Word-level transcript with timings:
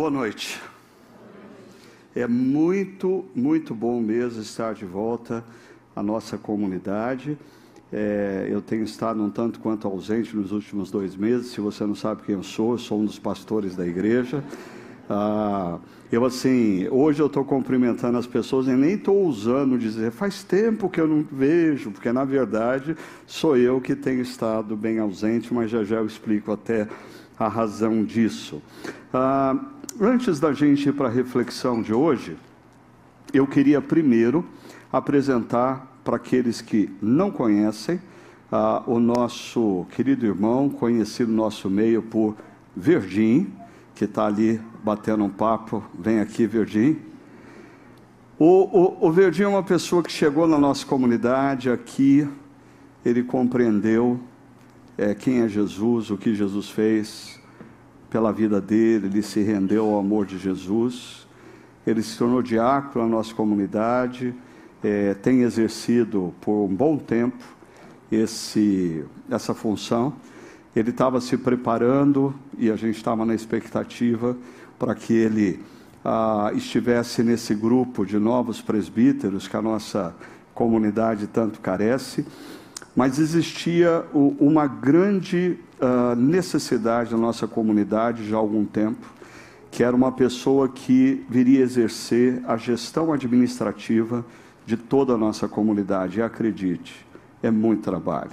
Boa 0.00 0.10
noite. 0.10 0.58
É 2.16 2.26
muito, 2.26 3.26
muito 3.36 3.74
bom 3.74 4.00
mesmo 4.00 4.40
estar 4.40 4.72
de 4.72 4.86
volta 4.86 5.44
à 5.94 6.02
nossa 6.02 6.38
comunidade. 6.38 7.36
É, 7.92 8.48
eu 8.50 8.62
tenho 8.62 8.82
estado 8.82 9.22
um 9.22 9.28
tanto 9.28 9.60
quanto 9.60 9.86
ausente 9.86 10.34
nos 10.34 10.52
últimos 10.52 10.90
dois 10.90 11.14
meses. 11.14 11.50
Se 11.50 11.60
você 11.60 11.84
não 11.84 11.94
sabe 11.94 12.22
quem 12.22 12.34
eu 12.34 12.42
sou, 12.42 12.72
eu 12.72 12.78
sou 12.78 12.98
um 12.98 13.04
dos 13.04 13.18
pastores 13.18 13.76
da 13.76 13.86
igreja. 13.86 14.42
Ah, 15.10 15.78
eu 16.10 16.24
assim, 16.24 16.88
hoje 16.88 17.20
eu 17.20 17.26
estou 17.26 17.44
cumprimentando 17.44 18.16
as 18.16 18.26
pessoas 18.26 18.68
e 18.68 18.72
nem 18.72 18.94
estou 18.94 19.22
usando 19.26 19.76
dizer 19.76 20.12
faz 20.12 20.42
tempo 20.42 20.88
que 20.88 20.98
eu 20.98 21.06
não 21.06 21.26
vejo, 21.30 21.90
porque 21.90 22.10
na 22.10 22.24
verdade 22.24 22.96
sou 23.26 23.54
eu 23.54 23.82
que 23.82 23.94
tenho 23.94 24.22
estado 24.22 24.74
bem 24.74 24.98
ausente, 24.98 25.52
mas 25.52 25.70
já 25.70 25.84
já 25.84 25.96
eu 25.96 26.06
explico 26.06 26.52
até 26.52 26.88
a 27.38 27.48
razão 27.48 28.02
disso. 28.02 28.62
Ah, 29.12 29.58
antes 30.00 30.40
da 30.40 30.52
gente 30.52 30.88
ir 30.88 30.92
para 30.92 31.08
a 31.08 31.10
reflexão 31.10 31.82
de 31.82 31.92
hoje, 31.92 32.36
eu 33.34 33.46
queria 33.46 33.82
primeiro 33.82 34.44
apresentar 34.90 36.00
para 36.02 36.16
aqueles 36.16 36.62
que 36.62 36.90
não 37.02 37.30
conhecem 37.30 38.00
ah, 38.50 38.82
o 38.86 38.98
nosso 38.98 39.86
querido 39.90 40.24
irmão, 40.24 40.70
conhecido 40.70 41.30
no 41.30 41.36
nosso 41.36 41.68
meio 41.68 42.02
por 42.02 42.34
Verdim, 42.74 43.52
que 43.94 44.04
está 44.06 44.26
ali 44.26 44.58
batendo 44.82 45.22
um 45.22 45.28
papo. 45.28 45.84
Vem 45.96 46.20
aqui, 46.20 46.46
Verdim. 46.46 46.96
O, 48.38 48.46
o, 48.46 49.08
o 49.08 49.12
Verdim 49.12 49.42
é 49.42 49.48
uma 49.48 49.62
pessoa 49.62 50.02
que 50.02 50.10
chegou 50.10 50.46
na 50.46 50.58
nossa 50.58 50.86
comunidade 50.86 51.70
aqui, 51.70 52.26
ele 53.04 53.22
compreendeu 53.22 54.18
é, 54.96 55.14
quem 55.14 55.40
é 55.40 55.48
Jesus, 55.48 56.10
o 56.10 56.16
que 56.16 56.34
Jesus 56.34 56.70
fez 56.70 57.39
pela 58.10 58.32
vida 58.32 58.60
dele, 58.60 59.06
ele 59.06 59.22
se 59.22 59.40
rendeu 59.40 59.86
ao 59.86 59.98
amor 59.98 60.26
de 60.26 60.38
Jesus, 60.38 61.26
ele 61.86 62.02
se 62.02 62.18
tornou 62.18 62.42
diácono 62.42 63.04
na 63.06 63.16
nossa 63.16 63.32
comunidade, 63.32 64.34
é, 64.82 65.14
tem 65.14 65.42
exercido 65.42 66.34
por 66.40 66.64
um 66.64 66.74
bom 66.74 66.98
tempo 66.98 67.44
esse, 68.10 69.04
essa 69.30 69.54
função. 69.54 70.12
Ele 70.74 70.90
estava 70.90 71.20
se 71.20 71.36
preparando 71.36 72.34
e 72.58 72.70
a 72.70 72.76
gente 72.76 72.96
estava 72.96 73.24
na 73.24 73.34
expectativa 73.34 74.36
para 74.78 74.94
que 74.94 75.12
ele 75.12 75.60
ah, 76.04 76.50
estivesse 76.54 77.22
nesse 77.22 77.54
grupo 77.54 78.04
de 78.04 78.18
novos 78.18 78.60
presbíteros 78.60 79.48
que 79.48 79.56
a 79.56 79.62
nossa 79.62 80.14
comunidade 80.54 81.26
tanto 81.26 81.60
carece 81.60 82.24
mas 82.94 83.18
existia 83.18 84.04
uma 84.12 84.66
grande 84.66 85.58
uh, 85.80 86.14
necessidade 86.16 87.12
na 87.12 87.18
nossa 87.18 87.46
comunidade 87.46 88.28
já 88.28 88.36
há 88.36 88.40
algum 88.40 88.64
tempo, 88.64 89.06
que 89.70 89.82
era 89.82 89.94
uma 89.94 90.12
pessoa 90.12 90.68
que 90.68 91.24
viria 91.28 91.60
exercer 91.60 92.42
a 92.46 92.56
gestão 92.56 93.12
administrativa 93.12 94.24
de 94.66 94.76
toda 94.76 95.14
a 95.14 95.16
nossa 95.16 95.48
comunidade. 95.48 96.18
E 96.18 96.22
acredite, 96.22 97.06
é 97.42 97.50
muito 97.50 97.82
trabalho. 97.82 98.32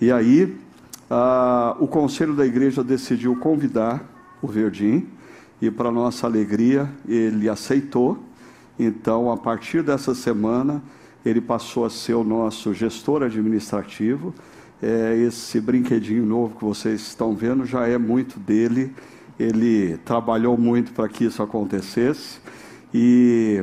E 0.00 0.12
aí, 0.12 0.56
uh, 1.10 1.82
o 1.82 1.86
conselho 1.86 2.34
da 2.34 2.44
igreja 2.44 2.84
decidiu 2.84 3.36
convidar 3.36 4.04
o 4.42 4.46
Verdim, 4.46 5.08
e 5.60 5.70
para 5.70 5.90
nossa 5.90 6.26
alegria, 6.26 6.88
ele 7.08 7.48
aceitou. 7.48 8.18
Então, 8.78 9.32
a 9.32 9.36
partir 9.36 9.82
dessa 9.82 10.14
semana, 10.14 10.82
ele 11.24 11.40
passou 11.40 11.84
a 11.84 11.90
ser 11.90 12.14
o 12.14 12.22
nosso 12.22 12.74
gestor 12.74 13.22
administrativo. 13.22 14.34
É, 14.82 15.16
esse 15.16 15.60
brinquedinho 15.60 16.26
novo 16.26 16.56
que 16.56 16.64
vocês 16.64 17.00
estão 17.00 17.34
vendo 17.34 17.64
já 17.64 17.86
é 17.86 17.96
muito 17.96 18.38
dele. 18.38 18.94
Ele 19.38 19.96
trabalhou 20.04 20.56
muito 20.56 20.92
para 20.92 21.08
que 21.08 21.24
isso 21.24 21.42
acontecesse. 21.42 22.38
E 22.92 23.62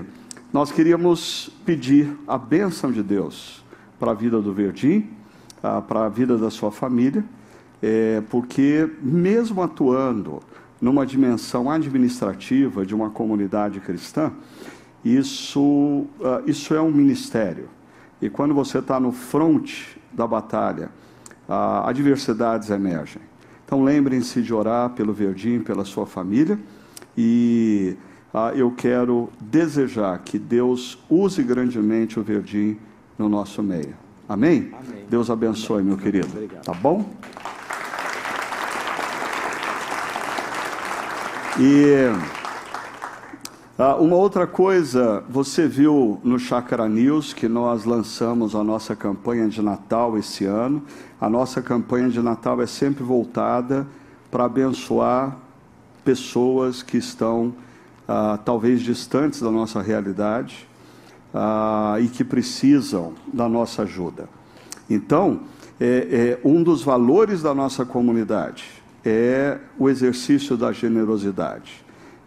nós 0.52 0.72
queríamos 0.72 1.50
pedir 1.66 2.16
a 2.28 2.38
bênção 2.38 2.92
de 2.92 3.02
Deus 3.02 3.64
para 4.00 4.12
a 4.12 4.14
vida 4.14 4.42
do 4.42 4.54
Verdim, 4.54 5.10
para 5.88 6.06
a 6.06 6.10
vida 6.10 6.38
da 6.38 6.50
sua 6.50 6.72
família, 6.72 7.24
é, 7.82 8.22
porque 8.30 8.90
mesmo 9.02 9.62
atuando 9.62 10.42
numa 10.82 11.06
dimensão 11.06 11.70
administrativa 11.70 12.86
de 12.86 12.94
uma 12.94 13.10
comunidade 13.10 13.80
cristã, 13.80 14.32
isso, 15.04 15.62
uh, 15.62 16.44
isso 16.46 16.74
é 16.74 16.82
um 16.82 16.92
ministério. 16.92 17.70
E 18.22 18.30
quando 18.30 18.54
você 18.54 18.80
está 18.80 19.00
no 19.00 19.12
fronte 19.12 19.98
da 20.12 20.28
batalha, 20.28 20.90
adversidades 21.48 22.70
emergem. 22.70 23.22
Então 23.66 23.84
lembrem-se 23.84 24.42
de 24.42 24.54
orar 24.54 24.92
pelo 24.92 25.14
Verdim, 25.14 25.60
pela 25.60 25.84
sua 25.84 26.06
família. 26.06 26.60
E 27.18 27.96
uh, 28.34 28.56
eu 28.56 28.72
quero 28.72 29.30
desejar 29.40 30.18
que 30.20 30.38
Deus 30.38 30.98
use 31.10 31.42
grandemente 31.44 32.20
o 32.20 32.24
Verdim 32.24 32.78
no 33.18 33.30
nosso 33.30 33.62
meio. 33.64 33.96
Amém? 34.28 34.72
Amém. 34.74 35.06
Deus 35.10 35.30
abençoe, 35.30 35.82
Amém. 35.82 35.88
meu 35.88 35.98
querido. 35.98 36.28
Obrigado. 36.28 36.64
Tá 36.64 36.74
bom? 36.74 37.06
E 41.60 42.10
ah, 43.76 43.96
uma 43.96 44.16
outra 44.16 44.46
coisa, 44.46 45.24
você 45.28 45.68
viu 45.68 46.22
no 46.24 46.38
Chakra 46.38 46.88
News 46.88 47.34
que 47.34 47.48
nós 47.48 47.86
lançamos 47.86 48.54
a 48.54 48.64
nossa 48.64 48.96
campanha 48.96 49.50
de 49.50 49.64
Natal 49.64 50.16
esse 50.16 50.46
ano. 50.46 50.84
A 51.20 51.28
nossa 51.28 51.60
campanha 51.60 52.08
de 52.08 52.22
Natal 52.22 52.62
é 52.62 52.68
sempre 52.68 53.04
voltada 53.04 53.88
para 54.30 54.46
abençoar 54.46 55.36
pessoas 56.06 56.84
que 56.84 56.98
estão 56.98 57.52
ah, 58.08 58.38
talvez 58.46 58.80
distantes 58.80 59.42
da 59.42 59.50
nossa 59.50 59.82
realidade 59.82 60.68
ah, 61.34 61.96
e 62.00 62.08
que 62.10 62.24
precisam 62.24 63.14
da 63.34 63.50
nossa 63.50 63.82
ajuda. 63.82 64.30
Então, 64.88 65.40
é, 65.82 66.38
é, 66.44 66.48
um 66.48 66.62
dos 66.62 66.84
valores 66.84 67.42
da 67.42 67.56
nossa 67.56 67.84
comunidade 67.84 68.66
é 69.04 69.58
o 69.80 69.90
exercício 69.90 70.56
da 70.56 70.72
generosidade 70.72 71.83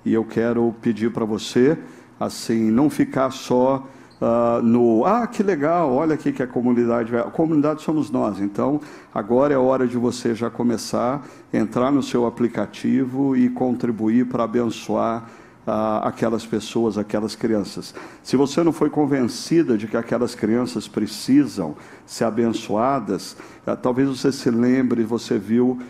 e 0.07 0.15
eu 0.15 0.25
quero 0.25 0.73
pedir 0.81 1.13
para 1.13 1.25
você, 1.25 1.77
assim, 2.19 2.71
não 2.71 2.89
ficar 2.89 3.33
só 3.33 3.85
uh, 4.21 4.63
no, 4.63 5.05
ah, 5.05 5.27
que 5.27 5.43
legal, 5.43 5.93
olha 5.93 6.15
aqui 6.15 6.31
que 6.33 6.45
a 6.45 6.47
comunidade 6.47 7.11
vai. 7.11 7.21
A 7.21 7.25
comunidade 7.25 7.83
somos 7.83 8.09
nós, 8.09 8.39
então 8.39 8.81
agora 9.13 9.53
é 9.53 9.59
hora 9.59 9.85
de 9.85 9.99
você 9.99 10.33
já 10.33 10.49
começar 10.49 11.27
entrar 11.53 11.91
no 11.91 12.05
seu 12.05 12.25
aplicativo 12.25 13.37
e 13.37 13.49
contribuir 13.49 14.27
para 14.27 14.45
abençoar 14.45 15.25
uh, 15.67 16.07
aquelas 16.07 16.47
pessoas, 16.47 16.97
aquelas 16.97 17.35
crianças. 17.35 17.93
Se 18.23 18.37
você 18.37 18.63
não 18.63 18.73
foi 18.73 18.89
convencida 18.89 19.77
de 19.77 19.89
que 19.89 19.97
aquelas 19.97 20.37
crianças 20.37 20.87
precisam 20.87 21.75
ser 22.07 22.27
abençoadas, 22.27 23.37
uh, 23.67 23.77
talvez 23.77 24.09
você 24.09 24.31
se 24.31 24.51
lembre, 24.51 25.03
você 25.03 25.37
viu 25.37 25.81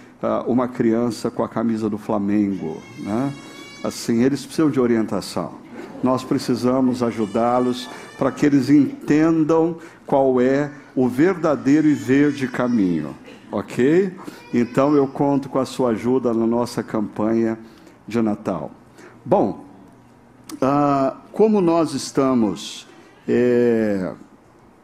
uma 0.47 0.67
criança 0.67 1.31
com 1.31 1.45
a 1.45 1.49
camisa 1.49 1.91
do 1.91 1.99
Flamengo, 1.99 2.83
né? 3.01 3.31
Assim, 3.87 4.23
eles 4.23 4.45
precisam 4.45 4.71
de 4.71 4.81
orientação. 4.81 5.55
Nós 6.03 6.25
precisamos 6.25 7.03
ajudá-los 7.03 7.89
para 8.19 8.31
que 8.31 8.45
eles 8.45 8.69
entendam 8.69 9.77
qual 10.05 10.41
é 10.41 10.71
o 10.95 11.09
verdadeiro 11.09 11.87
e 11.87 11.95
verde 11.95 12.49
caminho, 12.49 13.15
ok? 13.51 14.13
Então 14.53 14.95
eu 14.95 15.07
conto 15.07 15.49
com 15.49 15.59
a 15.59 15.65
sua 15.65 15.91
ajuda 15.91 16.33
na 16.35 16.47
nossa 16.47 16.83
campanha 16.83 17.59
de 18.07 18.21
Natal. 18.21 18.71
Bom, 19.25 19.65
ah, 20.61 21.17
como 21.33 21.61
nós 21.61 21.93
estamos 21.93 22.87
é, 23.27 24.13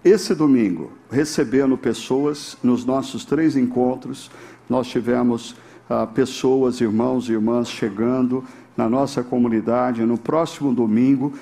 esse 0.04 0.34
domingo 0.34 0.92
recebendo 1.10 1.76
pessoas 1.78 2.56
nos 2.62 2.84
nossos 2.84 3.24
três 3.24 3.56
encontros, 3.56 4.30
nós 4.68 4.88
tivemos 4.88 5.54
ah, 5.88 6.06
pessoas, 6.06 6.80
irmãos 6.80 7.28
e 7.28 7.32
irmãs 7.32 7.68
chegando 7.68 8.44
na 8.76 8.88
nossa 8.88 9.22
comunidade. 9.22 10.04
No 10.04 10.18
próximo 10.18 10.74
domingo, 10.74 11.32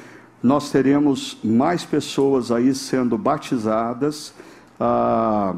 nós 0.42 0.70
teremos 0.70 1.38
mais 1.44 1.84
pessoas 1.84 2.50
aí 2.50 2.74
sendo 2.74 3.16
batizadas. 3.18 4.32
Ah, 4.78 5.54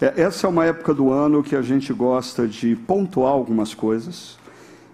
é, 0.00 0.22
essa 0.22 0.46
é 0.46 0.50
uma 0.50 0.64
época 0.64 0.94
do 0.94 1.12
ano 1.12 1.42
que 1.42 1.54
a 1.54 1.62
gente 1.62 1.92
gosta 1.92 2.46
de 2.46 2.74
pontuar 2.74 3.32
algumas 3.32 3.74
coisas, 3.74 4.38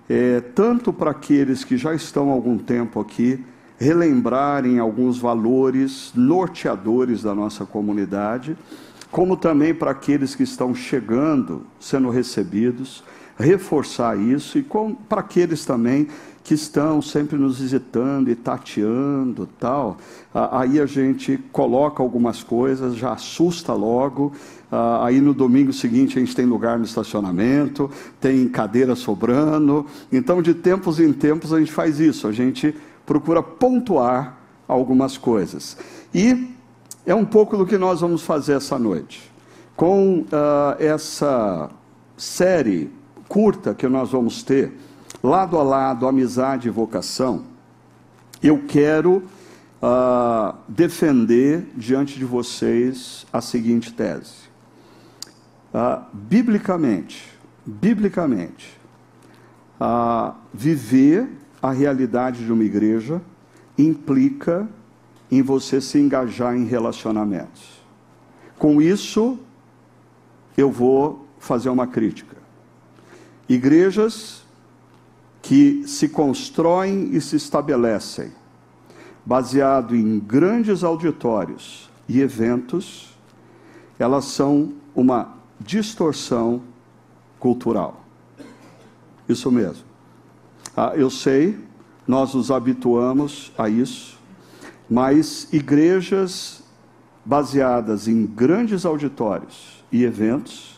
é, 0.09 0.41
tanto 0.41 0.93
para 0.93 1.11
aqueles 1.11 1.65
que 1.65 1.77
já 1.77 1.95
estão 1.95 2.31
há 2.31 2.33
algum 2.33 2.59
tempo 2.59 2.99
aqui, 2.99 3.45
relembrarem 3.79 4.79
alguns 4.79 5.19
valores 5.19 6.13
norteadores 6.15 7.23
da 7.23 7.35
nossa 7.35 7.65
comunidade, 7.65 8.57
como 9.11 9.37
também 9.37 9.75
para 9.75 9.91
aqueles 9.91 10.35
que 10.35 10.43
estão 10.43 10.75
chegando, 10.75 11.67
sendo 11.79 12.11
recebidos 12.11 13.05
reforçar 13.39 14.19
isso 14.19 14.59
e 14.59 14.67
para 15.09 15.21
aqueles 15.21 15.65
também 15.65 16.09
que 16.43 16.55
estão 16.55 17.03
sempre 17.03 17.37
nos 17.37 17.59
visitando 17.59 18.31
e 18.31 18.37
tateando 18.37 19.49
tal. 19.59 19.97
Aí 20.33 20.81
a 20.81 20.87
gente 20.87 21.37
coloca 21.51 22.01
algumas 22.01 22.43
coisas, 22.43 22.95
já 22.95 23.13
assusta 23.13 23.73
logo. 23.73 24.33
Aí 25.03 25.21
no 25.21 25.35
domingo 25.35 25.73
seguinte 25.73 26.17
a 26.17 26.21
gente 26.21 26.37
tem 26.37 26.47
lugar 26.47 26.79
no 26.79 26.85
estacionamento, 26.85 27.91
tem 28.21 28.49
cadeira 28.49 28.95
sobrando. 28.95 29.87
Então, 30.13 30.41
de 30.41 30.55
tempos 30.55 31.01
em 31.01 31.13
tempos 31.13 31.53
a 31.53 31.59
gente 31.59 31.73
faz 31.73 31.99
isso, 31.99 32.29
a 32.29 32.33
gente 32.33 32.73
procura 33.05 33.43
pontuar 33.43 34.39
algumas 34.69 35.19
coisas. 35.19 35.77
E 36.15 36.55
é 37.05 37.15
um 37.15 37.25
pouco 37.25 37.57
do 37.57 37.67
que 37.67 37.77
nós 37.77 38.01
vamos 38.01 38.23
fazer 38.23 38.53
essa 38.53 38.79
noite. 38.79 39.33
Com 39.75 40.21
uh, 40.21 40.27
essa 40.79 41.71
série 42.17 42.91
curta 43.29 43.75
que 43.75 43.89
nós 43.89 44.11
vamos 44.11 44.43
ter 44.43 44.73
lado 45.23 45.59
a 45.59 45.63
lado, 45.63 46.07
amizade 46.07 46.69
e 46.69 46.71
vocação, 46.71 47.45
eu 48.43 48.65
quero 48.67 49.23
uh, 49.83 50.57
defender 50.69 51.67
diante 51.75 52.19
de 52.19 52.25
vocês 52.25 53.27
a 53.33 53.41
seguinte 53.41 53.93
tese. 53.93 54.47
Uh, 55.75 56.05
biblicamente, 56.13 57.33
biblicamente, 57.65 58.79
uh, 59.81 60.35
viver 60.53 61.29
a 61.63 61.73
realidade 61.73 62.45
de 62.45 62.53
uma 62.53 62.65
igreja 62.65 63.21
implica 63.77 64.69
em 65.31 65.43
você 65.43 65.81
se 65.81 65.99
engajar 65.99 66.57
em 66.57 66.65
relacionamentos. 66.65 67.83
Com 68.59 68.81
isso, 68.81 69.39
eu 70.57 70.71
vou 70.71 71.27
fazer 71.39 71.69
uma 71.69 71.87
crítica. 71.87 72.36
Igrejas 73.49 74.43
que 75.41 75.87
se 75.87 76.09
constroem 76.09 77.11
e 77.13 77.21
se 77.21 77.37
estabelecem 77.37 78.33
baseado 79.25 79.95
em 79.95 80.21
grandes 80.21 80.85
auditórios 80.85 81.91
e 82.09 82.21
eventos, 82.21 83.17
elas 83.99 84.25
são 84.27 84.73
uma 84.95 85.35
distorção 85.61 86.63
cultural. 87.39 88.05
Isso 89.29 89.51
mesmo. 89.51 89.85
Ah, 90.77 90.93
eu 90.95 91.11
sei, 91.11 91.59
nós 92.07 92.35
nos 92.35 92.51
habituamos 92.51 93.53
a 93.59 93.69
isso, 93.69 94.19
mas 94.89 95.49
igrejas 95.53 96.63
baseadas 97.25 98.07
em 98.07 98.25
grandes 98.25 98.87
auditórios 98.87 99.85
e 99.91 100.05
eventos 100.05 100.76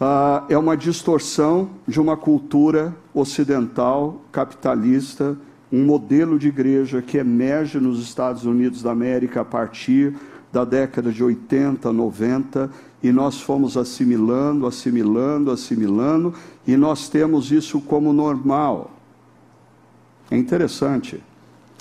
ah, 0.00 0.44
é 0.48 0.58
uma 0.58 0.76
distorção 0.76 1.70
de 1.86 2.00
uma 2.00 2.16
cultura 2.16 2.94
ocidental, 3.12 4.20
capitalista, 4.32 5.36
um 5.72 5.84
modelo 5.84 6.38
de 6.38 6.48
igreja 6.48 7.00
que 7.00 7.18
emerge 7.18 7.78
nos 7.78 8.00
Estados 8.00 8.44
Unidos 8.44 8.82
da 8.82 8.90
América 8.90 9.40
a 9.42 9.44
partir 9.44 10.14
da 10.52 10.64
década 10.64 11.10
de 11.10 11.22
80, 11.22 11.92
90, 11.92 12.70
e 13.02 13.12
nós 13.12 13.40
fomos 13.40 13.76
assimilando, 13.76 14.66
assimilando, 14.66 15.50
assimilando, 15.50 16.34
e 16.66 16.76
nós 16.76 17.08
temos 17.08 17.50
isso 17.50 17.80
como 17.80 18.12
normal. 18.12 18.92
É 20.30 20.36
interessante. 20.36 21.22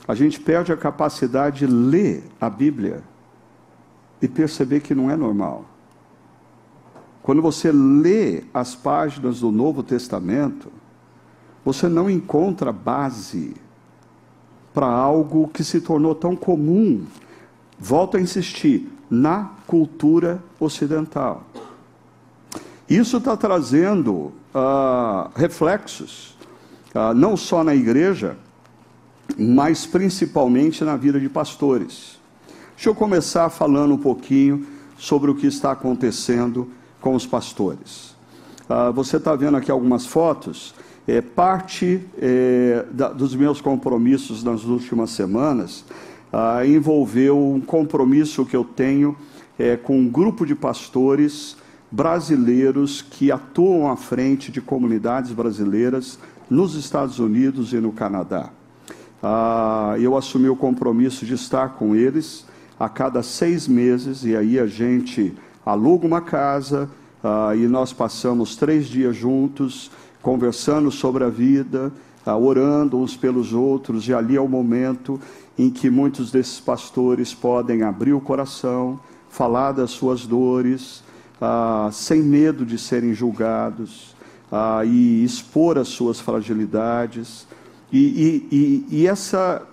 A 0.07 0.15
gente 0.15 0.39
perde 0.39 0.73
a 0.73 0.77
capacidade 0.77 1.59
de 1.59 1.67
ler 1.67 2.23
a 2.41 2.49
Bíblia 2.49 3.03
e 4.21 4.27
perceber 4.27 4.81
que 4.81 4.93
não 4.93 5.09
é 5.09 5.15
normal. 5.15 5.65
Quando 7.23 7.41
você 7.41 7.71
lê 7.71 8.43
as 8.53 8.75
páginas 8.75 9.39
do 9.39 9.49
Novo 9.49 9.81
Testamento, 9.81 10.69
você 11.63 11.87
não 11.87 12.09
encontra 12.09 12.73
base 12.73 13.55
para 14.73 14.87
algo 14.87 15.47
que 15.47 15.63
se 15.63 15.79
tornou 15.79 16.13
tão 16.13 16.35
comum. 16.35 17.05
Volto 17.79 18.17
a 18.17 18.21
insistir, 18.21 18.91
na 19.09 19.51
cultura 19.65 20.43
ocidental. 20.59 21.43
Isso 22.89 23.17
está 23.17 23.37
trazendo 23.37 24.11
uh, 24.13 25.29
reflexos, 25.33 26.37
uh, 26.93 27.13
não 27.13 27.37
só 27.37 27.63
na 27.63 27.73
igreja, 27.73 28.35
mas 29.37 29.85
principalmente 29.85 30.83
na 30.83 30.97
vida 30.97 31.21
de 31.21 31.29
pastores. 31.29 32.19
Deixa 32.75 32.89
eu 32.89 32.95
começar 32.95 33.49
falando 33.49 33.93
um 33.93 33.97
pouquinho 33.97 34.67
sobre 34.97 35.31
o 35.31 35.35
que 35.35 35.47
está 35.47 35.71
acontecendo 35.71 36.69
com 37.03 37.13
os 37.15 37.27
pastores. 37.27 38.15
Ah, 38.69 38.89
você 38.89 39.17
está 39.17 39.35
vendo 39.35 39.57
aqui 39.57 39.69
algumas 39.69 40.05
fotos. 40.05 40.73
É, 41.05 41.19
parte 41.19 41.99
é, 42.17 42.85
da, 42.89 43.09
dos 43.09 43.35
meus 43.35 43.59
compromissos 43.59 44.41
nas 44.41 44.63
últimas 44.63 45.09
semanas 45.09 45.83
ah, 46.31 46.65
envolveu 46.65 47.37
um 47.37 47.59
compromisso 47.59 48.45
que 48.45 48.55
eu 48.55 48.63
tenho 48.63 49.17
é, 49.59 49.75
com 49.75 49.99
um 49.99 50.07
grupo 50.07 50.45
de 50.45 50.55
pastores 50.55 51.57
brasileiros 51.91 53.01
que 53.01 53.33
atuam 53.33 53.91
à 53.91 53.97
frente 53.97 54.49
de 54.49 54.61
comunidades 54.61 55.33
brasileiras 55.33 56.17
nos 56.49 56.73
Estados 56.73 57.19
Unidos 57.19 57.73
e 57.73 57.81
no 57.81 57.91
Canadá. 57.91 58.49
Ah, 59.21 59.95
eu 59.99 60.15
assumi 60.15 60.47
o 60.47 60.55
compromisso 60.55 61.25
de 61.25 61.33
estar 61.33 61.73
com 61.73 61.93
eles 61.97 62.45
a 62.79 62.87
cada 62.87 63.21
seis 63.21 63.67
meses, 63.67 64.23
e 64.23 64.37
aí 64.37 64.57
a 64.57 64.65
gente 64.65 65.33
aluga 65.65 66.05
uma 66.05 66.21
casa 66.21 66.89
uh, 67.23 67.55
e 67.55 67.67
nós 67.67 67.93
passamos 67.93 68.55
três 68.55 68.87
dias 68.87 69.15
juntos, 69.15 69.89
conversando 70.21 70.91
sobre 70.91 71.23
a 71.23 71.29
vida, 71.29 71.91
uh, 72.25 72.31
orando 72.31 72.97
uns 72.97 73.15
pelos 73.15 73.53
outros, 73.53 74.07
e 74.07 74.13
ali 74.13 74.35
é 74.35 74.41
o 74.41 74.47
momento 74.47 75.19
em 75.57 75.69
que 75.69 75.89
muitos 75.89 76.31
desses 76.31 76.59
pastores 76.59 77.33
podem 77.33 77.83
abrir 77.83 78.13
o 78.13 78.21
coração, 78.21 78.99
falar 79.29 79.71
das 79.71 79.91
suas 79.91 80.25
dores, 80.25 81.03
uh, 81.41 81.91
sem 81.91 82.21
medo 82.21 82.65
de 82.65 82.77
serem 82.77 83.13
julgados, 83.13 84.13
e 84.85 85.23
expor 85.23 85.79
as 85.79 85.87
suas 85.87 86.19
fragilidades. 86.19 87.47
E, 87.91 87.97
e, 88.51 88.55
e, 88.55 88.97
e 88.99 89.07
essa, 89.07 89.63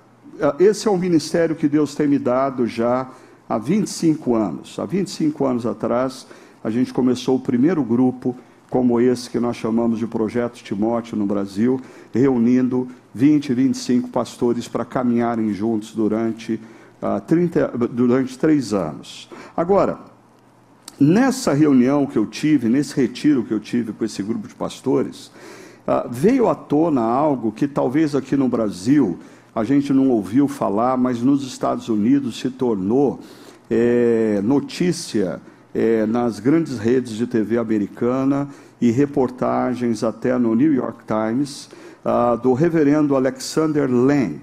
esse 0.58 0.88
é 0.88 0.90
um 0.90 0.96
ministério 0.96 1.54
que 1.54 1.68
Deus 1.68 1.94
tem 1.94 2.08
me 2.08 2.18
dado 2.18 2.66
já 2.66 3.06
há 3.50 3.58
25 3.58 4.36
anos. 4.36 4.78
Há 4.78 4.86
25 4.86 5.44
anos 5.44 5.66
atrás, 5.66 6.24
a 6.62 6.70
gente 6.70 6.94
começou 6.94 7.34
o 7.34 7.40
primeiro 7.40 7.82
grupo 7.82 8.36
como 8.70 9.00
esse 9.00 9.28
que 9.28 9.40
nós 9.40 9.56
chamamos 9.56 9.98
de 9.98 10.06
Projeto 10.06 10.62
Timóteo 10.62 11.16
no 11.16 11.26
Brasil, 11.26 11.80
reunindo 12.14 12.86
20, 13.12 13.52
25 13.52 14.08
pastores 14.10 14.68
para 14.68 14.84
caminharem 14.84 15.52
juntos 15.52 15.92
durante, 15.92 16.54
uh, 17.02 17.06
ah, 17.16 17.20
30, 17.20 17.66
durante 17.90 18.38
três 18.38 18.72
anos. 18.72 19.28
Agora, 19.56 19.98
nessa 21.00 21.52
reunião 21.52 22.06
que 22.06 22.16
eu 22.16 22.26
tive, 22.26 22.68
nesse 22.68 22.94
retiro 22.94 23.42
que 23.42 23.52
eu 23.52 23.58
tive 23.58 23.92
com 23.92 24.04
esse 24.04 24.22
grupo 24.22 24.46
de 24.46 24.54
pastores, 24.54 25.32
uh, 25.88 26.08
veio 26.08 26.48
à 26.48 26.54
tona 26.54 27.02
algo 27.02 27.50
que 27.50 27.66
talvez 27.66 28.14
aqui 28.14 28.36
no 28.36 28.48
Brasil 28.48 29.18
a 29.52 29.64
gente 29.64 29.92
não 29.92 30.10
ouviu 30.10 30.46
falar, 30.46 30.96
mas 30.96 31.20
nos 31.20 31.42
Estados 31.42 31.88
Unidos 31.88 32.38
se 32.38 32.50
tornou 32.50 33.18
é, 33.70 34.40
notícia 34.42 35.40
é, 35.72 36.04
nas 36.04 36.40
grandes 36.40 36.78
redes 36.78 37.12
de 37.12 37.26
TV 37.26 37.56
americana 37.56 38.48
e 38.80 38.90
reportagens 38.90 40.02
até 40.02 40.36
no 40.36 40.54
New 40.54 40.72
York 40.72 41.04
Times 41.06 41.68
ah, 42.04 42.34
do 42.34 42.54
reverendo 42.54 43.14
Alexander 43.14 43.90
Lang, 43.90 44.40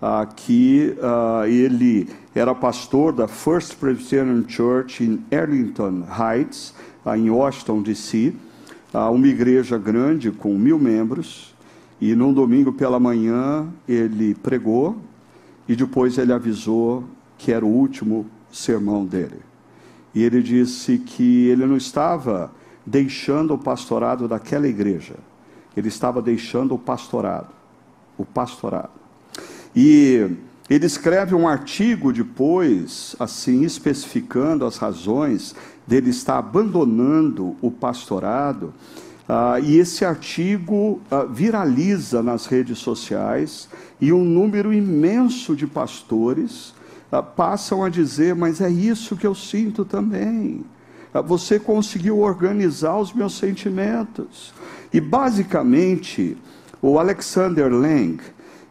ah, 0.00 0.26
que 0.34 0.96
ah, 1.02 1.46
ele 1.46 2.08
era 2.34 2.54
pastor 2.54 3.12
da 3.12 3.28
First 3.28 3.76
Presbyterian 3.76 4.44
Church 4.48 5.04
em 5.04 5.22
Arlington 5.34 6.04
Heights, 6.08 6.74
em 7.14 7.30
Washington, 7.30 7.82
D.C., 7.82 8.34
uma 8.94 9.28
igreja 9.28 9.76
grande 9.76 10.30
com 10.30 10.56
mil 10.56 10.78
membros, 10.78 11.54
e 12.00 12.14
num 12.14 12.32
domingo 12.32 12.72
pela 12.72 12.98
manhã 12.98 13.68
ele 13.86 14.34
pregou 14.34 14.96
e 15.68 15.76
depois 15.76 16.16
ele 16.16 16.32
avisou 16.32 17.04
que 17.36 17.52
era 17.52 17.64
o 17.64 17.68
último 17.68 18.24
sermão 18.50 19.04
dele. 19.04 19.40
E 20.14 20.22
ele 20.22 20.42
disse 20.42 20.98
que 20.98 21.48
ele 21.48 21.66
não 21.66 21.76
estava 21.76 22.50
deixando 22.86 23.54
o 23.54 23.58
pastorado 23.58 24.26
daquela 24.26 24.66
igreja, 24.66 25.16
ele 25.76 25.88
estava 25.88 26.22
deixando 26.22 26.74
o 26.74 26.78
pastorado. 26.78 27.48
O 28.16 28.24
pastorado. 28.24 28.92
E 29.74 30.30
ele 30.70 30.86
escreve 30.86 31.34
um 31.34 31.46
artigo 31.46 32.12
depois, 32.12 33.14
assim, 33.20 33.62
especificando 33.62 34.64
as 34.64 34.78
razões 34.78 35.54
dele 35.86 36.10
estar 36.10 36.38
abandonando 36.38 37.54
o 37.60 37.70
pastorado. 37.70 38.72
Ah, 39.28 39.60
e 39.60 39.76
esse 39.76 40.04
artigo 40.04 41.00
ah, 41.10 41.24
viraliza 41.24 42.22
nas 42.22 42.46
redes 42.46 42.78
sociais 42.78 43.68
e 44.00 44.12
um 44.12 44.24
número 44.24 44.72
imenso 44.72 45.54
de 45.54 45.66
pastores 45.66 46.74
passam 47.34 47.84
a 47.84 47.88
dizer: 47.88 48.34
Mas 48.34 48.60
é 48.60 48.70
isso 48.70 49.16
que 49.16 49.26
eu 49.26 49.34
sinto 49.34 49.84
também. 49.84 50.64
Ah, 51.12 51.20
você 51.20 51.58
conseguiu 51.58 52.18
organizar 52.18 52.98
os 52.98 53.12
meus 53.12 53.36
sentimentos. 53.38 54.52
E 54.92 55.00
basicamente, 55.00 56.36
O 56.82 56.98
Alexander 56.98 57.72
Lang, 57.72 58.18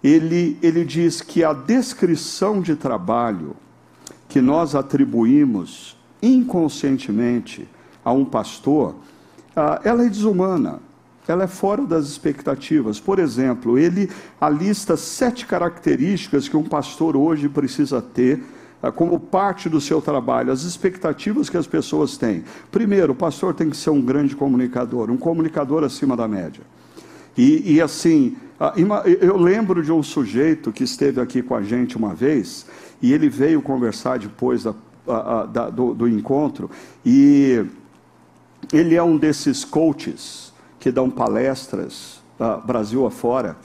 ele, 0.04 0.58
ele 0.62 0.86
diz 0.86 1.22
que 1.22 1.44
a 1.44 1.52
descrição 1.52 2.62
de 2.62 2.76
trabalho 2.76 3.56
que 4.30 4.40
nós 4.40 4.76
atribuímos 4.76 5.98
inconscientemente 6.22 7.68
a 8.04 8.12
um 8.12 8.24
pastor, 8.24 8.96
ah, 9.56 9.82
ela 9.84 10.06
é 10.06 10.10
desumana, 10.10 10.80
ela 11.28 11.44
é 11.44 11.48
fora 11.48 11.86
das 11.86 12.06
expectativas. 12.06 13.00
Por 13.00 13.20
exemplo, 13.20 13.78
ele 13.78 14.10
alista 14.40 14.96
sete 14.96 15.46
características 15.46 16.48
que 16.48 16.56
um 16.56 16.64
pastor 16.64 17.18
hoje 17.18 17.50
precisa 17.50 18.02
ter 18.02 18.44
ah, 18.82 18.92
como 18.92 19.20
parte 19.20 19.68
do 19.68 19.82
seu 19.82 20.02
trabalho, 20.02 20.52
as 20.52 20.62
expectativas 20.62 21.50
que 21.50 21.58
as 21.58 21.66
pessoas 21.66 22.18
têm. 22.18 22.44
Primeiro, 22.72 23.14
o 23.14 23.16
pastor 23.16 23.54
tem 23.54 23.70
que 23.70 23.78
ser 23.78 23.90
um 23.90 24.02
grande 24.02 24.36
comunicador, 24.36 25.10
um 25.10 25.18
comunicador 25.18 25.84
acima 25.84 26.16
da 26.16 26.28
média. 26.28 26.62
E, 27.36 27.74
e 27.74 27.82
assim, 27.82 28.38
ah, 28.60 28.74
eu 29.06 29.38
lembro 29.38 29.82
de 29.82 29.92
um 29.92 30.04
sujeito 30.04 30.72
que 30.72 30.84
esteve 30.84 31.20
aqui 31.20 31.42
com 31.42 31.56
a 31.56 31.64
gente 31.64 31.98
uma 31.98 32.14
vez, 32.14 32.68
e 33.02 33.12
ele 33.12 33.28
veio 33.28 33.62
conversar 33.62 34.20
depois 34.20 34.64
da, 34.64 34.76
da, 35.52 35.70
do, 35.70 35.94
do 35.96 36.08
encontro, 36.08 36.70
e 37.04 37.66
ele 38.72 38.96
é 38.96 39.02
um 39.02 39.18
desses 39.18 39.66
coaches 39.66 40.45
que 40.86 40.92
dão 40.92 41.10
palestras 41.10 42.22
uh, 42.40 42.64
Brasil 42.64 43.08
afora, 43.08 43.58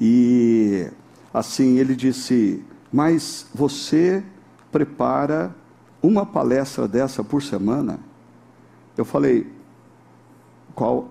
e 0.00 0.90
assim 1.32 1.78
ele 1.78 1.94
disse: 1.94 2.64
Mas 2.92 3.46
você 3.54 4.24
prepara 4.72 5.54
uma 6.02 6.26
palestra 6.26 6.88
dessa 6.88 7.22
por 7.22 7.40
semana? 7.44 8.00
Eu 8.96 9.04
falei: 9.04 9.46
Qual, 10.74 11.06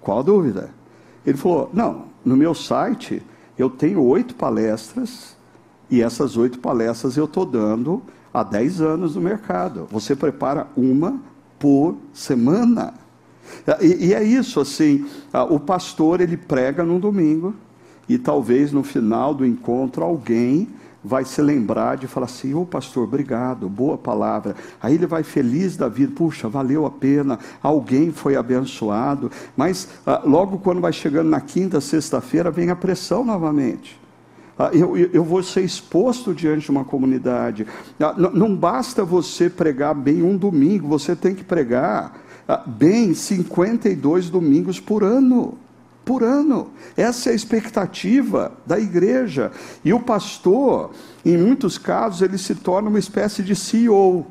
qual 0.00 0.20
a 0.20 0.22
dúvida? 0.22 0.70
Ele 1.26 1.36
falou: 1.36 1.68
Não, 1.70 2.06
no 2.24 2.34
meu 2.34 2.54
site 2.54 3.22
eu 3.58 3.68
tenho 3.68 4.02
oito 4.02 4.36
palestras 4.36 5.36
e 5.90 6.00
essas 6.00 6.38
oito 6.38 6.60
palestras 6.60 7.14
eu 7.18 7.26
estou 7.26 7.44
dando 7.44 8.02
há 8.32 8.42
dez 8.42 8.80
anos 8.80 9.16
no 9.16 9.20
mercado. 9.20 9.86
Você 9.90 10.16
prepara 10.16 10.66
uma 10.74 11.20
por 11.58 11.94
semana. 12.10 12.94
E, 13.80 14.06
e 14.06 14.14
é 14.14 14.22
isso, 14.22 14.60
assim, 14.60 15.06
o 15.50 15.58
pastor 15.58 16.20
ele 16.20 16.36
prega 16.36 16.82
no 16.82 16.98
domingo 16.98 17.54
e 18.08 18.18
talvez 18.18 18.72
no 18.72 18.82
final 18.82 19.34
do 19.34 19.44
encontro 19.44 20.02
alguém 20.02 20.68
vai 21.02 21.24
se 21.24 21.40
lembrar 21.40 21.96
de 21.96 22.06
falar 22.06 22.26
assim: 22.26 22.54
Ô 22.54 22.62
oh, 22.62 22.66
pastor, 22.66 23.04
obrigado, 23.04 23.68
boa 23.68 23.96
palavra. 23.96 24.56
Aí 24.80 24.94
ele 24.94 25.06
vai 25.06 25.22
feliz 25.22 25.76
da 25.76 25.88
vida, 25.88 26.12
puxa, 26.14 26.48
valeu 26.48 26.86
a 26.86 26.90
pena, 26.90 27.38
alguém 27.62 28.10
foi 28.10 28.36
abençoado. 28.36 29.30
Mas 29.56 29.88
ah, 30.06 30.22
logo 30.24 30.58
quando 30.58 30.80
vai 30.80 30.92
chegando 30.92 31.28
na 31.28 31.40
quinta, 31.40 31.80
sexta-feira, 31.80 32.50
vem 32.50 32.70
a 32.70 32.76
pressão 32.76 33.24
novamente. 33.24 33.98
Ah, 34.58 34.70
eu, 34.72 34.96
eu, 34.96 35.22
vou 35.22 35.40
ser 35.42 35.62
exposto 35.62 36.34
diante 36.34 36.64
de 36.64 36.70
uma 36.70 36.84
comunidade. 36.84 37.66
Ah, 38.00 38.14
não 38.16 38.56
basta 38.56 39.04
você 39.04 39.48
pregar 39.48 39.94
bem 39.94 40.22
um 40.22 40.36
domingo, 40.36 40.88
você 40.88 41.14
tem 41.14 41.34
que 41.34 41.44
pregar 41.44 42.12
ah, 42.16 42.27
bem 42.56 43.14
52 43.14 44.30
domingos 44.30 44.80
por 44.80 45.04
ano 45.04 45.58
por 46.08 46.24
ano. 46.24 46.70
Essa 46.96 47.28
é 47.28 47.32
a 47.32 47.36
expectativa 47.36 48.50
da 48.64 48.80
igreja. 48.80 49.52
E 49.84 49.92
o 49.92 50.00
pastor, 50.00 50.92
em 51.22 51.36
muitos 51.36 51.76
casos, 51.76 52.22
ele 52.22 52.38
se 52.38 52.54
torna 52.54 52.88
uma 52.88 52.98
espécie 52.98 53.42
de 53.42 53.54
CEO. 53.54 54.26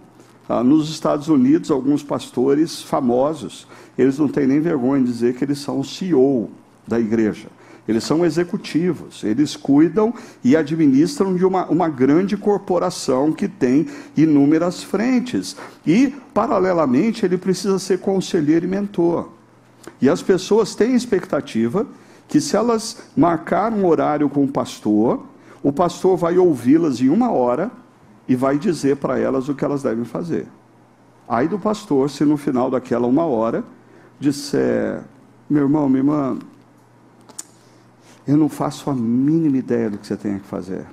Ah, 0.50 0.64
nos 0.64 0.90
Estados 0.90 1.28
Unidos, 1.28 1.70
alguns 1.70 2.02
pastores 2.02 2.82
famosos, 2.82 3.68
eles 3.96 4.18
não 4.18 4.28
têm 4.28 4.48
nem 4.48 4.60
vergonha 4.60 5.04
de 5.04 5.12
dizer 5.12 5.36
que 5.36 5.44
eles 5.44 5.60
são 5.60 5.80
o 5.80 5.86
CEO 5.86 6.50
da 6.88 7.00
igreja. 7.00 7.48
Eles 7.88 8.03
são 8.03 8.25
executivos, 8.25 9.24
eles 9.24 9.56
cuidam 9.56 10.13
e 10.44 10.58
administram 10.58 11.36
de 11.36 11.46
uma, 11.46 11.65
uma 11.67 11.88
grande 11.88 12.36
corporação 12.36 13.32
que 13.32 13.48
tem 13.48 13.88
inúmeras 14.15 14.84
frentes. 14.84 15.56
E, 15.86 16.13
paralelamente, 16.34 17.25
ele 17.25 17.38
precisa 17.38 17.79
ser 17.79 18.00
conselheiro 18.00 18.65
e 18.65 18.67
mentor. 18.67 19.29
E 20.01 20.10
as 20.10 20.22
pessoas 20.22 20.75
têm 20.75 20.96
expectativa 20.96 21.88
que 22.27 22.41
se 22.41 22.58
elas 22.58 23.10
marcarem 23.15 23.79
um 23.79 23.86
horário 23.86 24.27
com 24.27 24.44
o 24.44 24.48
pastor, 24.48 25.24
o 25.63 25.72
pastor 25.72 26.17
vai 26.17 26.38
ouvi-las 26.38 27.00
em 27.00 27.10
uma 27.10 27.32
hora 27.32 27.72
e 28.27 28.36
vai 28.36 28.58
dizer 28.58 28.98
para 28.98 29.17
elas 29.17 29.48
o 29.48 29.56
que 29.56 29.63
elas 29.63 29.82
devem 29.82 30.03
fazer. 30.03 30.46
Aí 31.27 31.48
do 31.48 31.58
pastor, 31.58 32.10
se 32.10 32.25
no 32.25 32.38
final 32.38 32.70
daquela 32.70 33.08
uma 33.08 33.25
hora 33.25 33.63
disser, 34.20 35.01
meu 35.50 35.63
irmão, 35.63 35.88
minha 35.88 36.00
irmã, 36.00 36.38
eu 38.28 38.36
não 38.36 38.50
faço 38.50 38.90
a 38.90 38.94
mínima 38.94 39.58
ideia 39.58 39.90
do 39.90 39.98
que 39.98 40.06
você 40.06 40.18
tem 40.18 40.38
que 40.38 40.48
fazer. 40.48 40.86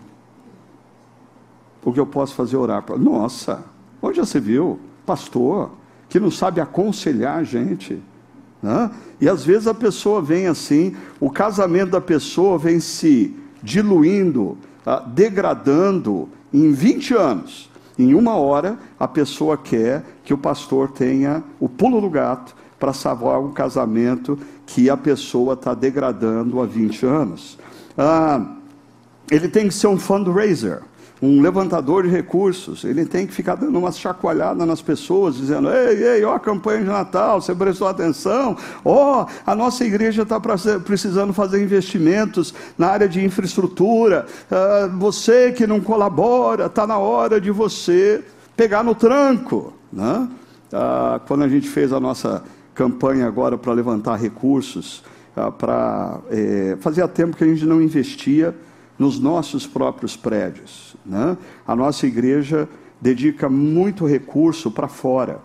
O 1.85 1.93
que 1.93 1.99
eu 1.99 2.07
posso 2.07 2.35
fazer 2.35 2.57
é 2.57 2.59
orar. 2.59 2.85
Nossa, 2.97 3.64
onde 4.00 4.19
já 4.19 4.25
se 4.25 4.38
viu? 4.38 4.79
Pastor, 5.05 5.73
que 6.09 6.21
não 6.21 6.31
sabe 6.31 6.61
aconselhar 6.61 7.38
a 7.38 7.45
gente. 7.45 8.00
Né? 8.62 8.91
E 9.21 9.29
às 9.29 9.45
vezes 9.45 9.67
a 9.67 9.75
pessoa 9.75 10.23
vem 10.23 10.47
assim, 10.47 10.97
o 11.21 11.29
casamento 11.29 11.91
da 11.91 12.00
pessoa 12.00 12.57
vem 12.57 12.79
se 12.79 13.37
diluindo, 13.62 14.57
tá? 14.85 15.00
degradando 15.00 16.29
em 16.53 16.73
20 16.73 17.14
anos. 17.14 17.71
Em 17.99 18.14
uma 18.14 18.35
hora, 18.35 18.79
a 18.99 19.07
pessoa 19.07 19.57
quer 19.57 20.05
que 20.25 20.33
o 20.33 20.38
pastor 20.38 20.91
tenha 20.93 21.45
o 21.61 21.69
pulo 21.69 22.00
do 22.00 22.09
gato 22.09 22.55
para 22.79 22.93
salvar 22.93 23.41
um 23.41 23.53
casamento 23.53 24.38
que 24.66 24.88
a 24.88 24.97
pessoa 24.97 25.54
está 25.54 25.75
degradando 25.75 26.61
há 26.61 26.66
20 26.66 27.06
anos. 27.06 27.59
Ah, 27.97 28.44
ele 29.30 29.49
tem 29.49 29.68
que 29.68 29.75
ser 29.75 29.87
um 29.87 29.99
fundraiser 29.99 30.83
um 31.25 31.40
levantador 31.40 32.02
de 32.02 32.11
recursos, 32.11 32.85
ele 32.85 33.06
tem 33.06 33.26
que 33.26 33.33
ficar 33.33 33.54
dando 33.54 33.78
uma 33.78 33.90
chacoalhada 33.90 34.66
nas 34.66 34.83
pessoas, 34.83 35.37
dizendo: 35.37 35.71
ei, 35.71 36.16
ei, 36.16 36.25
ó 36.25 36.35
a 36.35 36.40
campanha 36.40 36.80
de 36.80 36.87
Natal, 36.87 37.40
você 37.40 37.54
prestou 37.54 37.88
atenção? 37.88 38.56
Ó, 38.85 39.26
a 39.47 39.54
nossa 39.54 39.85
igreja 39.85 40.23
está 40.23 40.38
precisando 40.38 41.33
fazer 41.33 41.62
investimentos 41.62 42.52
na 42.76 42.88
área 42.88 43.09
de 43.09 43.25
infraestrutura. 43.25 44.26
Ah, 44.50 44.90
você 44.99 45.52
que 45.52 45.66
não 45.66 45.80
colabora, 45.80 46.66
está 46.66 46.87
na 46.87 46.99
hora 46.99 47.40
de 47.40 47.50
você 47.50 48.23
pegar 48.56 48.83
no 48.83 48.94
tranco. 48.94 49.73
Né? 49.92 50.28
Ah, 50.73 51.21
quando 51.26 51.44
a 51.44 51.49
gente 51.49 51.68
fez 51.68 51.92
a 51.92 52.00
nossa 52.00 52.42
campanha 52.75 53.26
agora 53.26 53.57
para 53.57 53.73
levantar 53.73 54.16
recursos, 54.16 55.02
ah, 55.37 55.50
para 55.50 56.21
eh, 56.31 56.76
fazia 56.81 57.07
tempo 57.07 57.37
que 57.37 57.45
a 57.45 57.47
gente 57.47 57.64
não 57.64 57.81
investia 57.81 58.54
nos 58.99 59.19
nossos 59.19 59.66
próprios 59.66 60.16
prédios. 60.16 60.97
Né? 61.04 61.37
A 61.66 61.75
nossa 61.75 62.07
igreja 62.07 62.69
dedica 63.00 63.49
muito 63.49 64.07
recurso 64.07 64.71
para 64.71 64.88
fora, 64.88 65.40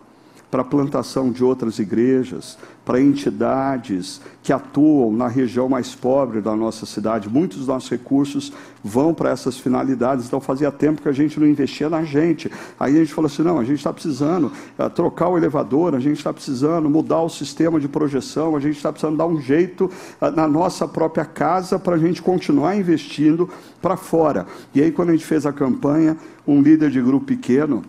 para 0.49 0.61
a 0.61 0.65
plantação 0.65 1.31
de 1.31 1.43
outras 1.43 1.77
igrejas, 1.77 2.57
para 2.83 2.99
entidades 2.99 4.19
que 4.41 4.51
atuam 4.51 5.13
na 5.13 5.27
região 5.27 5.69
mais 5.69 5.93
pobre 5.93 6.41
da 6.41 6.55
nossa 6.55 6.87
cidade. 6.87 7.29
Muitos 7.29 7.59
dos 7.59 7.67
nossos 7.67 7.87
recursos 7.89 8.51
vão 8.83 9.13
para 9.13 9.29
essas 9.29 9.59
finalidades. 9.59 10.25
Então, 10.25 10.41
fazia 10.41 10.71
tempo 10.71 11.03
que 11.03 11.09
a 11.09 11.11
gente 11.11 11.39
não 11.39 11.45
investia 11.45 11.87
na 11.87 12.03
gente. 12.03 12.51
Aí 12.79 12.95
a 12.95 12.99
gente 12.99 13.13
falou 13.13 13.27
assim: 13.27 13.43
não, 13.43 13.59
a 13.59 13.63
gente 13.63 13.77
está 13.77 13.93
precisando 13.93 14.51
uh, 14.79 14.89
trocar 14.89 15.29
o 15.29 15.37
elevador, 15.37 15.93
a 15.93 15.99
gente 15.99 16.17
está 16.17 16.33
precisando 16.33 16.89
mudar 16.89 17.21
o 17.21 17.29
sistema 17.29 17.79
de 17.79 17.87
projeção, 17.87 18.55
a 18.55 18.59
gente 18.59 18.77
está 18.77 18.91
precisando 18.91 19.17
dar 19.17 19.27
um 19.27 19.39
jeito 19.39 19.85
uh, 20.19 20.31
na 20.31 20.47
nossa 20.47 20.87
própria 20.87 21.25
casa 21.25 21.77
para 21.77 21.95
a 21.95 21.99
gente 21.99 22.23
continuar 22.23 22.75
investindo 22.75 23.47
para 23.79 23.95
fora. 23.95 24.47
E 24.73 24.81
aí, 24.81 24.91
quando 24.91 25.09
a 25.09 25.11
gente 25.11 25.25
fez 25.25 25.45
a 25.45 25.53
campanha, 25.53 26.17
um 26.47 26.59
líder 26.59 26.89
de 26.89 26.99
grupo 26.99 27.27
pequeno 27.27 27.83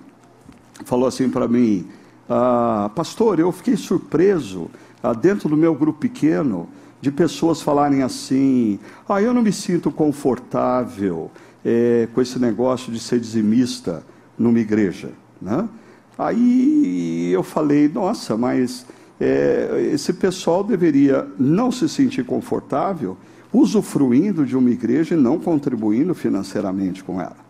falou 0.84 1.06
assim 1.06 1.28
para 1.28 1.48
mim. 1.48 1.86
Ah, 2.32 2.88
pastor, 2.94 3.40
eu 3.40 3.50
fiquei 3.50 3.76
surpreso 3.76 4.70
ah, 5.02 5.12
dentro 5.12 5.48
do 5.48 5.56
meu 5.56 5.74
grupo 5.74 5.98
pequeno, 5.98 6.68
de 7.00 7.10
pessoas 7.10 7.60
falarem 7.60 8.04
assim: 8.04 8.78
ah, 9.08 9.20
eu 9.20 9.34
não 9.34 9.42
me 9.42 9.52
sinto 9.52 9.90
confortável 9.90 11.28
é, 11.64 12.06
com 12.14 12.22
esse 12.22 12.38
negócio 12.38 12.92
de 12.92 13.00
ser 13.00 13.18
dizimista 13.18 14.04
numa 14.38 14.60
igreja. 14.60 15.10
Né? 15.42 15.68
Aí 16.16 17.32
eu 17.32 17.42
falei: 17.42 17.88
nossa, 17.88 18.36
mas 18.36 18.86
é, 19.20 19.90
esse 19.92 20.12
pessoal 20.12 20.62
deveria 20.62 21.26
não 21.36 21.72
se 21.72 21.88
sentir 21.88 22.24
confortável 22.24 23.16
usufruindo 23.52 24.46
de 24.46 24.56
uma 24.56 24.70
igreja 24.70 25.16
e 25.16 25.18
não 25.18 25.36
contribuindo 25.36 26.14
financeiramente 26.14 27.02
com 27.02 27.20
ela. 27.20 27.49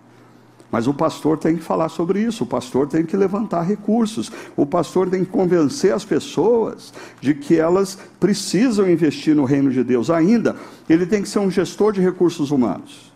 Mas 0.71 0.87
o 0.87 0.95
pastor 0.95 1.37
tem 1.37 1.57
que 1.57 1.63
falar 1.63 1.89
sobre 1.89 2.21
isso, 2.21 2.45
o 2.45 2.47
pastor 2.47 2.87
tem 2.87 3.05
que 3.05 3.17
levantar 3.17 3.63
recursos, 3.63 4.31
o 4.57 4.65
pastor 4.65 5.11
tem 5.11 5.25
que 5.25 5.31
convencer 5.31 5.93
as 5.93 6.05
pessoas 6.05 6.93
de 7.21 7.35
que 7.35 7.57
elas 7.57 7.99
precisam 8.21 8.89
investir 8.89 9.35
no 9.35 9.45
reino 9.45 9.71
de 9.71 9.83
Deus. 9.83 10.11
Ainda, 10.11 10.55
ele 10.89 11.07
tem 11.07 11.23
que 11.23 11.29
ser 11.29 11.41
um 11.41 11.51
gestor 11.51 11.93
de 11.93 12.01
recursos 12.01 12.53
humanos. 12.53 13.13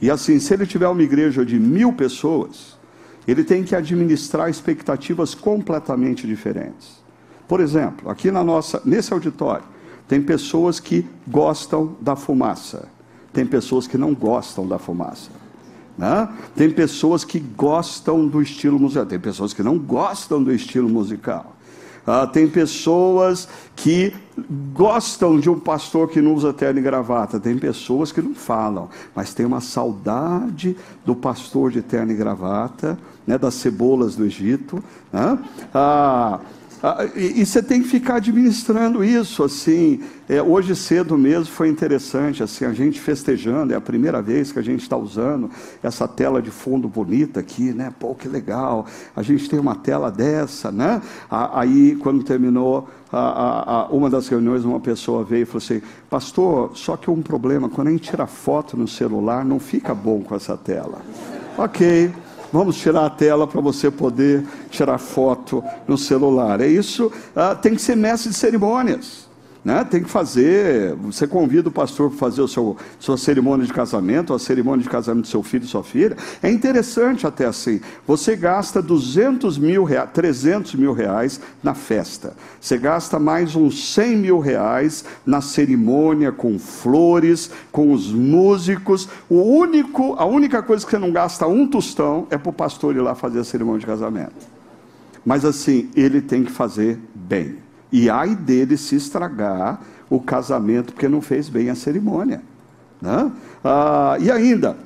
E 0.00 0.10
assim, 0.10 0.38
se 0.38 0.54
ele 0.54 0.66
tiver 0.66 0.88
uma 0.88 1.02
igreja 1.02 1.44
de 1.44 1.58
mil 1.58 1.92
pessoas, 1.92 2.76
ele 3.26 3.42
tem 3.42 3.64
que 3.64 3.74
administrar 3.74 4.48
expectativas 4.48 5.34
completamente 5.34 6.26
diferentes. 6.26 7.02
Por 7.48 7.60
exemplo, 7.60 8.08
aqui 8.08 8.30
na 8.30 8.44
nossa, 8.44 8.80
nesse 8.84 9.12
auditório, 9.12 9.64
Tem 10.06 10.20
pessoas 10.20 10.78
que 10.78 11.06
gostam 11.26 11.96
da 12.00 12.14
fumaça, 12.14 12.88
tem 13.32 13.46
pessoas 13.46 13.86
que 13.86 13.96
não 13.96 14.14
gostam 14.14 14.66
da 14.66 14.78
fumaça. 14.78 15.30
Né? 15.96 16.28
Tem 16.56 16.70
pessoas 16.70 17.24
que 17.24 17.38
gostam 17.38 18.26
do 18.26 18.42
estilo 18.42 18.78
musical, 18.78 19.06
tem 19.06 19.20
pessoas 19.20 19.52
que 19.52 19.62
não 19.62 19.78
gostam 19.78 20.42
do 20.42 20.52
estilo 20.52 20.88
musical. 20.88 21.54
Ah, 22.06 22.26
tem 22.26 22.46
pessoas 22.46 23.48
que 23.74 24.12
gostam 24.74 25.40
de 25.40 25.48
um 25.48 25.58
pastor 25.58 26.08
que 26.10 26.20
não 26.20 26.34
usa 26.34 26.52
terno 26.52 26.78
e 26.78 26.82
gravata, 26.82 27.40
tem 27.40 27.56
pessoas 27.56 28.12
que 28.12 28.20
não 28.20 28.34
falam, 28.34 28.90
mas 29.14 29.32
tem 29.32 29.46
uma 29.46 29.62
saudade 29.62 30.76
do 31.04 31.16
pastor 31.16 31.70
de 31.70 31.80
terno 31.80 32.12
e 32.12 32.14
gravata, 32.14 32.98
né, 33.26 33.38
das 33.38 33.54
cebolas 33.54 34.16
do 34.16 34.26
Egito. 34.26 34.84
Né? 35.10 35.38
Ah, 35.72 36.40
ah, 36.86 37.06
e, 37.16 37.40
e, 37.40 37.46
você 37.46 37.62
tem 37.62 37.80
que 37.80 37.88
ficar 37.88 38.16
administrando 38.16 39.02
isso, 39.02 39.42
assim. 39.42 40.00
É, 40.28 40.42
hoje 40.42 40.76
cedo 40.76 41.16
mesmo 41.16 41.46
foi 41.46 41.70
interessante, 41.70 42.42
assim, 42.42 42.66
a 42.66 42.74
gente 42.74 43.00
festejando, 43.00 43.72
é 43.72 43.76
a 43.76 43.80
primeira 43.80 44.20
vez 44.20 44.52
que 44.52 44.58
a 44.58 44.62
gente 44.62 44.82
está 44.82 44.94
usando 44.94 45.50
essa 45.82 46.06
tela 46.06 46.42
de 46.42 46.50
fundo 46.50 46.86
bonita 46.86 47.40
aqui, 47.40 47.72
né? 47.72 47.90
Pô, 47.98 48.14
que 48.14 48.28
legal, 48.28 48.84
a 49.16 49.22
gente 49.22 49.48
tem 49.48 49.58
uma 49.58 49.74
tela 49.74 50.10
dessa, 50.10 50.70
né? 50.70 51.00
Aí, 51.30 51.96
quando 52.02 52.22
terminou 52.22 52.86
a, 53.10 53.18
a, 53.18 53.80
a, 53.80 53.86
uma 53.86 54.10
das 54.10 54.28
reuniões, 54.28 54.62
uma 54.66 54.78
pessoa 54.78 55.24
veio 55.24 55.44
e 55.44 55.46
falou 55.46 55.62
assim, 55.64 55.80
pastor, 56.10 56.72
só 56.74 56.98
que 56.98 57.10
um 57.10 57.22
problema, 57.22 57.66
quando 57.66 57.88
a 57.88 57.92
gente 57.92 58.10
tira 58.10 58.26
foto 58.26 58.76
no 58.76 58.86
celular, 58.86 59.42
não 59.42 59.58
fica 59.58 59.94
bom 59.94 60.20
com 60.20 60.34
essa 60.34 60.54
tela. 60.54 61.00
Ok, 61.56 62.12
Vamos 62.54 62.76
tirar 62.76 63.06
a 63.06 63.10
tela 63.10 63.48
para 63.48 63.60
você 63.60 63.90
poder 63.90 64.46
tirar 64.70 64.96
foto 64.98 65.60
no 65.88 65.98
celular. 65.98 66.60
É 66.60 66.68
isso, 66.68 67.10
ah, 67.34 67.52
tem 67.52 67.74
que 67.74 67.82
ser 67.82 67.96
mestre 67.96 68.30
de 68.30 68.36
cerimônias. 68.36 69.28
Né? 69.64 69.82
Tem 69.82 70.02
que 70.02 70.10
fazer. 70.10 70.94
Você 70.96 71.26
convida 71.26 71.70
o 71.70 71.72
pastor 71.72 72.10
para 72.10 72.18
fazer 72.18 72.42
o 72.42 72.48
seu, 72.48 72.76
sua 72.98 73.16
cerimônia 73.16 73.64
de 73.64 73.72
casamento, 73.72 74.34
a 74.34 74.38
cerimônia 74.38 74.82
de 74.82 74.90
casamento 74.90 75.24
do 75.24 75.28
seu 75.28 75.42
filho 75.42 75.64
e 75.64 75.66
sua 75.66 75.82
filha. 75.82 76.16
É 76.42 76.50
interessante 76.50 77.26
até 77.26 77.46
assim. 77.46 77.80
Você 78.06 78.36
gasta 78.36 78.82
200 78.82 79.56
mil 79.56 79.84
reais, 79.84 80.10
300 80.12 80.74
mil 80.74 80.92
reais 80.92 81.40
na 81.62 81.72
festa. 81.72 82.34
Você 82.60 82.76
gasta 82.76 83.18
mais 83.18 83.56
uns 83.56 83.94
100 83.94 84.16
mil 84.18 84.38
reais 84.38 85.02
na 85.24 85.40
cerimônia 85.40 86.30
com 86.30 86.58
flores, 86.58 87.50
com 87.72 87.90
os 87.90 88.12
músicos. 88.12 89.08
O 89.30 89.40
único, 89.40 90.14
a 90.18 90.26
única 90.26 90.62
coisa 90.62 90.84
que 90.84 90.90
você 90.90 90.98
não 90.98 91.10
gasta 91.10 91.46
um 91.46 91.66
tostão 91.66 92.26
é 92.30 92.36
para 92.36 92.50
o 92.50 92.52
pastor 92.52 92.94
ir 92.94 93.00
lá 93.00 93.14
fazer 93.14 93.38
a 93.38 93.44
cerimônia 93.44 93.80
de 93.80 93.86
casamento. 93.86 94.46
Mas 95.24 95.42
assim, 95.46 95.88
ele 95.96 96.20
tem 96.20 96.44
que 96.44 96.52
fazer 96.52 96.98
bem. 97.14 97.63
E 97.96 98.10
ai 98.10 98.34
dele 98.34 98.76
se 98.76 98.96
estragar 98.96 99.80
o 100.10 100.18
casamento 100.20 100.92
porque 100.92 101.06
não 101.06 101.20
fez 101.20 101.48
bem 101.48 101.70
a 101.70 101.76
cerimônia. 101.76 102.42
Né? 103.00 103.30
Ah, 103.62 104.16
e 104.20 104.32
ainda, 104.32 104.76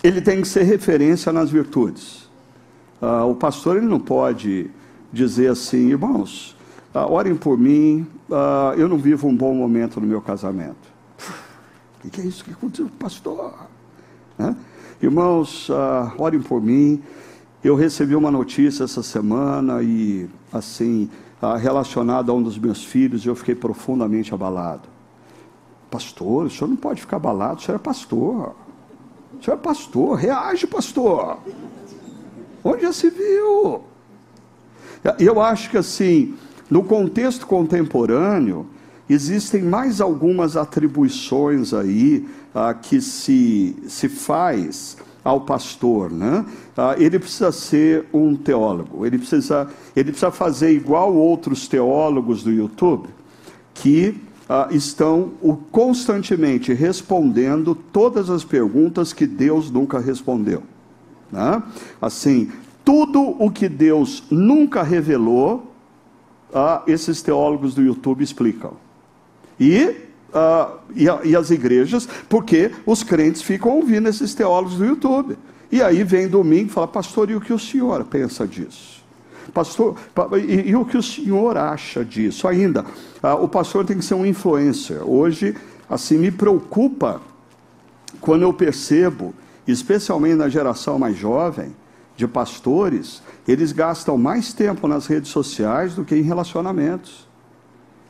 ele 0.00 0.20
tem 0.20 0.40
que 0.40 0.46
ser 0.46 0.62
referência 0.62 1.32
nas 1.32 1.50
virtudes. 1.50 2.30
Ah, 3.02 3.24
o 3.24 3.34
pastor 3.34 3.78
ele 3.78 3.86
não 3.86 3.98
pode 3.98 4.70
dizer 5.12 5.50
assim, 5.50 5.88
irmãos, 5.88 6.56
ah, 6.94 7.04
orem 7.04 7.34
por 7.34 7.58
mim, 7.58 8.06
ah, 8.30 8.74
eu 8.76 8.88
não 8.88 8.96
vivo 8.96 9.26
um 9.26 9.36
bom 9.36 9.52
momento 9.52 10.00
no 10.00 10.06
meu 10.06 10.20
casamento. 10.20 10.94
O 12.04 12.10
que 12.10 12.20
é 12.20 12.24
isso 12.24 12.44
que 12.44 12.52
aconteceu, 12.52 12.88
pastor? 12.96 13.54
Né? 14.38 14.54
Irmãos, 15.02 15.68
ah, 15.68 16.14
orem 16.16 16.40
por 16.40 16.62
mim. 16.62 17.02
Eu 17.64 17.74
recebi 17.74 18.14
uma 18.14 18.30
notícia 18.30 18.84
essa 18.84 19.02
semana 19.02 19.82
e, 19.82 20.28
assim, 20.52 21.10
ah, 21.44 21.56
relacionado 21.56 22.30
a 22.30 22.34
um 22.34 22.42
dos 22.42 22.58
meus 22.58 22.82
filhos 22.82 23.24
e 23.24 23.28
eu 23.28 23.36
fiquei 23.36 23.54
profundamente 23.54 24.32
abalado. 24.32 24.88
Pastor, 25.90 26.46
o 26.46 26.50
senhor 26.50 26.68
não 26.68 26.76
pode 26.76 27.02
ficar 27.02 27.16
abalado, 27.16 27.60
o 27.60 27.62
senhor 27.62 27.76
é 27.76 27.78
pastor. 27.78 28.54
O 29.38 29.44
senhor 29.44 29.56
é 29.56 29.60
pastor, 29.60 30.16
reage, 30.16 30.66
pastor. 30.66 31.38
Onde 32.64 32.82
já 32.82 32.92
se 32.92 33.10
viu? 33.10 33.82
Eu 35.18 35.40
acho 35.40 35.70
que 35.70 35.76
assim, 35.76 36.34
no 36.70 36.82
contexto 36.82 37.46
contemporâneo, 37.46 38.66
existem 39.08 39.62
mais 39.62 40.00
algumas 40.00 40.56
atribuições 40.56 41.74
aí 41.74 42.26
ah, 42.54 42.72
que 42.72 43.02
se, 43.02 43.76
se 43.86 44.08
faz 44.08 44.96
ao 45.24 45.40
pastor, 45.40 46.10
né? 46.12 46.44
Ah, 46.76 46.94
ele 46.98 47.18
precisa 47.18 47.50
ser 47.50 48.04
um 48.12 48.36
teólogo, 48.36 49.06
ele 49.06 49.16
precisa, 49.16 49.68
ele 49.96 50.10
precisa 50.10 50.30
fazer 50.30 50.70
igual 50.72 51.14
outros 51.14 51.66
teólogos 51.66 52.42
do 52.42 52.52
YouTube, 52.52 53.08
que 53.72 54.20
ah, 54.48 54.68
estão 54.70 55.32
constantemente 55.72 56.74
respondendo 56.74 57.74
todas 57.74 58.28
as 58.28 58.44
perguntas 58.44 59.14
que 59.14 59.26
Deus 59.26 59.70
nunca 59.70 59.98
respondeu. 59.98 60.62
Né? 61.32 61.62
Assim, 62.02 62.52
tudo 62.84 63.34
o 63.42 63.50
que 63.50 63.68
Deus 63.68 64.24
nunca 64.30 64.82
revelou, 64.82 65.72
ah, 66.52 66.82
esses 66.86 67.22
teólogos 67.22 67.74
do 67.74 67.82
YouTube 67.82 68.22
explicam. 68.22 68.72
E 69.58 69.96
uh, 70.34 70.78
e, 70.94 71.08
a, 71.08 71.20
e, 71.24 71.36
as 71.36 71.50
igrejas, 71.50 72.08
porque 72.28 72.70
os 72.84 73.02
crentes 73.02 73.40
ficam 73.40 73.72
ouvindo 73.72 74.08
esses 74.08 74.34
teólogos 74.34 74.76
do 74.76 74.84
YouTube. 74.84 75.38
E 75.70 75.82
aí 75.82 76.02
vem 76.04 76.28
domingo 76.28 76.68
e 76.68 76.72
fala, 76.72 76.88
pastor, 76.88 77.30
e 77.30 77.36
o 77.36 77.40
que 77.40 77.52
o 77.52 77.58
senhor 77.58 78.04
pensa 78.04 78.46
disso? 78.46 79.02
Pastor, 79.52 79.96
e, 80.46 80.70
e 80.70 80.76
o 80.76 80.84
que 80.84 80.96
o 80.96 81.02
senhor 81.02 81.56
acha 81.56 82.04
disso? 82.04 82.48
Ainda, 82.48 82.82
uh, 83.22 83.42
o 83.42 83.48
pastor 83.48 83.84
tem 83.84 83.96
que 83.96 84.04
ser 84.04 84.14
um 84.14 84.26
influencer. 84.26 85.02
Hoje, 85.08 85.54
assim, 85.88 86.18
me 86.18 86.30
preocupa 86.30 87.20
quando 88.20 88.42
eu 88.42 88.52
percebo, 88.52 89.34
especialmente 89.66 90.36
na 90.36 90.48
geração 90.48 90.98
mais 90.98 91.16
jovem, 91.16 91.74
de 92.16 92.28
pastores, 92.28 93.22
eles 93.46 93.72
gastam 93.72 94.16
mais 94.16 94.52
tempo 94.52 94.86
nas 94.86 95.06
redes 95.06 95.30
sociais 95.30 95.94
do 95.94 96.04
que 96.04 96.14
em 96.14 96.22
relacionamentos. 96.22 97.26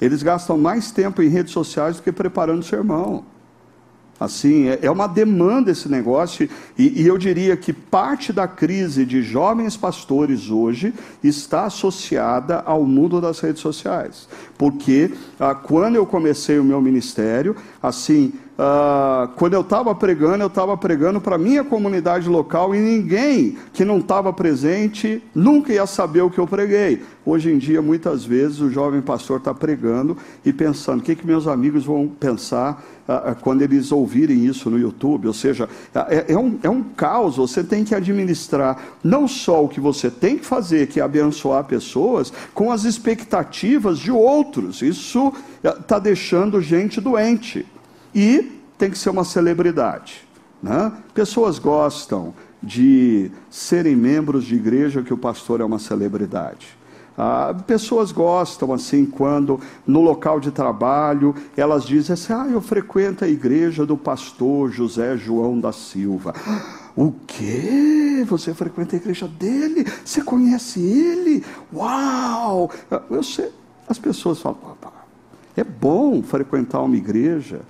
Eles 0.00 0.22
gastam 0.22 0.58
mais 0.58 0.90
tempo 0.90 1.22
em 1.22 1.28
redes 1.28 1.52
sociais 1.52 1.96
do 1.96 2.02
que 2.02 2.12
preparando 2.12 2.64
sermão. 2.64 3.24
Assim, 4.18 4.68
é, 4.68 4.78
é 4.82 4.90
uma 4.90 5.08
demanda 5.08 5.72
esse 5.72 5.88
negócio, 5.88 6.48
e, 6.78 7.02
e, 7.02 7.06
eu 7.06 7.18
diria 7.18 7.56
que 7.56 7.72
parte 7.72 8.32
da 8.32 8.46
crise 8.46 9.04
de 9.04 9.22
jovens 9.22 9.76
pastores 9.76 10.50
hoje 10.50 10.94
está 11.22 11.64
associada 11.64 12.60
ao 12.60 12.84
mundo 12.84 13.20
das 13.20 13.40
redes 13.40 13.60
sociais. 13.60 14.28
Porque 14.56 15.12
ah, 15.38 15.54
quando 15.54 15.96
eu 15.96 16.06
comecei 16.06 16.60
o 16.60 16.64
meu 16.64 16.80
ministério, 16.80 17.56
assim, 17.84 18.32
ah, 18.58 19.28
quando 19.36 19.52
eu 19.52 19.60
estava 19.60 19.94
pregando, 19.94 20.42
eu 20.42 20.46
estava 20.46 20.74
pregando 20.74 21.20
para 21.20 21.36
minha 21.36 21.62
comunidade 21.62 22.28
local 22.30 22.74
e 22.74 22.78
ninguém 22.78 23.58
que 23.74 23.84
não 23.84 23.98
estava 23.98 24.32
presente 24.32 25.22
nunca 25.34 25.70
ia 25.70 25.86
saber 25.86 26.22
o 26.22 26.30
que 26.30 26.38
eu 26.38 26.46
preguei. 26.46 27.02
Hoje 27.26 27.52
em 27.52 27.58
dia, 27.58 27.82
muitas 27.82 28.24
vezes, 28.24 28.60
o 28.60 28.70
jovem 28.70 29.02
pastor 29.02 29.36
está 29.38 29.52
pregando 29.52 30.16
e 30.42 30.52
pensando: 30.52 31.00
o 31.00 31.02
que, 31.02 31.14
que 31.14 31.26
meus 31.26 31.46
amigos 31.46 31.84
vão 31.84 32.08
pensar 32.08 32.82
ah, 33.06 33.36
quando 33.38 33.60
eles 33.60 33.92
ouvirem 33.92 34.46
isso 34.46 34.70
no 34.70 34.78
YouTube? 34.78 35.26
Ou 35.26 35.34
seja, 35.34 35.68
é, 36.08 36.32
é, 36.32 36.38
um, 36.38 36.58
é 36.62 36.70
um 36.70 36.82
caos. 36.82 37.36
Você 37.36 37.62
tem 37.62 37.84
que 37.84 37.94
administrar 37.94 38.78
não 39.02 39.28
só 39.28 39.62
o 39.62 39.68
que 39.68 39.80
você 39.80 40.10
tem 40.10 40.38
que 40.38 40.46
fazer, 40.46 40.86
que 40.86 41.00
é 41.00 41.02
abençoar 41.02 41.64
pessoas, 41.64 42.32
com 42.54 42.70
as 42.70 42.84
expectativas 42.84 43.98
de 43.98 44.10
outros. 44.10 44.80
Isso 44.80 45.34
está 45.62 45.98
deixando 45.98 46.62
gente 46.62 46.98
doente 46.98 47.66
e 48.14 48.60
tem 48.78 48.90
que 48.90 48.98
ser 48.98 49.10
uma 49.10 49.24
celebridade. 49.24 50.26
Né? 50.62 50.92
Pessoas 51.12 51.58
gostam 51.58 52.34
de 52.62 53.30
serem 53.50 53.94
membros 53.94 54.44
de 54.44 54.54
igreja 54.54 55.02
que 55.02 55.12
o 55.12 55.18
pastor 55.18 55.60
é 55.60 55.64
uma 55.64 55.78
celebridade. 55.78 56.68
Ah, 57.16 57.54
pessoas 57.66 58.10
gostam 58.10 58.72
assim 58.72 59.06
quando 59.06 59.60
no 59.86 60.00
local 60.00 60.40
de 60.40 60.50
trabalho 60.50 61.34
elas 61.56 61.84
dizem 61.84 62.14
assim: 62.14 62.32
ah, 62.32 62.48
eu 62.50 62.60
frequento 62.60 63.24
a 63.24 63.28
igreja 63.28 63.86
do 63.86 63.96
pastor 63.96 64.72
José 64.72 65.16
João 65.16 65.60
da 65.60 65.72
Silva. 65.72 66.34
O 66.96 67.12
que? 67.26 68.24
Você 68.26 68.54
frequenta 68.54 68.96
a 68.96 68.98
igreja 68.98 69.28
dele? 69.28 69.84
Você 70.04 70.22
conhece 70.22 70.80
ele? 70.80 71.44
Uau! 71.72 72.70
Eu 73.10 73.22
sei. 73.22 73.50
As 73.88 73.98
pessoas 73.98 74.40
falam: 74.40 74.58
é 75.56 75.62
bom 75.62 76.22
frequentar 76.22 76.82
uma 76.82 76.96
igreja 76.96 77.60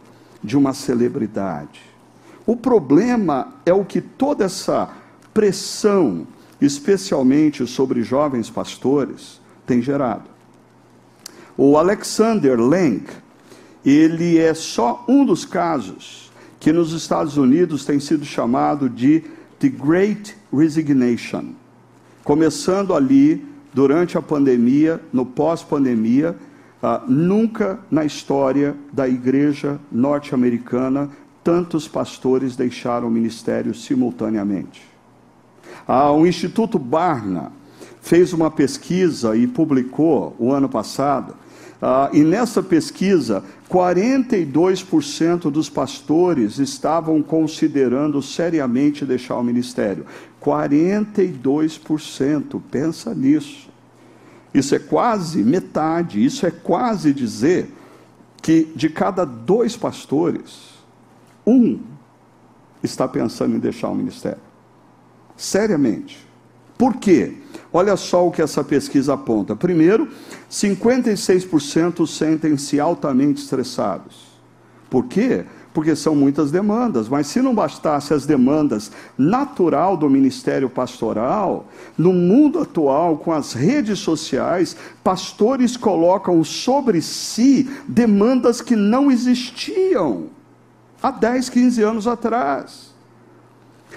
de 0.44 0.58
uma 0.58 0.74
celebridade. 0.74 1.80
O 2.46 2.54
problema 2.54 3.54
é 3.64 3.72
o 3.72 3.84
que 3.84 4.02
toda 4.02 4.44
essa 4.44 4.90
pressão, 5.32 6.26
especialmente 6.60 7.66
sobre 7.66 8.02
jovens 8.02 8.50
pastores, 8.50 9.40
tem 9.66 9.80
gerado. 9.80 10.28
O 11.56 11.78
Alexander 11.78 12.60
Lang, 12.60 13.04
ele 13.84 14.38
é 14.38 14.52
só 14.52 15.02
um 15.08 15.24
dos 15.24 15.46
casos 15.46 16.30
que 16.60 16.72
nos 16.72 16.92
Estados 16.92 17.38
Unidos 17.38 17.84
tem 17.84 17.98
sido 17.98 18.24
chamado 18.24 18.90
de 18.90 19.24
The 19.58 19.68
Great 19.68 20.36
Resignation. 20.52 21.52
Começando 22.22 22.94
ali, 22.94 23.44
durante 23.72 24.18
a 24.18 24.22
pandemia, 24.22 25.00
no 25.12 25.24
pós-pandemia, 25.24 26.36
ah, 26.84 27.02
nunca 27.08 27.80
na 27.90 28.04
história 28.04 28.76
da 28.92 29.08
igreja 29.08 29.80
norte-americana 29.90 31.08
tantos 31.42 31.88
pastores 31.88 32.54
deixaram 32.56 33.08
o 33.08 33.10
ministério 33.10 33.74
simultaneamente. 33.74 34.82
Ah, 35.88 36.12
o 36.12 36.26
Instituto 36.26 36.78
Barna 36.78 37.50
fez 38.02 38.34
uma 38.34 38.50
pesquisa 38.50 39.34
e 39.34 39.46
publicou 39.46 40.36
o 40.38 40.52
ano 40.52 40.68
passado, 40.68 41.34
ah, 41.80 42.10
e 42.12 42.22
nessa 42.22 42.62
pesquisa, 42.62 43.42
42% 43.70 45.50
dos 45.50 45.70
pastores 45.70 46.58
estavam 46.58 47.22
considerando 47.22 48.20
seriamente 48.20 49.06
deixar 49.06 49.36
o 49.36 49.42
ministério. 49.42 50.04
42%, 50.38 52.60
pensa 52.70 53.14
nisso. 53.14 53.72
Isso 54.54 54.74
é 54.74 54.78
quase 54.78 55.42
metade, 55.42 56.24
isso 56.24 56.46
é 56.46 56.50
quase 56.50 57.12
dizer 57.12 57.68
que 58.40 58.72
de 58.76 58.88
cada 58.88 59.24
dois 59.24 59.76
pastores, 59.76 60.74
um 61.44 61.80
está 62.82 63.08
pensando 63.08 63.56
em 63.56 63.58
deixar 63.58 63.88
o 63.88 63.94
ministério. 63.94 64.40
Seriamente. 65.36 66.24
Por 66.78 66.96
quê? 66.96 67.38
Olha 67.72 67.96
só 67.96 68.26
o 68.26 68.30
que 68.30 68.42
essa 68.42 68.62
pesquisa 68.62 69.14
aponta. 69.14 69.56
Primeiro, 69.56 70.08
56% 70.50 72.06
sentem-se 72.06 72.78
altamente 72.78 73.42
estressados. 73.42 74.34
Por 74.88 75.06
quê? 75.06 75.44
Porque 75.74 75.94
são 75.94 76.14
muitas 76.14 76.50
demandas, 76.50 77.08
mas 77.08 77.26
se 77.26 77.42
não 77.42 77.54
bastasse 77.54 78.14
as 78.14 78.24
demandas 78.24 78.92
natural 79.18 79.96
do 79.96 80.08
ministério 80.08 80.70
pastoral, 80.70 81.66
no 81.98 82.12
mundo 82.12 82.60
atual, 82.60 83.18
com 83.18 83.32
as 83.32 83.52
redes 83.52 83.98
sociais, 83.98 84.76
pastores 85.02 85.76
colocam 85.76 86.42
sobre 86.44 87.02
si 87.02 87.68
demandas 87.88 88.62
que 88.62 88.76
não 88.76 89.10
existiam 89.10 90.28
há 91.02 91.10
10, 91.10 91.50
15 91.50 91.82
anos 91.82 92.06
atrás. 92.06 92.93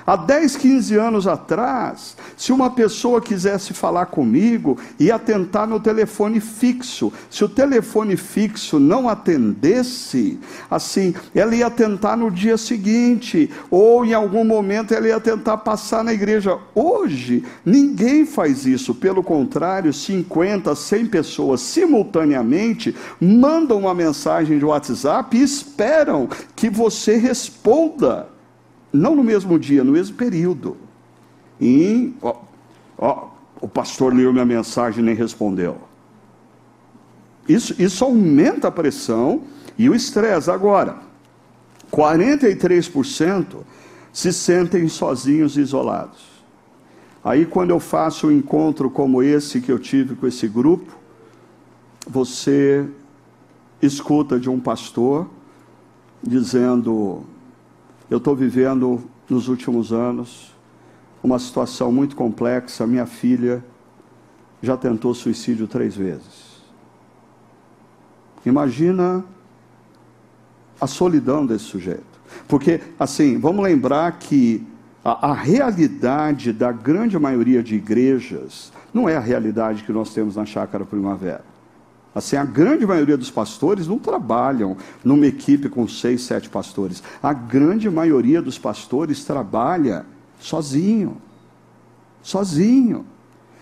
Há 0.08 0.16
10, 0.16 0.56
15 0.56 0.96
anos 0.96 1.28
atrás, 1.28 2.16
se 2.38 2.54
uma 2.54 2.70
pessoa 2.70 3.20
quisesse 3.20 3.74
falar 3.74 4.06
comigo, 4.06 4.78
ia 4.98 5.20
tentar 5.20 5.68
no 5.68 5.82
telefone 5.82 6.40
fixo. 6.40 7.12
Se 7.30 7.44
o 7.44 7.50
telefone 7.50 8.16
fixo 8.16 8.80
não 8.80 9.10
atendesse, 9.10 10.40
assim, 10.72 11.14
ela 11.36 11.54
ia 11.54 11.70
tentar 11.70 12.16
no 12.16 12.32
dia 12.32 12.58
seguinte, 12.58 13.52
ou 13.70 14.06
em 14.06 14.14
algum 14.14 14.46
momento 14.46 14.94
ela 14.94 15.10
ia 15.10 15.20
tentar 15.20 15.58
passar 15.58 16.06
na 16.06 16.14
igreja. 16.14 16.58
Hoje, 16.74 17.44
ninguém 17.66 18.26
faz 18.26 18.66
isso. 18.66 18.96
Pelo 18.96 19.22
contrário, 19.22 19.92
50, 19.92 20.74
100 20.74 21.06
pessoas 21.08 21.60
simultaneamente 21.60 22.96
mandam 23.20 23.80
uma 23.80 23.94
mensagem 23.94 24.58
de 24.58 24.64
WhatsApp 24.64 25.36
e 25.36 25.44
esperam 25.44 26.30
que 26.56 26.70
você 26.70 27.18
responda 27.18 28.37
não 28.92 29.16
no 29.16 29.24
mesmo 29.24 29.60
dia, 29.60 29.84
no 29.84 29.92
mesmo 29.92 30.16
período. 30.16 30.78
E 31.60 32.14
ó, 32.22 32.36
ó, 32.98 33.30
o 33.62 33.68
pastor 33.68 34.14
leu 34.14 34.32
minha 34.32 34.46
mensagem 34.46 35.02
e 35.02 35.06
nem 35.06 35.16
respondeu. 35.16 35.78
Isso, 37.48 37.76
isso 37.82 38.04
aumenta 38.04 38.68
a 38.68 38.72
pressão 38.72 39.42
e 39.78 39.90
o 39.90 39.96
estresse. 39.96 40.52
Agora, 40.52 40.98
43% 41.92 43.58
se 44.12 44.34
sentem 44.34 44.88
sozinhos 44.90 45.58
e 45.58 45.62
isolados. 45.62 46.38
Aí, 47.24 47.46
quando 47.46 47.72
eu 47.72 47.80
faço 47.80 48.28
um 48.28 48.32
encontro 48.32 48.90
como 48.90 49.22
esse 49.22 49.62
que 49.62 49.72
eu 49.72 49.80
tive 49.80 50.16
com 50.16 50.28
esse 50.28 50.48
grupo, 50.48 50.98
você 52.08 52.88
escuta 53.82 54.40
de 54.40 54.50
um 54.50 54.60
pastor 54.60 55.28
dizendo: 56.24 57.24
eu 58.10 58.18
estou 58.18 58.36
vivendo 58.36 59.04
nos 59.30 59.48
últimos 59.48 59.92
anos 59.92 60.56
uma 61.22 61.40
situação 61.40 61.92
muito 61.92 62.16
complexa. 62.16 62.88
Minha 62.88 63.06
filha 63.06 63.64
já 64.62 64.78
tentou 64.78 65.14
suicídio 65.14 65.68
três 65.68 65.96
vezes. 65.96 66.58
Imagina 68.46 69.26
a 70.80 70.88
solidão 70.88 71.46
desse 71.46 71.66
sujeito. 71.66 72.18
Porque, 72.48 72.82
assim, 73.00 73.38
vamos 73.40 73.64
lembrar 73.64 74.12
que 74.20 74.66
a, 75.04 75.32
a, 75.32 75.34
realidade 75.34 76.54
da 76.54 76.72
grande 76.72 77.18
maioria 77.18 77.64
de 77.64 77.76
igrejas 77.76 78.72
não 78.94 79.08
é 79.08 79.16
a 79.16 79.22
realidade 79.22 79.84
que 79.84 79.92
nós 79.92 80.14
temos 80.14 80.36
na 80.36 80.46
Chácara 80.46 80.86
Primavera. 80.86 81.44
Assim, 82.18 82.36
a 82.36 82.44
grande 82.44 82.84
maioria 82.84 83.16
dos 83.16 83.30
pastores 83.30 83.88
não 83.88 84.00
trabalham 84.00 84.76
numa 85.04 85.28
equipe 85.28 85.70
com 85.70 85.88
seis, 85.88 86.22
sete 86.22 86.50
pastores. 86.50 87.04
A 87.22 87.32
grande 87.32 87.88
maioria 87.92 88.42
dos 88.42 88.58
pastores 88.58 89.24
trabalha 89.24 90.04
sozinho. 90.40 91.22
Sozinho. 92.24 93.06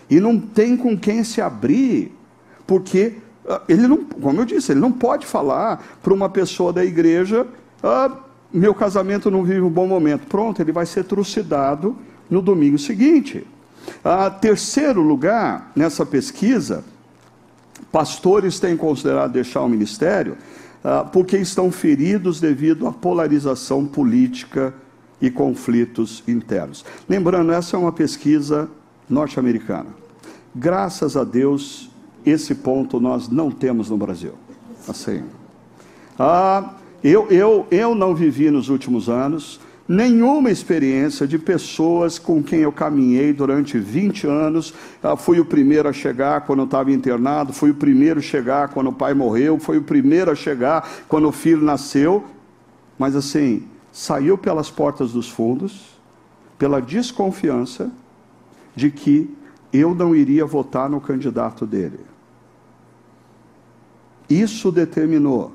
E 0.10 0.22
não 0.22 0.40
tem 0.40 0.78
com 0.78 0.98
quem 0.98 1.22
se 1.26 1.42
abrir, 1.42 2.18
porque 2.66 3.18
ah, 3.46 3.62
ele 3.68 3.90
não, 3.90 4.06
como 4.06 4.40
eu 4.40 4.46
disse, 4.46 4.72
ele 4.72 4.80
não 4.80 4.92
pode 4.94 5.26
falar 5.26 5.86
para 6.02 6.14
uma 6.14 6.30
pessoa 6.30 6.72
da 6.72 6.86
igreja: 6.86 7.46
ah, 7.84 8.10
meu 8.54 8.74
casamento 8.74 9.30
não 9.30 9.44
vive 9.44 9.60
um 9.60 9.70
bom 9.70 9.86
momento. 9.86 10.28
Pronto, 10.28 10.62
ele 10.62 10.72
vai 10.72 10.86
ser 10.86 11.04
trucidado 11.04 11.94
no 12.30 12.42
domingo 12.42 12.80
seguinte. 12.80 13.46
Ah, 14.02 14.30
terceiro 14.30 15.02
lugar 15.02 15.74
nessa 15.76 16.06
pesquisa 16.06 16.86
Pastores 17.92 18.60
têm 18.60 18.76
considerado 18.76 19.32
deixar 19.32 19.62
o 19.62 19.70
ministério 19.70 20.38
ah, 20.84 21.04
porque 21.04 21.38
estão 21.38 21.72
feridos 21.72 22.40
devido 22.40 22.88
à 22.88 22.92
polarização 22.92 23.86
política 23.86 24.74
e 25.22 25.32
conflitos 25.32 26.24
internos. 26.28 26.86
Lembrando, 27.08 27.52
essa 27.52 27.76
é 27.76 27.80
uma 27.80 27.92
pesquisa 27.92 28.70
norte-americana. 29.10 29.90
Graças 30.54 31.18
a 31.18 31.24
Deus, 31.24 31.90
esse 32.26 32.56
ponto 32.56 33.00
nós 33.00 33.30
não 33.30 33.50
temos 33.50 33.90
no 33.90 33.98
Brasil. 33.98 34.34
Assim. 34.88 35.24
Ah, 36.20 36.74
eu, 37.04 37.28
eu, 37.30 37.68
eu 37.72 37.96
não 37.96 38.16
vivi 38.16 38.50
nos 38.50 38.70
últimos 38.70 39.10
anos 39.10 39.60
nenhuma 39.88 40.50
experiência 40.50 41.28
de 41.28 41.38
pessoas 41.38 42.18
com 42.18 42.42
quem 42.42 42.62
eu 42.62 42.72
caminhei 42.72 43.32
durante 43.32 43.78
20 43.78 44.28
anos. 44.28 44.74
Ah, 45.02 45.16
fui 45.16 45.40
o 45.40 45.46
primeiro 45.46 45.88
a 45.88 45.94
chegar 45.94 46.42
quando 46.42 46.60
eu 46.60 46.66
estava 46.66 46.92
internado, 46.92 47.54
fui 47.54 47.70
o 47.70 47.76
primeiro 47.76 48.20
a 48.20 48.24
chegar 48.24 48.70
quando 48.70 48.88
o 48.90 48.94
pai 48.94 49.14
morreu, 49.14 49.60
fui 49.60 49.78
o 49.78 49.84
primeiro 49.84 50.32
a 50.32 50.36
chegar 50.36 50.88
quando 51.08 51.28
o 51.28 51.32
filho 51.32 51.62
nasceu. 51.62 52.24
Mas 52.98 53.16
assim, 53.16 53.64
saiu 53.92 54.38
pelas 54.38 54.72
portas 54.72 55.12
dos 55.12 55.30
fundos, 55.30 56.00
pela 56.58 56.82
desconfiança 56.82 57.92
de 58.76 58.90
que 58.90 59.34
eu 59.72 59.94
não 59.94 60.16
iria 60.16 60.46
votar 60.46 60.90
no 60.90 61.00
candidato 61.00 61.66
dele. 61.66 62.00
Isso 64.28 64.72
determinou 64.72 65.52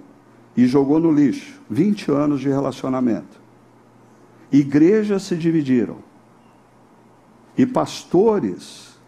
e 0.56 0.66
jogou 0.66 1.00
no 1.00 1.10
lixo 1.10 1.60
20 1.68 2.12
anos 2.12 2.40
de 2.40 2.48
relacionamento 2.48 3.39
igrejas 4.50 5.22
se 5.22 5.36
dividiram. 5.36 5.98
E 7.56 7.66
pastores 7.66 8.98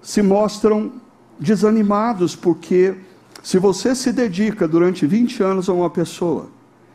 se 0.00 0.22
mostram 0.22 0.92
desanimados, 1.38 2.36
porque 2.36 2.96
se 3.42 3.58
você 3.58 3.94
se 3.94 4.12
dedica 4.12 4.68
durante 4.68 5.06
20 5.06 5.42
anos 5.42 5.68
a 5.68 5.72
uma 5.72 5.90
pessoa, 5.90 6.48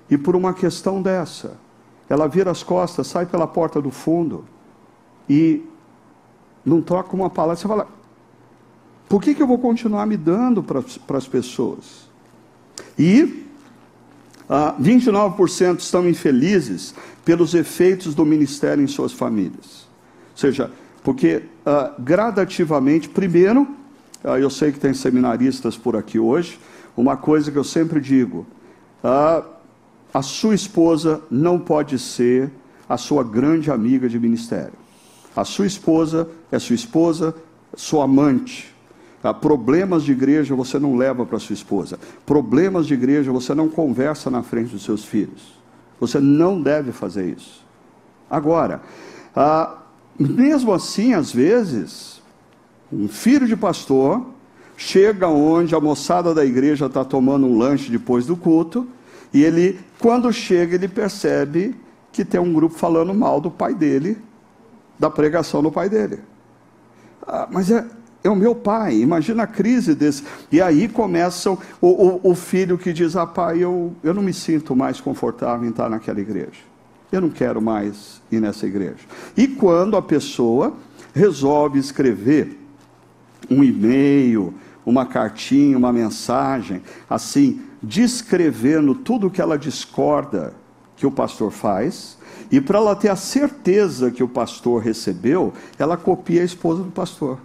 e 0.09 0.17
por 0.17 0.35
uma 0.35 0.53
questão 0.53 1.01
dessa, 1.01 1.57
ela 2.09 2.27
vira 2.27 2.51
as 2.51 2.63
costas, 2.63 3.07
sai 3.07 3.25
pela 3.25 3.47
porta 3.47 3.81
do 3.81 3.91
fundo, 3.91 4.45
e 5.29 5.65
não 6.63 6.81
troca 6.81 7.15
uma 7.15 7.29
palavra, 7.29 7.57
você 7.57 7.67
fala: 7.67 7.87
por 9.07 9.21
que, 9.21 9.33
que 9.33 9.41
eu 9.41 9.47
vou 9.47 9.57
continuar 9.57 10.05
me 10.05 10.17
dando 10.17 10.61
para 10.61 11.17
as 11.17 11.27
pessoas? 11.27 12.07
E 12.99 13.46
ah, 14.49 14.75
29% 14.81 15.79
estão 15.79 16.07
infelizes 16.07 16.93
pelos 17.25 17.53
efeitos 17.53 18.15
do 18.15 18.25
ministério 18.25 18.83
em 18.83 18.87
suas 18.87 19.11
famílias. 19.11 19.87
Ou 20.31 20.37
seja, 20.37 20.71
porque 21.03 21.43
ah, 21.65 21.93
gradativamente, 21.99 23.09
primeiro, 23.09 23.67
ah, 24.23 24.39
eu 24.39 24.49
sei 24.49 24.71
que 24.71 24.79
tem 24.79 24.93
seminaristas 24.93 25.77
por 25.77 25.95
aqui 25.95 26.19
hoje, 26.19 26.59
uma 26.95 27.17
coisa 27.17 27.51
que 27.51 27.57
eu 27.57 27.63
sempre 27.63 27.99
digo: 27.99 28.45
ah, 29.03 29.43
a 30.13 30.21
sua 30.21 30.55
esposa 30.55 31.21
não 31.29 31.59
pode 31.59 31.99
ser 31.99 32.51
a 32.87 32.97
sua 32.97 33.23
grande 33.23 33.69
amiga 33.69 34.07
de 34.07 34.19
ministério. 34.19 34.73
A 35.35 35.43
sua 35.43 35.67
esposa 35.67 36.29
é 36.51 36.57
sua 36.57 36.75
esposa, 36.75 37.35
sua 37.75 38.05
amante, 38.05 38.73
ah, 39.29 39.33
problemas 39.33 40.03
de 40.03 40.13
igreja 40.13 40.55
você 40.55 40.79
não 40.79 40.95
leva 40.95 41.25
para 41.25 41.37
sua 41.39 41.53
esposa. 41.53 41.99
Problemas 42.25 42.87
de 42.87 42.93
igreja 42.93 43.31
você 43.31 43.53
não 43.53 43.67
conversa 43.67 44.29
na 44.29 44.41
frente 44.41 44.71
dos 44.71 44.83
seus 44.83 45.03
filhos. 45.03 45.57
Você 45.99 46.19
não 46.19 46.61
deve 46.61 46.91
fazer 46.91 47.35
isso. 47.35 47.65
Agora, 48.29 48.81
ah, 49.35 49.79
mesmo 50.17 50.71
assim, 50.71 51.13
às 51.13 51.31
vezes, 51.31 52.21
um 52.91 53.07
filho 53.07 53.45
de 53.45 53.57
pastor 53.57 54.25
chega 54.77 55.27
onde 55.27 55.75
a 55.75 55.79
moçada 55.79 56.33
da 56.33 56.45
igreja 56.45 56.85
está 56.85 57.03
tomando 57.03 57.47
um 57.47 57.57
lanche 57.57 57.91
depois 57.91 58.25
do 58.25 58.37
culto, 58.37 58.87
e 59.33 59.43
ele, 59.43 59.79
quando 59.99 60.31
chega, 60.31 60.75
ele 60.75 60.87
percebe 60.87 61.75
que 62.13 62.23
tem 62.23 62.39
um 62.39 62.53
grupo 62.53 62.75
falando 62.75 63.13
mal 63.13 63.41
do 63.41 63.51
pai 63.51 63.73
dele, 63.73 64.17
da 64.97 65.09
pregação 65.09 65.61
do 65.61 65.71
pai 65.71 65.89
dele. 65.89 66.19
Ah, 67.27 67.47
mas 67.51 67.69
é, 67.69 67.85
é 68.27 68.29
o 68.31 68.35
meu 68.35 68.53
pai, 68.53 68.95
imagina 68.97 69.43
a 69.43 69.47
crise 69.47 69.95
desse. 69.95 70.23
E 70.51 70.61
aí 70.61 70.87
começam 70.87 71.57
o, 71.79 71.87
o, 71.87 72.31
o, 72.31 72.35
filho 72.35 72.77
que 72.77 72.91
diz: 72.91 73.15
Ah, 73.15 73.25
pai, 73.25 73.63
eu, 73.63 73.93
eu 74.03 74.13
não 74.13 74.21
me 74.21 74.33
sinto 74.33 74.75
mais 74.75 74.99
confortável 74.99 75.65
em 75.65 75.71
estar 75.71 75.89
naquela 75.89 76.19
igreja. 76.19 76.59
Eu 77.11 77.21
não 77.21 77.29
quero 77.29 77.61
mais 77.61 78.21
ir 78.29 78.41
nessa 78.41 78.67
igreja. 78.67 78.99
E 79.35 79.47
quando 79.47 79.95
a 79.95 80.01
pessoa 80.01 80.73
resolve 81.13 81.79
escrever 81.79 82.59
um 83.49 83.63
e-mail, 83.63 84.53
uma 84.85 85.05
cartinha, 85.05 85.77
uma 85.77 85.93
mensagem, 85.93 86.81
assim, 87.09 87.61
descrevendo 87.81 88.93
tudo 88.93 89.29
que 89.29 89.41
ela 89.41 89.57
discorda 89.57 90.53
que 90.97 91.07
o 91.07 91.11
pastor 91.11 91.51
faz, 91.51 92.17
e 92.51 92.59
para 92.59 92.77
ela 92.77 92.95
ter 92.95 93.09
a 93.09 93.15
certeza 93.15 94.11
que 94.11 94.23
o 94.23 94.27
pastor 94.27 94.81
recebeu, 94.81 95.53
ela 95.79 95.95
copia 95.95 96.41
a 96.41 96.45
esposa 96.45 96.83
do 96.83 96.91
pastor. 96.91 97.39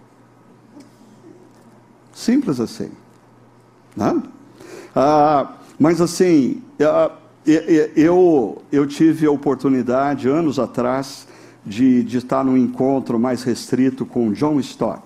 Simples 2.13 2.61
assim. 2.61 2.91
Né? 3.97 4.23
Ah, 4.95 5.55
mas 5.79 6.01
assim, 6.01 6.63
ah, 6.81 7.11
eu, 7.97 8.63
eu 8.71 8.87
tive 8.87 9.27
a 9.27 9.31
oportunidade, 9.31 10.29
anos 10.29 10.59
atrás, 10.59 11.27
de, 11.65 12.03
de 12.03 12.19
estar 12.19 12.45
num 12.45 12.57
encontro 12.57 13.19
mais 13.19 13.43
restrito 13.43 14.05
com 14.05 14.33
John 14.33 14.59
Stott, 14.61 15.03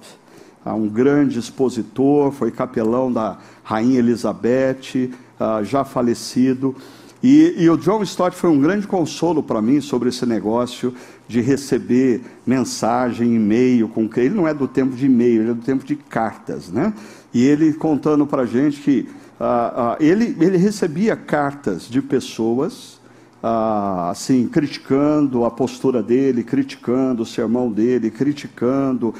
ah, 0.64 0.74
um 0.74 0.88
grande 0.88 1.38
expositor, 1.38 2.32
foi 2.32 2.50
capelão 2.50 3.12
da 3.12 3.38
Rainha 3.62 3.98
Elizabeth, 3.98 5.10
ah, 5.38 5.62
já 5.62 5.84
falecido. 5.84 6.74
E, 7.22 7.54
e, 7.56 7.70
o 7.70 7.76
John 7.76 8.02
Stott 8.02 8.36
foi 8.36 8.50
um 8.50 8.60
grande 8.60 8.86
consolo 8.86 9.42
para 9.42 9.62
mim 9.62 9.80
sobre 9.80 10.10
esse 10.10 10.26
negócio 10.26 10.94
de 11.26 11.40
receber 11.40 12.22
mensagem, 12.46 13.34
e-mail, 13.34 13.88
com 13.88 14.08
que 14.08 14.20
ele 14.20 14.34
não 14.34 14.46
é 14.46 14.52
do 14.52 14.68
tempo 14.68 14.94
de 14.94 15.06
e-mail, 15.06 15.42
ele 15.42 15.50
é 15.50 15.54
do 15.54 15.62
tempo 15.62 15.84
de 15.84 15.96
cartas, 15.96 16.70
né? 16.70 16.92
E 17.32 17.44
ele 17.44 17.72
contando 17.72 18.26
para 18.26 18.42
a 18.42 18.46
gente 18.46 18.80
que 18.80 19.08
ah, 19.38 19.72
ah, 19.76 19.96
ele, 20.00 20.36
ele 20.40 20.56
recebia 20.56 21.14
cartas 21.14 21.88
de 21.88 22.00
pessoas 22.00 22.98
ah, 23.42 24.08
assim 24.10 24.46
criticando 24.48 25.44
a 25.44 25.50
postura 25.50 26.02
dele, 26.02 26.42
criticando 26.42 27.22
o 27.22 27.26
sermão 27.26 27.70
dele, 27.70 28.10
criticando 28.10 29.14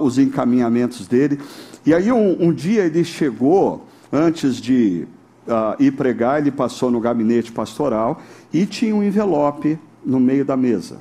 os 0.00 0.18
encaminhamentos 0.18 1.06
dele. 1.06 1.40
E 1.86 1.94
aí 1.94 2.12
um, 2.12 2.48
um 2.48 2.52
dia 2.52 2.84
ele 2.84 3.02
chegou 3.02 3.86
antes 4.12 4.56
de 4.56 5.06
uh, 5.46 5.80
ir 5.82 5.92
pregar, 5.92 6.40
ele 6.40 6.50
passou 6.50 6.90
no 6.90 7.00
gabinete 7.00 7.52
pastoral 7.52 8.20
e 8.52 8.66
tinha 8.66 8.94
um 8.94 9.02
envelope 9.02 9.78
no 10.04 10.20
meio 10.20 10.44
da 10.44 10.56
mesa. 10.56 10.98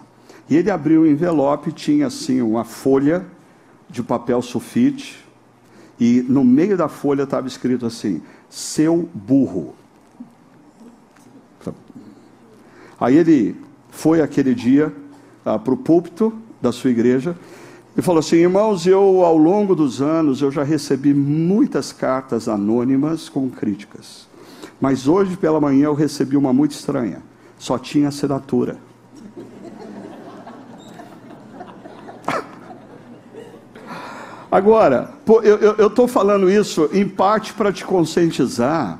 E 0.49 0.56
ele 0.56 0.69
abriu 0.69 1.01
o 1.01 1.08
envelope 1.08 1.71
tinha 1.71 2.08
assim 2.08 2.41
uma 2.41 2.63
folha 2.63 3.25
de 3.89 4.04
papel 4.04 4.41
sulfite 4.41 5.23
e 5.99 6.25
no 6.27 6.43
meio 6.43 6.75
da 6.75 6.88
folha 6.88 7.23
estava 7.23 7.47
escrito 7.47 7.86
assim: 7.86 8.21
seu 8.49 9.10
burro. 9.13 9.75
Aí 12.99 13.17
ele 13.17 13.56
foi 13.89 14.21
aquele 14.21 14.54
dia 14.54 14.93
uh, 15.45 15.60
para 15.60 15.73
o 15.73 15.77
púlpito 15.77 16.34
da 16.62 16.71
sua 16.71 16.91
igreja 16.91 17.36
e 17.95 18.01
falou 18.01 18.19
assim: 18.19 18.38
irmãos, 18.38 18.86
eu 18.86 19.23
ao 19.23 19.38
longo 19.38 19.75
dos 19.75 20.01
anos 20.01 20.41
eu 20.41 20.51
já 20.51 20.63
recebi 20.63 21.13
muitas 21.13 21.91
cartas 21.91 22.47
anônimas 22.47 23.30
com 23.30 23.49
críticas. 23.49 24.31
Mas 24.82 25.08
hoje 25.08 25.38
pela 25.38 25.62
manhã 25.62 25.86
eu 25.86 25.94
recebi 25.94 26.36
uma 26.36 26.52
muito 26.52 26.72
estranha. 26.72 27.22
Só 27.60 27.78
tinha 27.78 28.08
assinatura. 28.08 28.78
Agora, 34.52 35.13
eu 35.78 35.86
estou 35.88 36.08
falando 36.08 36.50
isso 36.50 36.89
em 36.91 37.08
parte 37.08 37.54
para 37.54 37.72
te 37.72 37.86
conscientizar 37.86 39.00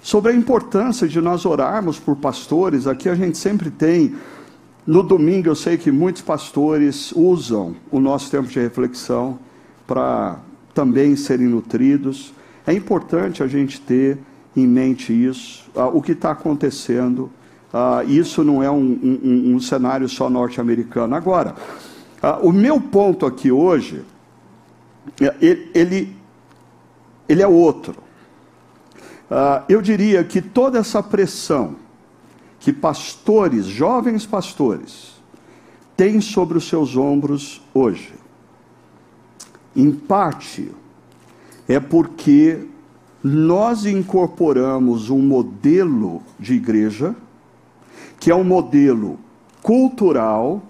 sobre 0.00 0.30
a 0.30 0.34
importância 0.36 1.08
de 1.08 1.20
nós 1.20 1.44
orarmos 1.44 1.98
por 1.98 2.14
pastores. 2.14 2.86
Aqui 2.86 3.08
a 3.08 3.16
gente 3.16 3.36
sempre 3.36 3.68
tem, 3.72 4.14
no 4.86 5.02
domingo 5.02 5.48
eu 5.48 5.56
sei 5.56 5.76
que 5.76 5.90
muitos 5.90 6.22
pastores 6.22 7.10
usam 7.10 7.74
o 7.90 7.98
nosso 7.98 8.30
tempo 8.30 8.46
de 8.46 8.60
reflexão 8.60 9.40
para 9.84 10.38
também 10.72 11.16
serem 11.16 11.48
nutridos. 11.48 12.32
É 12.64 12.72
importante 12.72 13.42
a 13.42 13.48
gente 13.48 13.80
ter 13.80 14.18
em 14.56 14.66
mente 14.66 15.12
isso, 15.12 15.70
ah, 15.76 15.86
o 15.86 16.00
que 16.00 16.12
está 16.12 16.30
acontecendo. 16.30 17.30
Ah, 17.72 18.02
isso 18.06 18.42
não 18.42 18.62
é 18.62 18.70
um, 18.70 18.98
um, 19.02 19.54
um 19.54 19.60
cenário 19.60 20.08
só 20.08 20.30
norte-americano. 20.30 21.14
Agora, 21.14 21.54
ah, 22.22 22.38
o 22.42 22.50
meu 22.50 22.80
ponto 22.80 23.26
aqui 23.26 23.52
hoje, 23.52 24.02
é, 25.20 25.34
ele, 25.74 26.16
ele 27.28 27.42
é 27.42 27.46
outro. 27.46 27.94
eu 29.68 29.82
diria 29.82 30.24
que 30.24 30.40
toda 30.40 30.78
essa 30.78 31.02
pressão 31.02 31.76
que 32.58 32.72
pastores, 32.72 33.66
jovens 33.66 34.24
pastores, 34.24 35.20
têm 35.96 36.20
sobre 36.20 36.56
os 36.58 36.68
seus 36.68 36.96
ombros 36.96 37.62
hoje, 37.74 38.14
em 39.74 39.92
parte, 39.92 40.72
é 41.68 41.78
porque 41.78 42.66
nós 43.28 43.84
incorporamos 43.84 45.10
um 45.10 45.18
modelo 45.18 46.22
de 46.38 46.54
igreja, 46.54 47.12
que 48.20 48.30
é 48.30 48.34
um 48.34 48.44
modelo 48.44 49.18
cultural, 49.60 50.62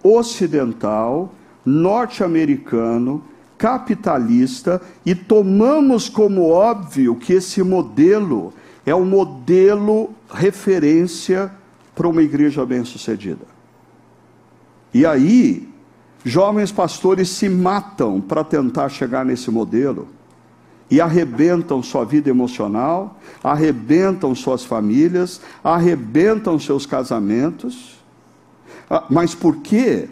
ocidental, 0.00 1.34
norte-americano, 1.66 3.20
capitalista, 3.58 4.80
e 5.04 5.12
tomamos 5.12 6.08
como 6.08 6.50
óbvio 6.50 7.16
que 7.16 7.32
esse 7.32 7.64
modelo 7.64 8.52
é 8.86 8.94
o 8.94 9.04
modelo 9.04 10.10
referência 10.30 11.50
para 11.96 12.06
uma 12.06 12.22
igreja 12.22 12.64
bem-sucedida. 12.64 13.44
E 14.92 15.04
aí, 15.04 15.68
jovens 16.24 16.70
pastores 16.70 17.28
se 17.30 17.48
matam 17.48 18.20
para 18.20 18.44
tentar 18.44 18.88
chegar 18.88 19.24
nesse 19.24 19.50
modelo 19.50 20.06
e 20.90 21.00
arrebentam 21.00 21.82
sua 21.82 22.04
vida 22.04 22.28
emocional, 22.28 23.18
arrebentam 23.42 24.34
suas 24.34 24.64
famílias, 24.64 25.40
arrebentam 25.62 26.58
seus 26.58 26.86
casamentos. 26.86 27.98
Ah, 28.88 29.04
mas 29.08 29.34
por 29.34 29.56
quê? 29.56 30.08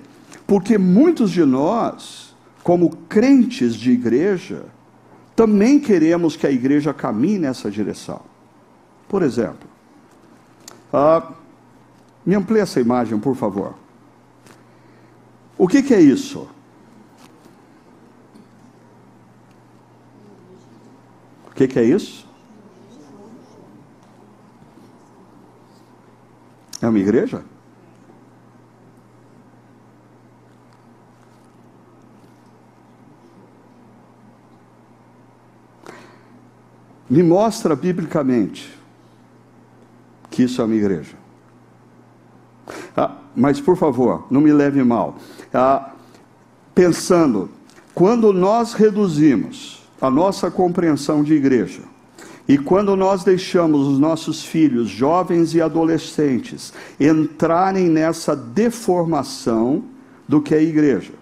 Porque 0.46 0.78
muitos 0.78 1.30
de 1.30 1.44
nós, 1.44 2.34
como 2.62 2.90
crentes 3.08 3.74
de 3.74 3.90
igreja, 3.90 4.64
também 5.36 5.78
queremos 5.78 6.36
que 6.36 6.46
a 6.46 6.50
igreja 6.50 6.92
caminhe 6.92 7.38
nessa 7.38 7.70
direção. 7.70 8.20
Por 9.08 9.22
exemplo, 9.22 9.68
uh, 10.92 11.32
me 12.24 12.34
amplie 12.34 12.60
essa 12.60 12.80
imagem, 12.80 13.18
por 13.18 13.36
favor. 13.36 13.74
O 15.58 15.68
que, 15.68 15.82
que 15.82 15.94
é 15.94 16.00
isso? 16.00 16.48
O 21.52 21.54
que, 21.54 21.68
que 21.68 21.78
é 21.78 21.84
isso? 21.84 22.26
É 26.80 26.88
uma 26.88 26.98
igreja? 26.98 27.44
Me 37.08 37.22
mostra 37.22 37.76
biblicamente 37.76 38.74
que 40.30 40.44
isso 40.44 40.62
é 40.62 40.64
uma 40.64 40.74
igreja. 40.74 41.14
Ah, 42.96 43.14
mas, 43.36 43.60
por 43.60 43.76
favor, 43.76 44.26
não 44.30 44.40
me 44.40 44.50
leve 44.54 44.82
mal. 44.82 45.16
Ah, 45.52 45.92
pensando, 46.74 47.50
quando 47.94 48.32
nós 48.32 48.72
reduzimos 48.72 49.81
a 50.02 50.10
nossa 50.10 50.50
compreensão 50.50 51.22
de 51.22 51.32
igreja. 51.32 51.82
E 52.48 52.58
quando 52.58 52.96
nós 52.96 53.22
deixamos 53.22 53.86
os 53.86 54.00
nossos 54.00 54.44
filhos, 54.44 54.88
jovens 54.88 55.54
e 55.54 55.62
adolescentes, 55.62 56.72
entrarem 56.98 57.88
nessa 57.88 58.34
deformação 58.34 59.84
do 60.26 60.42
que 60.42 60.56
é 60.56 60.60
igreja, 60.60 61.12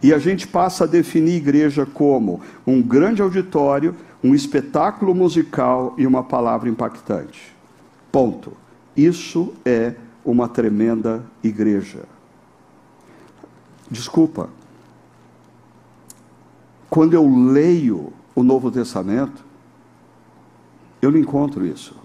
e 0.00 0.14
a 0.14 0.18
gente 0.18 0.46
passa 0.46 0.84
a 0.84 0.86
definir 0.86 1.34
igreja 1.34 1.84
como 1.84 2.40
um 2.64 2.80
grande 2.80 3.20
auditório, 3.20 3.96
um 4.22 4.36
espetáculo 4.36 5.16
musical 5.16 5.92
e 5.98 6.06
uma 6.06 6.22
palavra 6.22 6.68
impactante. 6.68 7.52
Ponto. 8.12 8.52
Isso 8.96 9.52
é 9.64 9.94
uma 10.24 10.48
tremenda 10.48 11.24
igreja. 11.42 12.04
Desculpa, 13.90 14.48
quando 16.92 17.14
eu 17.14 17.26
leio 17.26 18.12
o 18.34 18.42
Novo 18.42 18.70
Testamento, 18.70 19.42
eu 21.00 21.10
não 21.10 21.18
encontro 21.18 21.64
isso. 21.64 21.96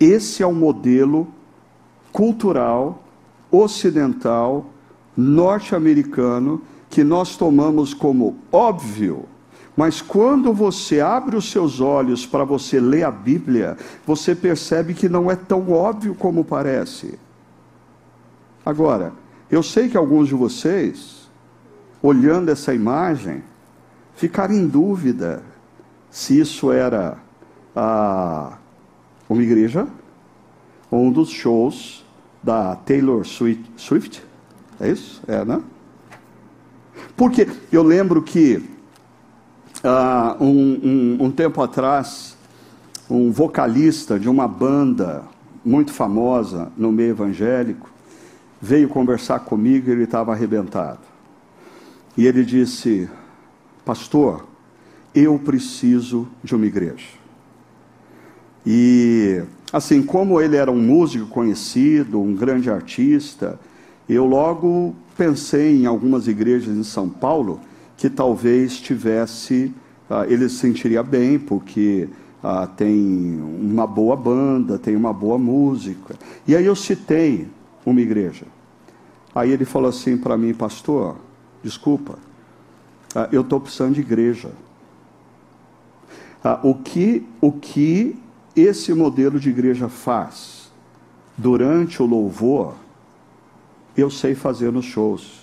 Esse 0.00 0.42
é 0.42 0.46
o 0.46 0.54
modelo 0.54 1.28
cultural, 2.10 3.04
ocidental, 3.50 4.64
norte-americano, 5.14 6.62
que 6.88 7.04
nós 7.04 7.36
tomamos 7.36 7.92
como 7.92 8.38
óbvio. 8.50 9.26
Mas 9.76 10.00
quando 10.00 10.54
você 10.54 11.02
abre 11.02 11.36
os 11.36 11.50
seus 11.50 11.78
olhos 11.78 12.24
para 12.24 12.44
você 12.44 12.80
ler 12.80 13.04
a 13.04 13.10
Bíblia, 13.10 13.76
você 14.06 14.34
percebe 14.34 14.94
que 14.94 15.10
não 15.10 15.30
é 15.30 15.36
tão 15.36 15.70
óbvio 15.70 16.14
como 16.14 16.42
parece. 16.42 17.18
Agora, 18.64 19.12
eu 19.50 19.62
sei 19.62 19.90
que 19.90 19.96
alguns 19.98 20.28
de 20.28 20.34
vocês, 20.34 21.21
olhando 22.02 22.50
essa 22.50 22.74
imagem, 22.74 23.42
ficaram 24.14 24.54
em 24.54 24.66
dúvida 24.66 25.42
se 26.10 26.38
isso 26.38 26.72
era 26.72 27.16
a, 27.74 28.58
uma 29.28 29.42
igreja 29.42 29.86
ou 30.90 31.04
um 31.04 31.12
dos 31.12 31.30
shows 31.30 32.04
da 32.42 32.76
Taylor 32.76 33.24
Swift. 33.24 34.22
É 34.80 34.90
isso? 34.90 35.22
É, 35.26 35.44
né? 35.44 35.62
Porque 37.16 37.48
eu 37.70 37.82
lembro 37.82 38.20
que 38.20 38.56
uh, 39.84 40.42
um, 40.42 40.80
um, 41.20 41.26
um 41.26 41.30
tempo 41.30 41.62
atrás, 41.62 42.36
um 43.08 43.30
vocalista 43.30 44.18
de 44.18 44.28
uma 44.28 44.48
banda 44.48 45.22
muito 45.64 45.92
famosa 45.92 46.72
no 46.76 46.90
meio 46.90 47.10
evangélico 47.10 47.88
veio 48.60 48.88
conversar 48.88 49.40
comigo 49.40 49.88
e 49.88 49.92
ele 49.92 50.04
estava 50.04 50.32
arrebentado. 50.32 51.11
E 52.16 52.26
ele 52.26 52.44
disse: 52.44 53.08
Pastor, 53.84 54.46
eu 55.14 55.38
preciso 55.38 56.28
de 56.42 56.54
uma 56.54 56.66
igreja. 56.66 57.22
E, 58.64 59.42
assim, 59.72 60.02
como 60.02 60.40
ele 60.40 60.56
era 60.56 60.70
um 60.70 60.80
músico 60.80 61.26
conhecido, 61.26 62.20
um 62.20 62.34
grande 62.34 62.70
artista, 62.70 63.58
eu 64.08 64.24
logo 64.24 64.94
pensei 65.16 65.82
em 65.82 65.86
algumas 65.86 66.28
igrejas 66.28 66.76
em 66.76 66.82
São 66.82 67.08
Paulo 67.08 67.60
que 67.96 68.08
talvez 68.08 68.78
tivesse, 68.78 69.72
uh, 70.10 70.24
ele 70.28 70.48
se 70.48 70.56
sentiria 70.56 71.02
bem, 71.02 71.38
porque 71.38 72.08
uh, 72.42 72.66
tem 72.76 73.40
uma 73.60 73.86
boa 73.86 74.16
banda, 74.16 74.78
tem 74.78 74.96
uma 74.96 75.12
boa 75.12 75.38
música. 75.38 76.14
E 76.46 76.56
aí 76.56 76.64
eu 76.64 76.76
citei 76.76 77.48
uma 77.84 78.00
igreja. 78.00 78.46
Aí 79.34 79.50
ele 79.50 79.64
falou 79.64 79.88
assim 79.88 80.16
para 80.16 80.36
mim, 80.36 80.54
pastor, 80.54 81.16
desculpa, 81.62 82.18
uh, 83.14 83.28
eu 83.30 83.42
estou 83.42 83.60
precisando 83.60 83.94
de 83.94 84.00
igreja. 84.00 84.50
o, 86.62 86.74
que, 86.74 87.26
o 87.40 87.52
que 87.52 88.18
esse 88.54 88.92
modelo 88.92 89.38
de 89.38 89.48
igreja 89.48 89.88
faz 89.88 90.70
durante 91.36 92.02
o 92.02 92.06
louvor, 92.06 92.74
eu 93.96 94.10
sei 94.10 94.34
fazer 94.34 94.72
nos 94.72 94.84
shows. 94.84 95.42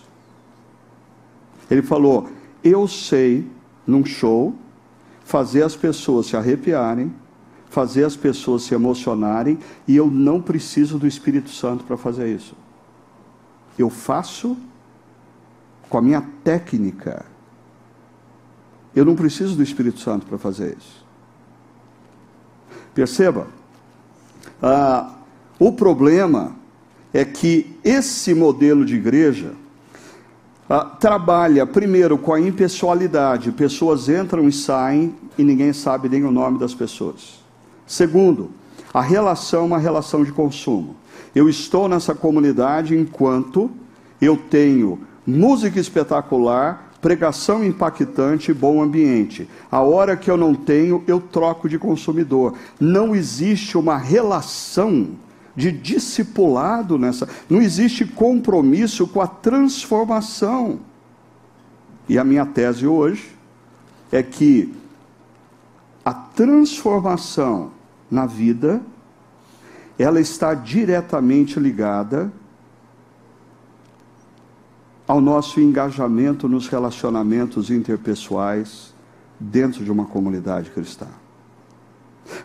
Ele 1.69 1.81
falou: 1.81 2.29
Eu 2.63 2.87
sei, 2.87 3.47
num 3.85 4.05
show, 4.05 4.53
fazer 5.23 5.63
as 5.63 5.75
pessoas 5.75 6.27
se 6.27 6.37
arrepiarem, 6.37 7.13
fazer 7.69 8.03
as 8.03 8.15
pessoas 8.15 8.63
se 8.63 8.73
emocionarem, 8.73 9.59
e 9.87 9.95
eu 9.95 10.07
não 10.07 10.41
preciso 10.41 10.97
do 10.97 11.07
Espírito 11.07 11.49
Santo 11.49 11.83
para 11.83 11.97
fazer 11.97 12.33
isso. 12.33 12.55
Eu 13.77 13.89
faço 13.89 14.57
com 15.89 15.97
a 15.97 16.01
minha 16.01 16.23
técnica. 16.43 17.25
Eu 18.95 19.03
não 19.03 19.15
preciso 19.15 19.55
do 19.55 19.63
Espírito 19.63 19.99
Santo 19.99 20.25
para 20.25 20.37
fazer 20.37 20.77
isso. 20.77 21.05
Perceba, 22.93 23.47
ah, 24.61 25.15
o 25.57 25.71
problema 25.71 26.55
é 27.13 27.25
que 27.25 27.75
esse 27.83 28.33
modelo 28.33 28.85
de 28.85 28.95
igreja 28.95 29.53
ah, 30.69 30.85
trabalha 30.85 31.65
primeiro 31.65 32.17
com 32.17 32.33
a 32.33 32.39
impessoalidade, 32.39 33.51
pessoas 33.51 34.09
entram 34.09 34.47
e 34.47 34.51
saem 34.51 35.15
e 35.37 35.43
ninguém 35.43 35.73
sabe 35.73 36.09
nem 36.09 36.23
o 36.23 36.31
nome 36.31 36.59
das 36.59 36.73
pessoas. 36.73 37.39
Segundo, 37.87 38.51
a 38.93 39.01
relação 39.01 39.61
é 39.61 39.65
uma 39.65 39.77
relação 39.79 40.23
de 40.23 40.31
consumo. 40.31 40.95
Eu 41.33 41.47
estou 41.47 41.87
nessa 41.87 42.13
comunidade 42.13 42.95
enquanto 42.95 43.71
eu 44.21 44.35
tenho 44.35 44.99
música 45.29 45.79
espetacular, 45.79 46.91
pregação 47.01 47.63
impactante 47.63 48.53
bom 48.53 48.81
ambiente. 48.81 49.47
A 49.71 49.81
hora 49.81 50.17
que 50.17 50.29
eu 50.29 50.35
não 50.35 50.53
tenho, 50.53 51.03
eu 51.07 51.21
troco 51.21 51.69
de 51.69 51.77
consumidor. 51.77 52.55
Não 52.79 53.15
existe 53.15 53.77
uma 53.77 53.97
relação 53.97 55.09
de 55.55 55.71
discipulado 55.71 56.97
nessa, 56.97 57.27
não 57.49 57.61
existe 57.61 58.05
compromisso 58.05 59.07
com 59.07 59.21
a 59.21 59.27
transformação. 59.27 60.79
E 62.07 62.17
a 62.17 62.23
minha 62.23 62.45
tese 62.45 62.87
hoje 62.87 63.29
é 64.11 64.23
que 64.23 64.73
a 66.03 66.13
transformação 66.13 67.71
na 68.09 68.25
vida 68.25 68.81
ela 69.97 70.19
está 70.19 70.53
diretamente 70.53 71.59
ligada 71.59 72.31
ao 75.09 75.19
nosso 75.19 75.59
engajamento 75.59 76.47
nos 76.47 76.67
relacionamentos 76.67 77.71
interpessoais 77.71 78.93
dentro 79.39 79.83
de 79.83 79.91
uma 79.91 80.05
comunidade 80.05 80.69
cristã. 80.69 81.07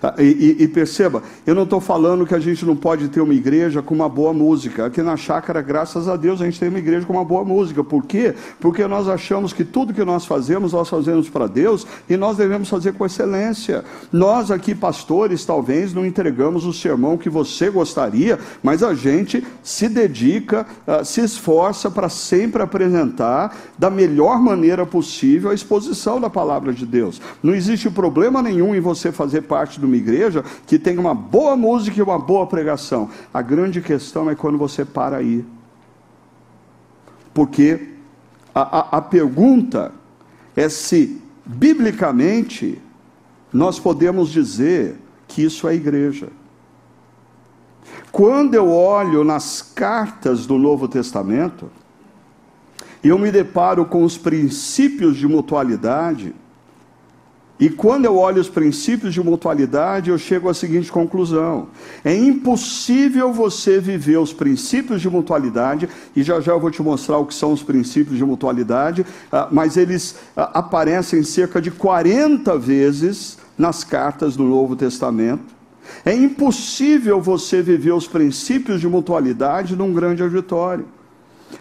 Ah, 0.03 0.15
e, 0.19 0.57
e, 0.59 0.65
e, 0.65 0.69
perceba, 0.69 1.23
eu 1.47 1.55
não 1.55 1.65
estou 1.65 1.81
falando 1.81 2.27
que 2.27 2.35
a 2.35 2.41
gente 2.41 2.65
não 2.65 2.77
pode 2.77 3.09
ter 3.09 3.21
uma 3.21 3.35
igreja 3.35 3.83
com 3.83 3.95
uma 3.95 4.09
boa 4.09 4.33
música. 4.33 4.87
Aqui 4.87 5.03
na 5.03 5.17
chácara, 5.17 5.61
graças 5.63 6.09
a 6.09 6.17
Deus, 6.17 6.41
a 6.41 6.45
gente 6.45 6.61
tem 6.61 6.69
uma 6.69 6.79
igreja 6.79 7.07
com 7.07 7.13
uma 7.13 7.25
boa 7.25 7.45
música. 7.45 7.83
Por 7.83 8.05
quê? 8.05 8.35
Porque 8.61 8.87
nós 8.87 9.09
achamos 9.09 9.53
que 9.53 9.65
tudo 9.65 9.95
que 9.95 10.05
nós 10.05 10.27
fazemos, 10.27 10.73
nós 10.73 10.89
fazemos 10.89 11.29
para 11.29 11.47
Deus 11.47 11.87
e 12.09 12.17
nós 12.17 12.37
devemos 12.37 12.69
fazer 12.69 12.93
com 12.93 13.07
excelência. 13.07 13.85
Nós 14.13 14.51
aqui, 14.51 14.75
pastores, 14.75 15.45
talvez 15.45 15.93
não 15.95 16.05
entregamos 16.05 16.65
o 16.65 16.73
sermão 16.73 17.17
que 17.17 17.31
você 17.31 17.71
gostaria, 17.71 18.39
mas 18.63 18.83
a 18.83 18.95
gente 18.95 19.45
se 19.63 19.89
dedica, 19.89 20.67
uh, 20.87 21.05
se 21.05 21.21
esforça 21.21 21.91
para 21.91 22.09
sempre 22.09 22.63
apresentar 22.63 23.57
da 23.79 23.91
melhor 23.91 24.41
maneira 24.41 24.85
possível 24.87 25.51
a 25.51 25.55
exposição 25.55 26.21
da 26.21 26.31
palavra 26.31 26.73
de 26.73 26.87
Deus. 26.87 27.21
Não 27.43 27.55
existe 27.55 27.91
problema 27.91 28.43
nenhum 28.43 28.75
em 28.75 28.81
você 28.81 29.13
fazer 29.13 29.43
parte 29.43 29.74
parte 29.75 29.81
de 29.81 29.87
uma 29.87 29.97
igreja 29.97 30.45
que 30.67 30.79
tem 30.79 30.99
uma 30.99 31.15
boa 31.15 31.57
música 31.57 31.99
e 31.99 32.03
uma 32.03 32.19
boa 32.19 32.47
pregação. 32.47 33.11
A 33.33 33.43
grande 33.43 33.81
questão 33.81 34.31
é 34.31 34.35
quando 34.35 34.59
você 34.59 34.85
para 34.85 35.17
aí. 35.17 35.45
Porque 37.33 37.89
a, 38.55 38.79
a, 38.79 38.99
a 38.99 39.03
pergunta 39.03 39.93
é 40.55 40.69
se, 40.69 41.21
biblicamente, 41.45 42.81
nós 43.53 43.79
podemos 43.79 44.31
dizer 44.31 44.97
que 45.27 45.43
isso 45.43 45.67
é 45.69 45.75
igreja. 45.75 46.29
Quando 48.13 48.55
eu 48.55 48.71
olho 48.71 49.25
nas 49.25 49.61
cartas 49.61 50.47
do 50.47 50.57
Novo 50.57 50.87
Testamento, 50.87 51.69
eu 53.03 53.19
me 53.19 53.31
deparo 53.31 53.85
com 53.85 54.05
os 54.05 54.17
princípios 54.17 55.17
de 55.17 55.27
mutualidade, 55.27 56.35
e 57.59 57.71
quando 57.71 58.05
eu 58.05 58.17
olho 58.17 58.41
os 58.41 58.49
princípios 58.49 59.15
de 59.15 59.23
mutualidade, 59.23 60.11
eu 60.11 60.19
chego 60.19 60.49
à 60.49 60.55
seguinte 60.55 60.91
conclusão: 60.91 61.69
é 62.05 62.15
impossível 62.15 63.33
você 63.33 63.79
viver 63.79 64.19
os 64.19 64.33
princípios 64.33 65.01
de 65.01 65.09
mutualidade, 65.09 65.89
e 66.17 66.23
já 66.23 66.41
já 66.41 66.53
eu 66.53 66.61
vou 66.61 66.71
te 66.71 66.83
mostrar 66.83 67.19
o 67.19 67.27
que 67.27 67.35
são 67.35 67.53
os 67.53 67.63
princípios 67.63 68.17
de 68.17 68.25
mutualidade, 68.25 69.07
ah, 69.31 69.49
mas 69.53 69.77
eles 69.77 70.17
ah, 70.37 70.51
aparecem 70.55 71.23
cerca 71.23 71.61
de 71.61 71.71
40 71.71 72.59
vezes 72.59 73.39
nas 73.57 73.85
cartas 73.85 74.37
do 74.37 74.43
Novo 74.43 74.75
Testamento. 74.75 75.55
É 76.05 76.13
impossível 76.13 77.21
você 77.21 77.63
viver 77.63 77.93
os 77.93 78.09
princípios 78.09 78.81
de 78.81 78.89
mutualidade 78.89 79.77
num 79.77 79.93
grande 79.93 80.23
auditório. 80.23 80.87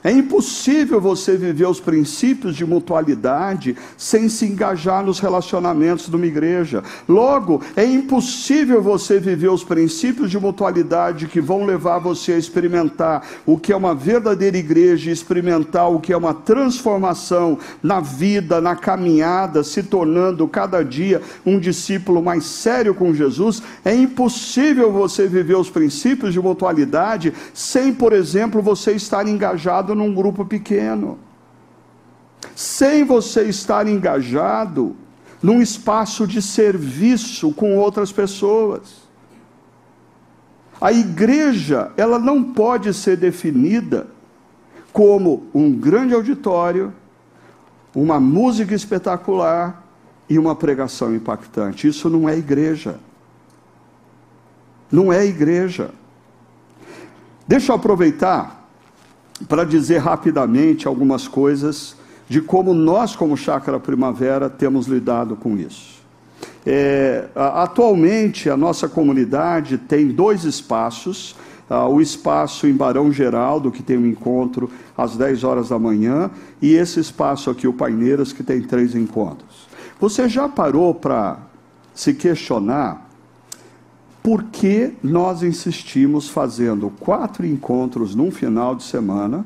É 0.03 0.11
impossível 0.11 1.01
você 1.01 1.35
viver 1.35 1.67
os 1.67 1.79
princípios 1.79 2.55
de 2.55 2.65
mutualidade 2.65 3.75
sem 3.97 4.29
se 4.29 4.45
engajar 4.45 5.03
nos 5.03 5.19
relacionamentos 5.19 6.07
de 6.07 6.15
uma 6.15 6.25
igreja. 6.25 6.83
Logo, 7.07 7.61
é 7.75 7.85
impossível 7.85 8.81
você 8.81 9.19
viver 9.19 9.49
os 9.49 9.63
princípios 9.63 10.31
de 10.31 10.39
mutualidade 10.39 11.27
que 11.27 11.41
vão 11.41 11.65
levar 11.65 11.99
você 11.99 12.33
a 12.33 12.37
experimentar 12.37 13.25
o 13.45 13.57
que 13.57 13.73
é 13.73 13.75
uma 13.75 13.93
verdadeira 13.93 14.57
igreja, 14.57 15.11
experimentar 15.11 15.91
o 15.91 15.99
que 15.99 16.13
é 16.13 16.17
uma 16.17 16.33
transformação 16.33 17.57
na 17.81 17.99
vida, 17.99 18.61
na 18.61 18.75
caminhada, 18.75 19.63
se 19.63 19.83
tornando 19.83 20.47
cada 20.47 20.83
dia 20.83 21.21
um 21.45 21.59
discípulo 21.59 22.21
mais 22.21 22.45
sério 22.45 22.93
com 22.93 23.13
Jesus. 23.13 23.61
É 23.83 23.93
impossível 23.93 24.91
você 24.91 25.27
viver 25.27 25.55
os 25.55 25.69
princípios 25.69 26.33
de 26.33 26.39
mutualidade 26.39 27.33
sem, 27.53 27.93
por 27.93 28.13
exemplo, 28.13 28.61
você 28.61 28.91
estar 28.93 29.27
engajado 29.27 29.82
num 29.93 30.13
grupo 30.13 30.45
pequeno. 30.45 31.19
Sem 32.55 33.03
você 33.03 33.43
estar 33.43 33.87
engajado 33.87 34.95
num 35.41 35.61
espaço 35.61 36.25
de 36.25 36.41
serviço 36.41 37.51
com 37.53 37.77
outras 37.77 38.11
pessoas. 38.11 39.03
A 40.79 40.91
igreja, 40.91 41.91
ela 41.97 42.17
não 42.17 42.43
pode 42.43 42.93
ser 42.93 43.17
definida 43.17 44.07
como 44.93 45.47
um 45.53 45.71
grande 45.71 46.13
auditório, 46.13 46.93
uma 47.95 48.19
música 48.19 48.73
espetacular 48.73 49.83
e 50.29 50.39
uma 50.39 50.55
pregação 50.55 51.13
impactante. 51.13 51.87
Isso 51.87 52.09
não 52.09 52.27
é 52.27 52.37
igreja. 52.37 52.99
Não 54.91 55.11
é 55.11 55.25
igreja. 55.25 55.91
Deixa 57.47 57.71
eu 57.71 57.75
aproveitar 57.75 58.62
para 59.47 59.63
dizer 59.63 59.97
rapidamente 59.97 60.87
algumas 60.87 61.27
coisas 61.27 61.95
de 62.29 62.41
como 62.41 62.73
nós, 62.73 63.15
como 63.15 63.35
Chácara 63.35 63.79
Primavera, 63.79 64.49
temos 64.49 64.87
lidado 64.87 65.35
com 65.35 65.57
isso. 65.57 66.01
É, 66.65 67.25
atualmente, 67.35 68.49
a 68.49 68.55
nossa 68.55 68.87
comunidade 68.87 69.77
tem 69.77 70.07
dois 70.07 70.43
espaços. 70.43 71.35
Uh, 71.69 71.87
o 71.87 72.01
espaço 72.01 72.67
em 72.67 72.73
Barão 72.73 73.11
Geraldo, 73.11 73.71
que 73.71 73.81
tem 73.81 73.97
um 73.97 74.05
encontro 74.05 74.69
às 74.97 75.15
10 75.15 75.43
horas 75.43 75.69
da 75.69 75.79
manhã, 75.79 76.29
e 76.61 76.73
esse 76.73 76.99
espaço 76.99 77.49
aqui, 77.49 77.67
o 77.67 77.73
Paineiras, 77.73 78.33
que 78.33 78.43
tem 78.43 78.61
três 78.61 78.93
encontros. 78.93 79.67
Você 79.99 80.27
já 80.27 80.47
parou 80.49 80.93
para 80.93 81.37
se 81.93 82.13
questionar 82.13 83.09
por 84.23 84.43
que 84.43 84.93
nós 85.03 85.43
insistimos 85.43 86.29
fazendo 86.29 86.89
quatro 87.01 87.45
encontros 87.45 88.15
num 88.15 88.31
final 88.31 88.73
de 88.73 88.83
semana, 88.83 89.45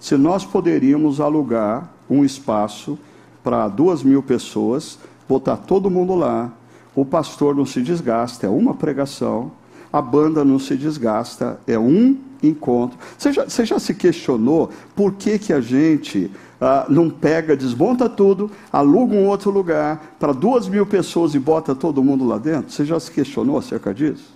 se 0.00 0.16
nós 0.16 0.46
poderíamos 0.46 1.20
alugar 1.20 1.92
um 2.08 2.24
espaço 2.24 2.98
para 3.44 3.68
duas 3.68 4.02
mil 4.02 4.22
pessoas, 4.22 4.98
botar 5.28 5.58
todo 5.58 5.90
mundo 5.90 6.14
lá, 6.14 6.50
o 6.94 7.04
pastor 7.04 7.54
não 7.54 7.66
se 7.66 7.82
desgasta, 7.82 8.46
é 8.46 8.50
uma 8.50 8.74
pregação, 8.74 9.52
a 9.92 10.00
banda 10.00 10.42
não 10.42 10.58
se 10.58 10.74
desgasta, 10.74 11.60
é 11.66 11.78
um 11.78 12.16
encontro. 12.42 12.98
Você 13.16 13.30
já, 13.30 13.44
você 13.44 13.64
já 13.64 13.78
se 13.78 13.94
questionou 13.94 14.70
por 14.96 15.12
que, 15.12 15.38
que 15.38 15.52
a 15.52 15.60
gente 15.60 16.30
ah, 16.64 16.86
não 16.88 17.10
pega, 17.10 17.56
desmonta 17.56 18.08
tudo, 18.08 18.48
aluga 18.72 19.16
um 19.16 19.26
outro 19.26 19.50
lugar 19.50 20.14
para 20.20 20.32
duas 20.32 20.68
mil 20.68 20.86
pessoas 20.86 21.34
e 21.34 21.38
bota 21.40 21.74
todo 21.74 22.04
mundo 22.04 22.24
lá 22.24 22.38
dentro? 22.38 22.70
Você 22.70 22.84
já 22.84 23.00
se 23.00 23.10
questionou 23.10 23.58
acerca 23.58 23.92
disso? 23.92 24.32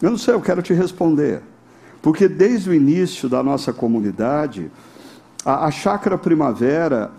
Eu 0.00 0.10
não 0.10 0.16
sei, 0.16 0.32
eu 0.32 0.40
quero 0.40 0.62
te 0.62 0.72
responder. 0.72 1.42
Porque 2.00 2.26
desde 2.26 2.70
o 2.70 2.74
início 2.74 3.28
da 3.28 3.42
nossa 3.42 3.70
comunidade, 3.70 4.70
a, 5.44 5.66
a 5.66 5.70
chácara 5.70 6.16
primavera, 6.16 7.10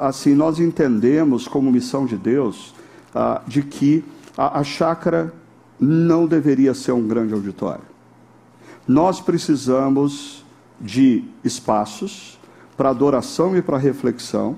assim, 0.00 0.34
nós 0.34 0.58
entendemos 0.58 1.46
como 1.46 1.70
missão 1.70 2.06
de 2.06 2.16
Deus, 2.16 2.74
ah, 3.14 3.42
de 3.46 3.62
que 3.62 4.02
a, 4.38 4.60
a 4.60 4.64
chácara 4.64 5.34
não 5.78 6.26
deveria 6.26 6.72
ser 6.72 6.92
um 6.92 7.06
grande 7.06 7.34
auditório. 7.34 7.84
Nós 8.88 9.20
precisamos 9.20 10.46
de 10.80 11.24
espaços 11.44 12.39
para 12.80 12.88
adoração 12.88 13.54
e 13.54 13.60
para 13.60 13.76
reflexão, 13.76 14.56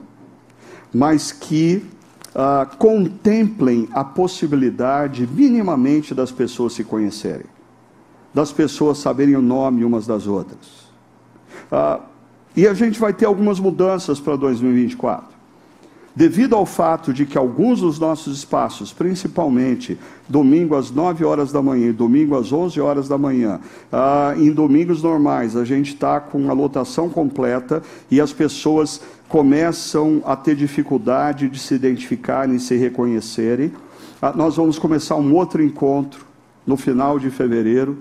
mas 0.95 1.33
que 1.33 1.85
ah, 2.33 2.69
contemplem 2.79 3.89
a 3.93 4.05
possibilidade 4.05 5.27
minimamente 5.27 6.15
das 6.15 6.31
pessoas 6.31 6.73
se 6.73 6.85
conhecerem, 6.85 7.47
das 8.33 8.53
pessoas 8.53 8.99
saberem 8.99 9.35
o 9.35 9.43
nome 9.43 9.85
umas 9.85 10.07
das 10.07 10.29
outras. 10.29 10.87
Ah, 11.69 11.99
e 12.55 12.65
a 12.65 12.75
gente 12.75 13.01
vai 13.01 13.13
ter 13.13 13.25
algumas 13.25 13.59
mudanças 13.59 14.21
para 14.21 14.37
2024 14.37 15.32
devido 16.15 16.55
ao 16.55 16.67
fato 16.67 17.13
de 17.13 17.25
que 17.25 17.39
alguns 17.39 17.81
dos 17.81 17.99
nossos 17.99 18.39
espaços, 18.39 18.93
principalmente 18.93 19.99
domingo 20.29 20.75
às 20.75 20.91
9 20.91 21.25
horas 21.25 21.51
da 21.51 21.63
manhã 21.63 21.89
e 21.89 21.93
domingo 21.93 22.37
às 22.37 22.53
11 22.53 22.81
horas 22.81 23.09
da 23.09 23.17
manhã, 23.17 23.61
ah, 23.91 24.35
em 24.37 24.53
domingos 24.53 25.03
normais 25.03 25.57
a 25.57 25.65
gente 25.65 25.95
está 25.95 26.21
com 26.21 26.51
a 26.51 26.53
lotação 26.53 27.09
completa 27.09 27.83
e 28.11 28.21
as 28.21 28.33
pessoas 28.33 29.01
começam 29.29 30.23
a 30.27 30.37
ter 30.37 30.55
dificuldade 30.55 31.49
de 31.49 31.59
se 31.59 31.75
identificarem 31.75 32.57
e 32.57 32.61
se 32.61 32.77
reconhecerem. 32.77 33.73
Ah, 34.21 34.33
nós 34.37 34.57
vamos 34.57 34.79
começar 34.79 35.17
um 35.17 35.35
outro 35.35 35.63
encontro 35.63 36.27
no 36.67 36.77
final 36.77 37.19
de 37.19 37.31
fevereiro, 37.31 37.99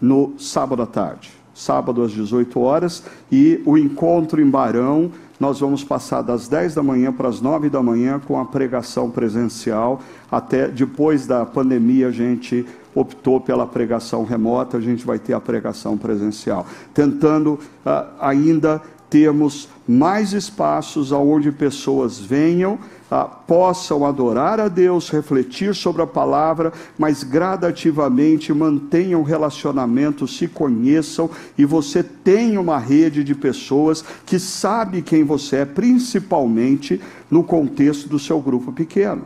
no 0.00 0.34
sábado 0.38 0.82
à 0.82 0.86
tarde. 0.86 1.30
Sábado 1.54 2.02
às 2.02 2.12
18 2.12 2.60
horas, 2.60 3.02
e 3.32 3.62
o 3.64 3.78
encontro 3.78 4.42
em 4.42 4.48
Barão 4.48 5.10
nós 5.38 5.60
vamos 5.60 5.84
passar 5.84 6.22
das 6.22 6.48
10 6.48 6.74
da 6.74 6.82
manhã 6.82 7.12
para 7.12 7.28
as 7.28 7.40
9 7.40 7.68
da 7.68 7.82
manhã 7.82 8.20
com 8.24 8.40
a 8.40 8.44
pregação 8.44 9.10
presencial. 9.10 10.00
Até 10.30 10.68
depois 10.68 11.26
da 11.26 11.44
pandemia, 11.44 12.08
a 12.08 12.10
gente 12.10 12.66
optou 12.94 13.38
pela 13.40 13.66
pregação 13.66 14.24
remota, 14.24 14.78
a 14.78 14.80
gente 14.80 15.04
vai 15.04 15.18
ter 15.18 15.34
a 15.34 15.40
pregação 15.40 15.98
presencial. 15.98 16.66
Tentando 16.94 17.54
uh, 17.54 18.06
ainda 18.18 18.80
termos 19.10 19.68
mais 19.86 20.32
espaços 20.32 21.12
onde 21.12 21.52
pessoas 21.52 22.18
venham 22.18 22.78
ah, 23.10 23.24
possam 23.24 24.04
adorar 24.04 24.58
a 24.58 24.68
Deus, 24.68 25.10
refletir 25.10 25.74
sobre 25.74 26.02
a 26.02 26.06
palavra, 26.06 26.72
mas 26.98 27.22
gradativamente 27.22 28.52
mantenham 28.52 29.22
relacionamento, 29.22 30.26
se 30.26 30.48
conheçam 30.48 31.30
e 31.56 31.64
você 31.64 32.02
tenha 32.02 32.60
uma 32.60 32.78
rede 32.78 33.22
de 33.22 33.34
pessoas 33.34 34.04
que 34.24 34.38
sabe 34.38 35.02
quem 35.02 35.22
você 35.22 35.56
é, 35.56 35.64
principalmente 35.64 37.00
no 37.30 37.44
contexto 37.44 38.08
do 38.08 38.18
seu 38.18 38.40
grupo 38.40 38.72
pequeno. 38.72 39.22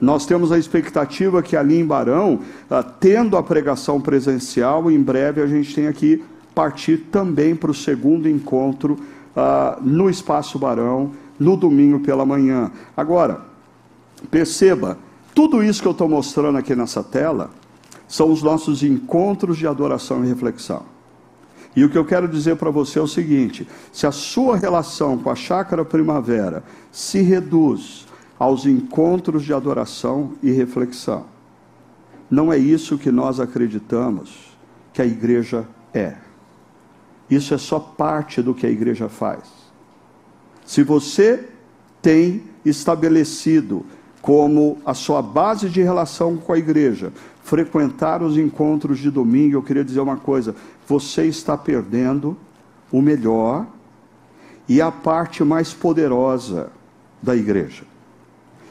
Nós 0.00 0.26
temos 0.26 0.50
a 0.50 0.58
expectativa 0.58 1.42
que 1.42 1.56
ali 1.56 1.78
em 1.78 1.86
Barão, 1.86 2.40
ah, 2.70 2.82
tendo 2.82 3.36
a 3.36 3.42
pregação 3.42 4.00
presencial, 4.00 4.90
em 4.90 5.00
breve 5.00 5.40
a 5.40 5.46
gente 5.46 5.74
tenha 5.74 5.92
que 5.92 6.22
partir 6.54 6.98
também 7.10 7.54
para 7.54 7.70
o 7.70 7.74
segundo 7.74 8.28
encontro 8.28 8.98
ah, 9.36 9.78
no 9.82 10.10
Espaço 10.10 10.58
Barão 10.58 11.12
no 11.38 11.56
domingo 11.56 12.00
pela 12.00 12.24
manhã. 12.24 12.70
Agora, 12.96 13.42
perceba, 14.30 14.98
tudo 15.34 15.62
isso 15.62 15.82
que 15.82 15.88
eu 15.88 15.92
estou 15.92 16.08
mostrando 16.08 16.58
aqui 16.58 16.74
nessa 16.74 17.02
tela 17.02 17.50
são 18.06 18.30
os 18.30 18.42
nossos 18.42 18.82
encontros 18.82 19.58
de 19.58 19.66
adoração 19.66 20.24
e 20.24 20.28
reflexão. 20.28 20.82
E 21.76 21.84
o 21.84 21.88
que 21.88 21.98
eu 21.98 22.04
quero 22.04 22.28
dizer 22.28 22.56
para 22.56 22.70
você 22.70 22.98
é 22.98 23.02
o 23.02 23.08
seguinte: 23.08 23.66
se 23.92 24.06
a 24.06 24.12
sua 24.12 24.56
relação 24.56 25.18
com 25.18 25.30
a 25.30 25.34
chácara 25.34 25.84
primavera 25.84 26.62
se 26.92 27.20
reduz 27.20 28.06
aos 28.38 28.64
encontros 28.66 29.42
de 29.42 29.52
adoração 29.52 30.32
e 30.42 30.50
reflexão, 30.52 31.26
não 32.30 32.52
é 32.52 32.58
isso 32.58 32.98
que 32.98 33.10
nós 33.10 33.40
acreditamos 33.40 34.56
que 34.92 35.02
a 35.02 35.06
igreja 35.06 35.66
é. 35.92 36.16
Isso 37.28 37.54
é 37.54 37.58
só 37.58 37.80
parte 37.80 38.40
do 38.40 38.54
que 38.54 38.66
a 38.66 38.70
igreja 38.70 39.08
faz. 39.08 39.63
Se 40.64 40.82
você 40.82 41.48
tem 42.00 42.42
estabelecido 42.64 43.84
como 44.22 44.78
a 44.86 44.94
sua 44.94 45.20
base 45.20 45.68
de 45.68 45.82
relação 45.82 46.36
com 46.36 46.52
a 46.52 46.58
igreja, 46.58 47.12
frequentar 47.42 48.22
os 48.22 48.38
encontros 48.38 48.98
de 48.98 49.10
domingo, 49.10 49.56
eu 49.56 49.62
queria 49.62 49.84
dizer 49.84 50.00
uma 50.00 50.16
coisa: 50.16 50.54
você 50.86 51.26
está 51.26 51.56
perdendo 51.56 52.36
o 52.90 53.02
melhor 53.02 53.66
e 54.68 54.80
a 54.80 54.90
parte 54.90 55.44
mais 55.44 55.74
poderosa 55.74 56.70
da 57.22 57.36
igreja, 57.36 57.84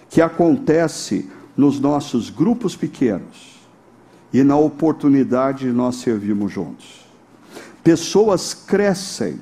que 0.10 0.22
acontece 0.22 1.30
nos 1.56 1.80
nossos 1.80 2.32
grupos 2.32 2.76
pequenos 2.76 3.60
e 4.34 4.44
na 4.44 4.58
oportunidade 4.58 5.66
de 5.66 5.72
nós 5.72 5.98
servirmos 5.98 6.52
juntos. 6.52 7.06
Pessoas 7.84 8.54
crescem 8.56 9.40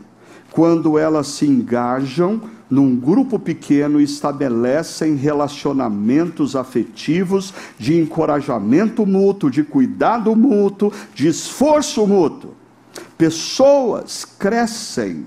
quando 0.52 0.98
elas 0.98 1.28
se 1.28 1.46
engajam 1.46 2.42
num 2.70 2.96
grupo 2.96 3.38
pequeno 3.38 4.00
e 4.00 4.04
estabelecem 4.04 5.16
relacionamentos 5.16 6.56
afetivos 6.56 7.54
de 7.78 8.00
encorajamento 8.00 9.06
mútuo, 9.06 9.50
de 9.50 9.64
cuidado 9.64 10.36
mútuo, 10.36 10.92
de 11.14 11.28
esforço 11.28 12.08
mútuo. 12.08 12.54
Pessoas 13.18 14.26
crescem 14.26 15.26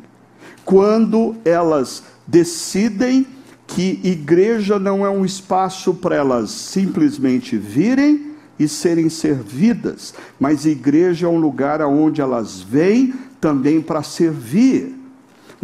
quando 0.65 1.37
elas 1.45 2.03
decidem 2.27 3.27
que 3.67 4.01
igreja 4.03 4.79
não 4.79 5.05
é 5.05 5.11
um 5.11 5.25
espaço 5.25 5.95
para 5.95 6.17
elas 6.17 6.51
simplesmente 6.51 7.57
virem 7.57 8.33
e 8.59 8.69
serem 8.69 9.09
servidas, 9.09 10.15
mas 10.39 10.65
igreja 10.65 11.27
é 11.27 11.29
um 11.29 11.39
lugar 11.39 11.83
onde 11.83 12.21
elas 12.21 12.61
vêm 12.61 13.13
também 13.41 13.81
para 13.81 14.03
servir. 14.03 15.04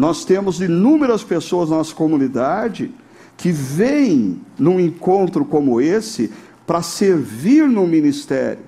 Nós 0.01 0.25
temos 0.25 0.63
inúmeras 0.63 1.23
pessoas 1.23 1.69
na 1.69 1.77
nossa 1.77 1.95
comunidade 1.95 2.91
que 3.37 3.53
vêm 3.53 4.41
num 4.59 4.81
encontro 4.81 5.45
como 5.45 5.79
esse 5.79 6.33
para 6.67 6.81
servir 6.81 7.69
no 7.69 7.87
ministério. 7.87 8.63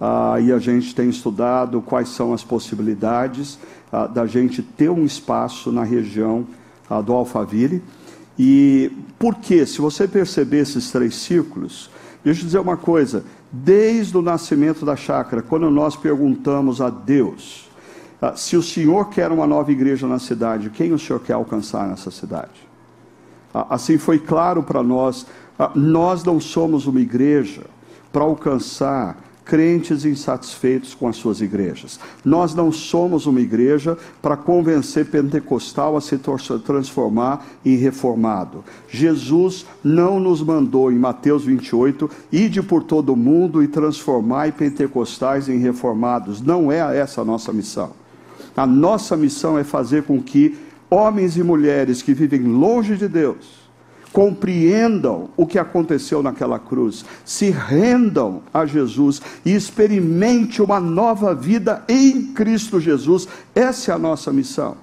ah, 0.06 0.38
e 0.38 0.52
a 0.52 0.60
gente 0.60 0.94
tem 0.94 1.08
estudado 1.08 1.82
quais 1.82 2.10
são 2.10 2.34
as 2.34 2.44
possibilidades 2.44 3.58
ah, 3.90 4.06
da 4.06 4.26
gente 4.26 4.62
ter 4.62 4.90
um 4.90 5.06
espaço 5.06 5.72
na 5.72 5.84
região 5.84 6.46
ah, 6.90 7.00
do 7.00 7.14
Alphaville. 7.14 7.82
E 8.38 8.92
por 9.18 9.36
quê? 9.36 9.66
Se 9.66 9.80
você 9.80 10.06
perceber 10.06 10.60
esses 10.60 10.92
três 10.92 11.16
círculos, 11.16 11.90
deixa 12.22 12.42
eu 12.42 12.46
dizer 12.46 12.60
uma 12.60 12.76
coisa: 12.76 13.24
desde 13.50 14.18
o 14.18 14.22
nascimento 14.22 14.86
da 14.86 14.98
chácara, 14.98 15.42
quando 15.42 15.72
nós 15.72 15.96
perguntamos 15.96 16.82
a 16.82 16.90
Deus 16.90 17.72
ah, 18.22 18.36
se 18.36 18.58
o 18.58 18.62
Senhor 18.62 19.10
quer 19.10 19.32
uma 19.32 19.48
nova 19.48 19.72
igreja 19.72 20.06
na 20.06 20.20
cidade, 20.20 20.70
quem 20.70 20.92
o 20.92 21.00
Senhor 21.00 21.22
quer 21.22 21.34
alcançar 21.34 21.88
nessa 21.88 22.12
cidade? 22.12 22.68
Ah, 23.54 23.68
assim 23.70 23.98
foi 23.98 24.20
claro 24.20 24.64
para 24.64 24.84
nós, 24.84 25.26
ah, 25.58 25.72
nós 25.74 26.26
não 26.26 26.42
somos 26.42 26.88
uma 26.88 27.00
igreja 27.00 27.64
para 28.12 28.24
alcançar 28.24 29.18
crentes 29.46 30.06
insatisfeitos 30.06 30.94
com 30.94 31.08
as 31.08 31.16
suas 31.16 31.42
igrejas. 31.42 32.00
Nós 32.24 32.56
não 32.56 32.72
somos 32.72 33.26
uma 33.26 33.42
igreja 33.42 33.98
para 34.22 34.38
convencer 34.38 35.06
pentecostal 35.06 35.98
a 35.98 36.02
se 36.02 36.18
transformar 36.66 37.46
em 37.66 37.76
reformado. 37.76 38.64
Jesus 38.90 39.66
não 39.84 40.20
nos 40.20 40.42
mandou 40.42 40.92
em 40.92 40.98
Mateus 40.98 41.46
28 41.46 42.10
ide 42.32 42.62
por 42.62 42.84
todo 42.84 43.14
o 43.14 43.18
mundo 43.18 43.62
e 43.62 43.68
transformar 43.68 44.52
pentecostais 44.52 45.50
em 45.50 45.58
reformados. 45.58 46.42
Não 46.42 46.72
é 46.72 46.98
essa 46.98 47.22
a 47.22 47.26
nossa 47.26 47.52
missão. 47.52 47.92
A 48.56 48.68
nossa 48.68 49.18
missão 49.18 49.58
é 49.58 49.64
fazer 49.64 50.04
com 50.04 50.22
que 50.22 50.58
homens 50.90 51.38
e 51.38 51.44
mulheres 51.44 52.02
que 52.02 52.14
vivem 52.14 52.44
longe 52.44 52.96
de 52.96 53.08
Deus 53.08 53.63
compreendam 54.14 55.32
o 55.36 55.48
que 55.48 55.58
aconteceu 55.58 56.22
naquela 56.22 56.60
cruz, 56.60 57.04
se 57.26 57.50
rendam 57.50 58.44
a 58.54 58.64
Jesus 58.64 59.20
e 59.44 59.54
experimente 59.54 60.62
uma 60.62 60.80
nova 60.80 61.34
vida 61.34 61.84
em 61.90 62.28
Cristo 62.28 62.80
Jesus. 62.80 63.28
Essa 63.56 63.92
é 63.92 63.96
a 63.96 63.98
nossa 63.98 64.32
missão. 64.32 64.78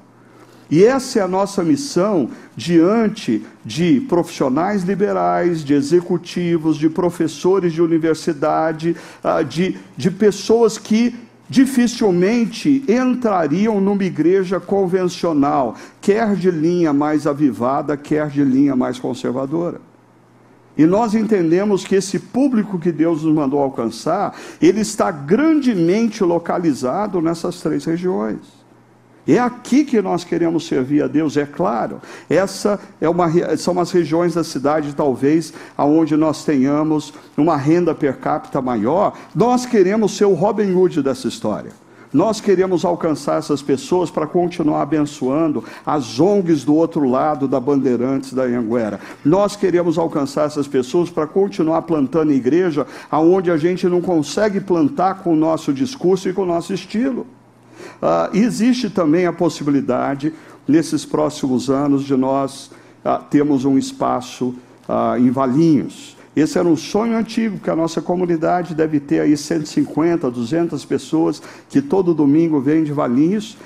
E 0.68 0.84
essa 0.84 1.18
é 1.18 1.22
a 1.22 1.28
nossa 1.28 1.64
missão 1.64 2.30
diante 2.56 3.44
de 3.64 4.00
profissionais 4.08 4.82
liberais, 4.82 5.64
de 5.64 5.74
executivos, 5.74 6.76
de 6.76 6.88
professores 6.88 7.72
de 7.72 7.82
universidade, 7.82 8.96
ah, 9.22 9.42
de, 9.42 9.76
de 9.96 10.10
pessoas 10.10 10.78
que 10.78 11.14
dificilmente 11.51 12.84
entrariam 12.88 13.80
numa 13.80 14.05
igreja 14.05 14.61
convencional, 14.61 15.74
quer 16.01 16.36
de 16.36 16.48
linha 16.48 16.92
mais 16.92 17.26
avivada, 17.26 17.96
quer 17.96 18.28
de 18.28 18.44
linha 18.44 18.76
mais 18.76 19.01
conservadora. 19.01 19.80
E 20.78 20.86
nós 20.86 21.12
entendemos 21.12 21.84
que 21.84 21.96
esse 21.96 22.20
público 22.20 22.78
que 22.78 22.92
Deus 22.92 23.24
nos 23.24 23.34
mandou 23.34 23.59
alcançar, 23.59 24.34
ele 24.62 24.80
está 24.80 25.11
grandemente 25.11 26.22
localizado 26.22 27.20
nessas 27.20 27.61
três 27.61 27.84
regiões. 27.84 28.59
É 29.30 29.38
aqui 29.38 29.84
que 29.84 30.02
nós 30.02 30.24
queremos 30.24 30.66
servir 30.66 31.04
a 31.04 31.06
Deus, 31.06 31.36
é 31.36 31.46
claro. 31.46 32.00
Essa 32.28 32.80
é 33.00 33.08
uma, 33.08 33.28
são 33.56 33.78
as 33.78 33.92
regiões 33.92 34.34
da 34.34 34.42
cidade, 34.42 34.92
talvez, 34.92 35.52
aonde 35.78 36.16
nós 36.16 36.44
tenhamos 36.44 37.14
uma 37.36 37.56
renda 37.56 37.94
per 37.94 38.18
capita 38.18 38.60
maior. 38.60 39.16
Nós 39.32 39.64
queremos 39.64 40.16
ser 40.16 40.24
o 40.24 40.34
Robin 40.34 40.74
Hood 40.74 41.00
dessa 41.00 41.28
história. 41.28 41.70
Nós 42.12 42.40
queremos 42.40 42.84
alcançar 42.84 43.38
essas 43.38 43.62
pessoas 43.62 44.10
para 44.10 44.26
continuar 44.26 44.82
abençoando 44.82 45.62
as 45.86 46.18
ONGs 46.18 46.64
do 46.64 46.74
outro 46.74 47.08
lado 47.08 47.46
da 47.46 47.60
Bandeirantes 47.60 48.32
da 48.32 48.42
Anhanguera. 48.42 48.98
Nós 49.24 49.54
queremos 49.54 49.96
alcançar 49.96 50.46
essas 50.46 50.66
pessoas 50.66 51.08
para 51.08 51.28
continuar 51.28 51.82
plantando 51.82 52.32
igreja 52.32 52.84
aonde 53.08 53.48
a 53.48 53.56
gente 53.56 53.86
não 53.86 54.00
consegue 54.00 54.60
plantar 54.60 55.22
com 55.22 55.34
o 55.34 55.36
nosso 55.36 55.72
discurso 55.72 56.28
e 56.28 56.32
com 56.32 56.42
o 56.42 56.46
nosso 56.46 56.74
estilo. 56.74 57.28
Uh, 58.02 58.36
existe 58.36 58.90
também 58.90 59.26
a 59.26 59.32
possibilidade, 59.32 60.32
nesses 60.66 61.04
próximos 61.04 61.68
anos, 61.68 62.04
de 62.04 62.16
nós 62.16 62.70
uh, 63.04 63.22
termos 63.30 63.64
um 63.64 63.76
espaço 63.76 64.54
uh, 64.88 65.16
em 65.18 65.30
Valinhos. 65.30 66.16
Esse 66.34 66.58
era 66.58 66.68
um 66.68 66.76
sonho 66.76 67.16
antigo, 67.16 67.58
que 67.58 67.70
a 67.70 67.76
nossa 67.76 68.00
comunidade 68.00 68.74
deve 68.74 69.00
ter 69.00 69.20
aí 69.20 69.36
150, 69.36 70.30
200 70.30 70.84
pessoas 70.84 71.42
que 71.68 71.82
todo 71.82 72.14
domingo 72.14 72.60
vêm 72.60 72.84
de 72.84 72.92
Valinhos. 72.92 73.58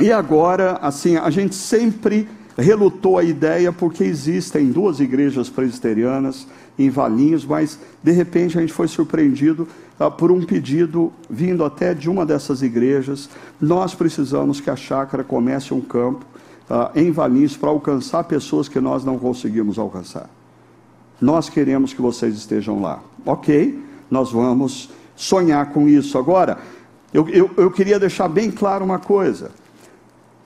e 0.00 0.12
agora, 0.12 0.78
assim, 0.80 1.16
a 1.16 1.28
gente 1.28 1.56
sempre 1.56 2.28
relutou 2.56 3.18
a 3.18 3.24
ideia 3.24 3.72
porque 3.72 4.04
existem 4.04 4.70
duas 4.70 5.00
igrejas 5.00 5.48
presbiterianas 5.48 6.46
em 6.78 6.90
Valinhos, 6.90 7.44
mas 7.44 7.78
de 8.02 8.12
repente 8.12 8.56
a 8.56 8.60
gente 8.60 8.72
foi 8.72 8.88
surpreendido 8.88 9.68
ah, 9.91 9.91
por 10.10 10.30
um 10.30 10.44
pedido 10.44 11.12
vindo 11.28 11.64
até 11.64 11.94
de 11.94 12.08
uma 12.08 12.24
dessas 12.24 12.62
igrejas. 12.62 13.28
Nós 13.60 13.94
precisamos 13.94 14.60
que 14.60 14.70
a 14.70 14.76
chácara 14.76 15.22
comece 15.22 15.72
um 15.72 15.80
campo 15.80 16.24
ah, 16.68 16.90
em 16.94 17.10
Valinhos 17.10 17.56
para 17.56 17.70
alcançar 17.70 18.24
pessoas 18.24 18.68
que 18.68 18.80
nós 18.80 19.04
não 19.04 19.18
conseguimos 19.18 19.78
alcançar. 19.78 20.28
Nós 21.20 21.48
queremos 21.48 21.92
que 21.92 22.02
vocês 22.02 22.34
estejam 22.34 22.80
lá. 22.80 23.00
Ok, 23.24 23.78
nós 24.10 24.32
vamos 24.32 24.90
sonhar 25.14 25.70
com 25.72 25.88
isso. 25.88 26.18
Agora, 26.18 26.58
eu, 27.12 27.28
eu, 27.28 27.50
eu 27.56 27.70
queria 27.70 27.98
deixar 27.98 28.28
bem 28.28 28.50
claro 28.50 28.84
uma 28.84 28.98
coisa. 28.98 29.50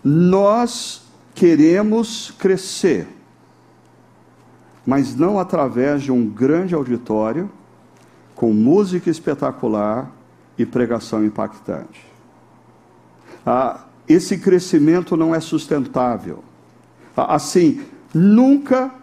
Nós 0.05 1.03
queremos 1.35 2.33
crescer, 2.39 3.07
mas 4.87 5.15
não 5.15 5.39
através 5.39 6.03
de 6.03 6.13
um 6.13 6.27
grande 6.27 6.75
auditório 6.75 7.51
com 8.37 8.53
música 8.53 9.11
espetacular 9.11 10.13
e 10.57 10.65
pregação 10.65 11.25
impactante. 11.25 12.05
Ah, 13.45 13.87
esse 14.07 14.39
crescimento 14.39 15.17
não 15.17 15.35
é 15.35 15.41
sustentável. 15.41 16.45
Ah, 17.17 17.35
assim, 17.35 17.81
nunca 18.15 18.95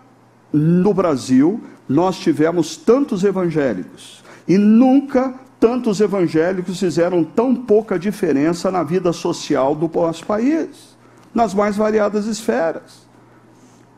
no 0.53 0.93
Brasil 0.93 1.59
nós 1.89 2.17
tivemos 2.17 2.77
tantos 2.77 3.23
evangélicos 3.23 4.23
e 4.47 4.57
nunca 4.57 5.33
tantos 5.59 5.99
evangélicos 5.99 6.79
fizeram 6.79 7.23
tão 7.23 7.55
pouca 7.55 7.97
diferença 7.97 8.69
na 8.69 8.83
vida 8.83 9.11
social 9.11 9.73
do 9.73 9.89
nosso 9.93 10.25
país, 10.25 10.95
nas 11.33 11.53
mais 11.53 11.75
variadas 11.75 12.27
esferas. 12.27 13.07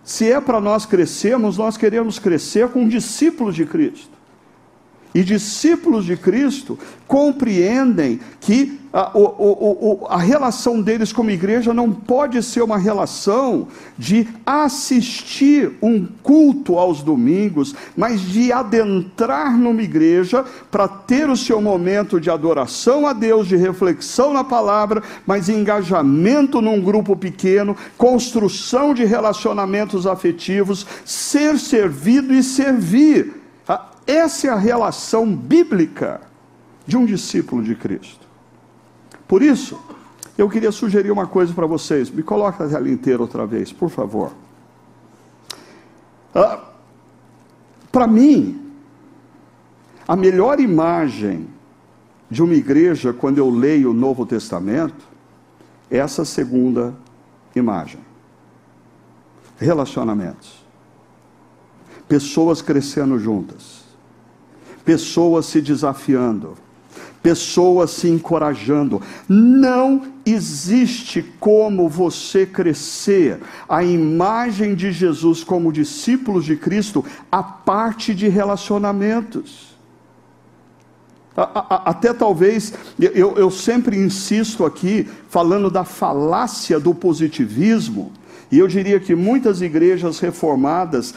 Se 0.03 0.31
é 0.31 0.39
para 0.39 0.61
nós 0.61 0.85
crescermos, 0.85 1.57
nós 1.57 1.75
queremos 1.75 2.19
crescer 2.19 2.69
com 2.69 2.87
discípulos 2.87 3.55
de 3.55 3.65
Cristo. 3.65 4.14
E 5.15 5.23
discípulos 5.23 6.03
de 6.03 6.17
Cristo 6.17 6.77
compreendem 7.07 8.19
que 8.41 8.81
a, 8.91 9.17
o, 9.17 10.01
o, 10.01 10.07
a, 10.09 10.17
relação 10.17 10.81
deles 10.81 11.13
como 11.13 11.31
igreja 11.31 11.73
não 11.73 11.89
pode 11.89 12.43
ser 12.43 12.61
uma 12.61 12.77
relação 12.77 13.69
de 13.97 14.27
assistir 14.45 15.71
um 15.81 16.05
culto 16.21 16.77
aos 16.77 17.01
domingos, 17.01 17.73
mas 17.95 18.19
de 18.19 18.51
adentrar 18.51 19.57
numa 19.57 19.81
igreja 19.81 20.43
para 20.69 20.85
ter 20.85 21.29
o 21.29 21.37
seu 21.37 21.61
momento 21.61 22.19
de 22.19 22.29
adoração 22.29 23.07
a 23.07 23.13
Deus, 23.13 23.47
de 23.47 23.55
reflexão 23.55 24.33
na 24.33 24.43
palavra, 24.43 25.01
mas 25.25 25.47
engajamento 25.47 26.61
num 26.61 26.81
grupo 26.81 27.15
pequeno, 27.15 27.75
construção 27.97 28.93
de 28.93 29.05
relacionamentos 29.05 30.05
afetivos, 30.05 30.85
ser 31.05 31.57
servido 31.57 32.33
e 32.33 32.43
servir 32.43 33.44
essa 34.05 34.47
é 34.47 34.49
a 34.49 34.55
relação 34.55 35.35
bíblica 35.35 36.21
de 36.85 36.97
um 36.97 37.05
discípulo 37.05 37.63
de 37.63 37.75
Cristo. 37.75 38.25
Por 39.27 39.41
isso, 39.41 39.79
eu 40.37 40.49
queria 40.49 40.71
sugerir 40.71 41.11
uma 41.11 41.25
coisa 41.25 41.53
para 41.53 41.65
vocês. 41.65 42.09
Me 42.09 42.21
coloca 42.21 42.63
a 42.63 42.69
tela 42.69 42.89
inteira 42.89 43.21
outra 43.21 43.45
vez, 43.45 43.71
por 43.71 43.89
favor. 43.89 44.33
Ah, 46.33 46.59
para 47.91 48.05
mim, 48.05 48.61
a 50.07 50.15
melhor 50.15 50.59
imagem 50.59 51.47
de 52.29 52.43
uma 52.43 52.53
igreja, 52.53 53.13
quando 53.13 53.37
eu 53.37 53.49
leio 53.49 53.91
o 53.91 53.93
Novo 53.93 54.25
Testamento, 54.25 55.07
é 55.89 55.97
essa 55.97 56.25
segunda 56.25 56.93
imagem: 57.55 57.99
relacionamentos. 59.57 60.63
Pessoas 62.07 62.61
crescendo 62.61 63.17
juntas, 63.17 63.74
pessoas 64.85 65.47
se 65.47 65.59
desafiando, 65.59 66.53
pessoas 67.21 67.89
se 67.89 68.07
encorajando. 68.07 69.01
Não 69.27 70.03
existe 70.25 71.23
como 71.39 71.89
você 71.89 72.45
crescer 72.45 73.41
a 73.67 73.83
imagem 73.83 74.75
de 74.75 74.91
Jesus 74.91 75.43
como 75.43 75.73
discípulos 75.73 76.45
de 76.45 76.55
Cristo 76.55 77.03
a 77.31 77.41
parte 77.41 78.13
de 78.13 78.27
relacionamentos. 78.27 79.75
Até 81.35 82.13
talvez, 82.13 82.73
eu, 82.97 83.35
eu 83.35 83.51
sempre 83.51 83.97
insisto 83.97 84.63
aqui, 84.63 85.05
falando 85.27 85.69
da 85.69 85.83
falácia 85.83 86.79
do 86.79 86.95
positivismo, 86.95 88.13
e 88.49 88.59
eu 88.59 88.67
diria 88.67 89.01
que 89.01 89.15
muitas 89.15 89.61
igrejas 89.61 90.19
reformadas 90.19 91.13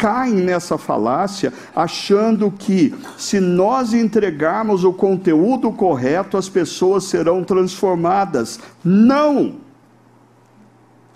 caem 0.00 0.36
nessa 0.36 0.78
falácia, 0.78 1.52
achando 1.76 2.50
que 2.50 2.94
se 3.18 3.38
nós 3.38 3.92
entregarmos 3.92 4.82
o 4.82 4.94
conteúdo 4.94 5.70
correto, 5.70 6.38
as 6.38 6.48
pessoas 6.48 7.04
serão 7.04 7.44
transformadas. 7.44 8.58
Não! 8.82 9.69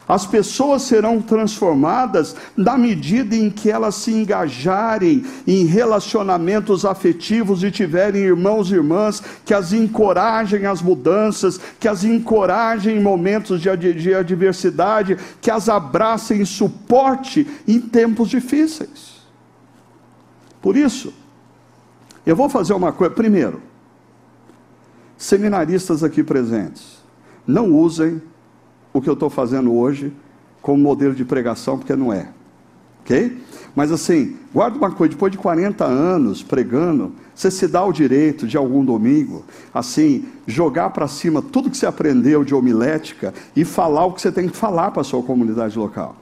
As 0.06 0.26
pessoas 0.26 0.82
serão 0.82 1.20
transformadas 1.22 2.36
na 2.54 2.76
medida 2.76 3.34
em 3.34 3.48
que 3.48 3.70
elas 3.70 3.94
se 3.94 4.12
engajarem 4.12 5.24
em 5.46 5.64
relacionamentos 5.64 6.84
afetivos 6.84 7.64
e 7.64 7.70
tiverem 7.70 8.22
irmãos 8.22 8.70
e 8.70 8.74
irmãs 8.74 9.22
que 9.44 9.54
as 9.54 9.72
encorajem 9.72 10.66
às 10.66 10.82
mudanças, 10.82 11.58
que 11.80 11.88
as 11.88 12.04
encorajem 12.04 12.98
em 12.98 13.02
momentos 13.02 13.62
de, 13.62 13.94
de 13.94 14.14
adversidade, 14.14 15.16
que 15.40 15.50
as 15.50 15.70
abracem 15.70 16.42
em 16.42 16.44
suporte 16.44 17.46
em 17.66 17.80
tempos 17.80 18.28
difíceis. 18.28 19.14
Por 20.60 20.76
isso, 20.76 21.14
eu 22.26 22.36
vou 22.36 22.50
fazer 22.50 22.74
uma 22.74 22.92
coisa. 22.92 23.14
Primeiro, 23.14 23.62
seminaristas 25.16 26.04
aqui 26.04 26.22
presentes, 26.22 27.02
não 27.46 27.72
usem 27.72 28.20
o 28.94 29.02
que 29.02 29.10
eu 29.10 29.14
estou 29.14 29.28
fazendo 29.28 29.74
hoje 29.74 30.12
como 30.62 30.82
modelo 30.82 31.14
de 31.14 31.24
pregação, 31.24 31.76
porque 31.76 31.94
não 31.94 32.10
é. 32.12 32.28
Ok? 33.02 33.36
Mas 33.76 33.92
assim, 33.92 34.36
guarda 34.52 34.78
uma 34.78 34.90
coisa: 34.90 35.12
depois 35.12 35.30
de 35.30 35.36
40 35.36 35.84
anos 35.84 36.42
pregando, 36.42 37.12
você 37.34 37.50
se 37.50 37.66
dá 37.66 37.84
o 37.84 37.92
direito 37.92 38.46
de 38.46 38.56
algum 38.56 38.82
domingo, 38.84 39.44
assim, 39.74 40.24
jogar 40.46 40.90
para 40.90 41.08
cima 41.08 41.42
tudo 41.42 41.68
que 41.68 41.76
você 41.76 41.84
aprendeu 41.84 42.44
de 42.44 42.54
homilética 42.54 43.34
e 43.54 43.64
falar 43.64 44.06
o 44.06 44.12
que 44.12 44.22
você 44.22 44.32
tem 44.32 44.48
que 44.48 44.56
falar 44.56 44.92
para 44.92 45.02
a 45.02 45.04
sua 45.04 45.22
comunidade 45.22 45.78
local. 45.78 46.16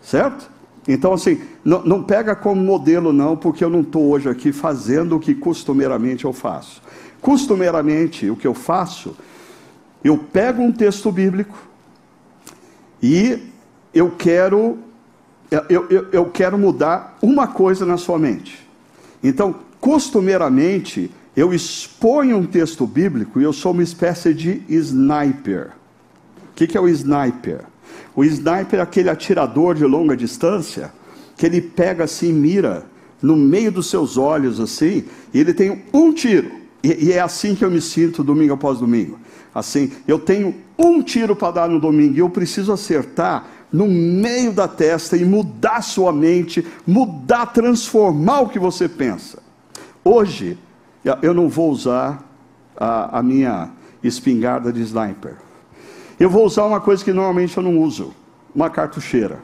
Certo? 0.00 0.50
Então, 0.86 1.14
assim, 1.14 1.40
não, 1.64 1.82
não 1.82 2.02
pega 2.02 2.36
como 2.36 2.60
modelo, 2.60 3.10
não, 3.10 3.36
porque 3.36 3.64
eu 3.64 3.70
não 3.70 3.80
estou 3.80 4.10
hoje 4.10 4.28
aqui 4.28 4.52
fazendo 4.52 5.16
o 5.16 5.20
que 5.20 5.34
costumeiramente 5.34 6.26
eu 6.26 6.32
faço. 6.32 6.82
Costumeiramente, 7.22 8.28
o 8.28 8.36
que 8.36 8.46
eu 8.46 8.52
faço 8.52 9.16
eu 10.04 10.18
pego 10.18 10.62
um 10.62 10.70
texto 10.70 11.10
bíblico 11.10 11.56
e 13.02 13.38
eu 13.92 14.10
quero 14.10 14.78
eu, 15.68 15.86
eu, 15.88 16.06
eu 16.10 16.24
quero 16.26 16.58
mudar 16.58 17.16
uma 17.22 17.46
coisa 17.46 17.86
na 17.86 17.96
sua 17.96 18.18
mente. 18.18 18.66
Então, 19.22 19.54
costumeiramente, 19.80 21.10
eu 21.36 21.54
exponho 21.54 22.38
um 22.38 22.46
texto 22.46 22.86
bíblico 22.86 23.40
e 23.40 23.44
eu 23.44 23.52
sou 23.52 23.72
uma 23.72 23.82
espécie 23.82 24.34
de 24.34 24.62
sniper. 24.68 25.70
O 26.50 26.54
que, 26.56 26.66
que 26.66 26.76
é 26.76 26.80
o 26.80 26.88
sniper? 26.88 27.60
O 28.16 28.24
sniper 28.24 28.80
é 28.80 28.82
aquele 28.82 29.10
atirador 29.10 29.74
de 29.74 29.84
longa 29.84 30.16
distância 30.16 30.92
que 31.36 31.46
ele 31.46 31.60
pega 31.60 32.04
assim, 32.04 32.32
mira 32.32 32.84
no 33.22 33.36
meio 33.36 33.70
dos 33.70 33.88
seus 33.88 34.16
olhos 34.16 34.58
assim, 34.58 35.04
e 35.32 35.38
ele 35.38 35.54
tem 35.54 35.82
um 35.92 36.12
tiro. 36.12 36.50
E, 36.82 37.06
e 37.06 37.12
é 37.12 37.20
assim 37.20 37.54
que 37.54 37.64
eu 37.64 37.70
me 37.70 37.80
sinto 37.80 38.24
domingo 38.24 38.54
após 38.54 38.78
domingo 38.78 39.18
assim, 39.54 39.92
eu 40.06 40.18
tenho 40.18 40.54
um 40.78 41.00
tiro 41.00 41.36
para 41.36 41.52
dar 41.52 41.68
no 41.68 41.78
domingo 41.78 42.14
e 42.14 42.18
eu 42.18 42.28
preciso 42.28 42.72
acertar 42.72 43.46
no 43.72 43.86
meio 43.88 44.52
da 44.52 44.68
testa 44.68 45.16
e 45.16 45.24
mudar 45.24 45.82
sua 45.82 46.12
mente, 46.12 46.66
mudar, 46.86 47.46
transformar 47.46 48.40
o 48.40 48.48
que 48.48 48.58
você 48.58 48.88
pensa. 48.88 49.42
Hoje, 50.04 50.58
eu 51.22 51.34
não 51.34 51.48
vou 51.48 51.70
usar 51.70 52.22
a, 52.76 53.18
a 53.18 53.22
minha 53.22 53.70
espingarda 54.02 54.72
de 54.72 54.80
sniper. 54.82 55.36
Eu 56.18 56.30
vou 56.30 56.44
usar 56.44 56.64
uma 56.64 56.80
coisa 56.80 57.04
que 57.04 57.12
normalmente 57.12 57.56
eu 57.56 57.62
não 57.62 57.78
uso: 57.78 58.14
uma 58.54 58.70
cartucheira. 58.70 59.40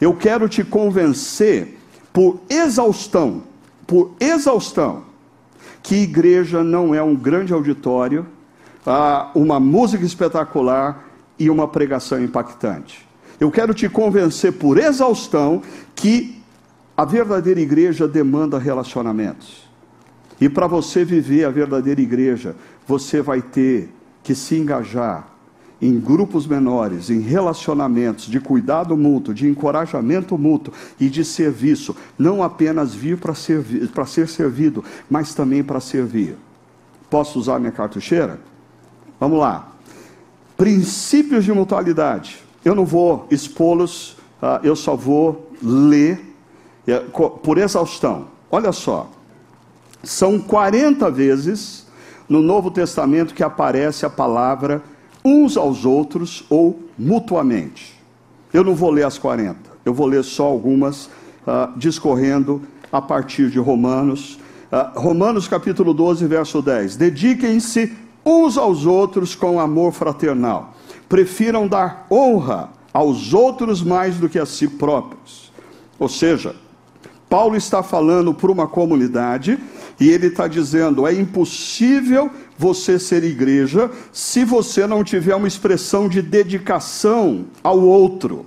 Eu 0.00 0.14
quero 0.14 0.48
te 0.48 0.64
convencer, 0.64 1.78
por 2.12 2.40
exaustão, 2.48 3.42
por 3.86 4.12
exaustão, 4.18 5.04
que 5.82 5.96
igreja 5.96 6.64
não 6.64 6.94
é 6.94 7.02
um 7.02 7.14
grande 7.14 7.52
auditório 7.52 8.26
uma 9.34 9.60
música 9.60 10.04
espetacular 10.04 11.04
e 11.38 11.48
uma 11.48 11.68
pregação 11.68 12.22
impactante. 12.22 13.06
Eu 13.38 13.50
quero 13.50 13.74
te 13.74 13.88
convencer 13.88 14.52
por 14.52 14.78
exaustão 14.78 15.62
que 15.94 16.40
a 16.96 17.04
verdadeira 17.04 17.60
igreja 17.60 18.06
demanda 18.06 18.58
relacionamentos. 18.58 19.68
E 20.40 20.48
para 20.48 20.66
você 20.66 21.04
viver 21.04 21.44
a 21.44 21.50
verdadeira 21.50 22.00
igreja, 22.00 22.54
você 22.86 23.22
vai 23.22 23.40
ter 23.40 23.92
que 24.22 24.34
se 24.34 24.56
engajar 24.56 25.28
em 25.80 25.98
grupos 25.98 26.46
menores, 26.46 27.10
em 27.10 27.20
relacionamentos 27.20 28.26
de 28.26 28.38
cuidado 28.38 28.96
mútuo, 28.96 29.34
de 29.34 29.48
encorajamento 29.48 30.38
mútuo 30.38 30.72
e 31.00 31.08
de 31.08 31.24
serviço, 31.24 31.96
não 32.16 32.42
apenas 32.42 32.94
vir 32.94 33.18
para 33.18 33.34
ser 33.34 34.28
servido, 34.28 34.84
mas 35.10 35.34
também 35.34 35.64
para 35.64 35.80
servir. 35.80 36.36
Posso 37.10 37.38
usar 37.38 37.58
minha 37.58 37.72
cartucheira? 37.72 38.38
Vamos 39.22 39.38
lá. 39.38 39.68
Princípios 40.56 41.44
de 41.44 41.52
mutualidade. 41.52 42.40
Eu 42.64 42.74
não 42.74 42.84
vou 42.84 43.28
expô-los, 43.30 44.16
uh, 44.42 44.58
eu 44.64 44.74
só 44.74 44.96
vou 44.96 45.48
ler 45.62 46.34
uh, 46.88 47.30
por 47.30 47.56
exaustão. 47.56 48.26
Olha 48.50 48.72
só. 48.72 49.08
São 50.02 50.40
40 50.40 51.08
vezes 51.12 51.86
no 52.28 52.42
Novo 52.42 52.68
Testamento 52.68 53.32
que 53.32 53.44
aparece 53.44 54.04
a 54.04 54.10
palavra 54.10 54.82
uns 55.24 55.56
aos 55.56 55.84
outros 55.84 56.44
ou 56.50 56.80
mutuamente. 56.98 57.96
Eu 58.52 58.64
não 58.64 58.74
vou 58.74 58.90
ler 58.90 59.06
as 59.06 59.18
40, 59.18 59.56
eu 59.84 59.94
vou 59.94 60.08
ler 60.08 60.24
só 60.24 60.46
algumas, 60.46 61.06
uh, 61.46 61.78
discorrendo 61.78 62.60
a 62.90 63.00
partir 63.00 63.50
de 63.50 63.60
Romanos. 63.60 64.40
Uh, 64.72 64.98
Romanos 64.98 65.46
capítulo 65.46 65.94
12, 65.94 66.26
verso 66.26 66.60
10. 66.60 66.96
Dediquem-se 66.96 68.01
uns 68.24 68.56
aos 68.56 68.86
outros 68.86 69.34
com 69.34 69.60
amor 69.60 69.92
fraternal. 69.92 70.74
Prefiram 71.08 71.66
dar 71.66 72.06
honra 72.10 72.70
aos 72.92 73.32
outros 73.32 73.82
mais 73.82 74.16
do 74.16 74.28
que 74.28 74.38
a 74.38 74.46
si 74.46 74.68
próprios. 74.68 75.52
Ou 75.98 76.08
seja, 76.08 76.54
Paulo 77.28 77.56
está 77.56 77.82
falando 77.82 78.34
para 78.34 78.52
uma 78.52 78.66
comunidade 78.66 79.58
e 79.98 80.10
ele 80.10 80.26
está 80.26 80.46
dizendo: 80.46 81.06
é 81.06 81.14
impossível 81.14 82.30
você 82.58 82.98
ser 82.98 83.24
igreja 83.24 83.90
se 84.12 84.44
você 84.44 84.86
não 84.86 85.02
tiver 85.02 85.34
uma 85.34 85.48
expressão 85.48 86.08
de 86.08 86.20
dedicação 86.20 87.46
ao 87.62 87.80
outro. 87.80 88.46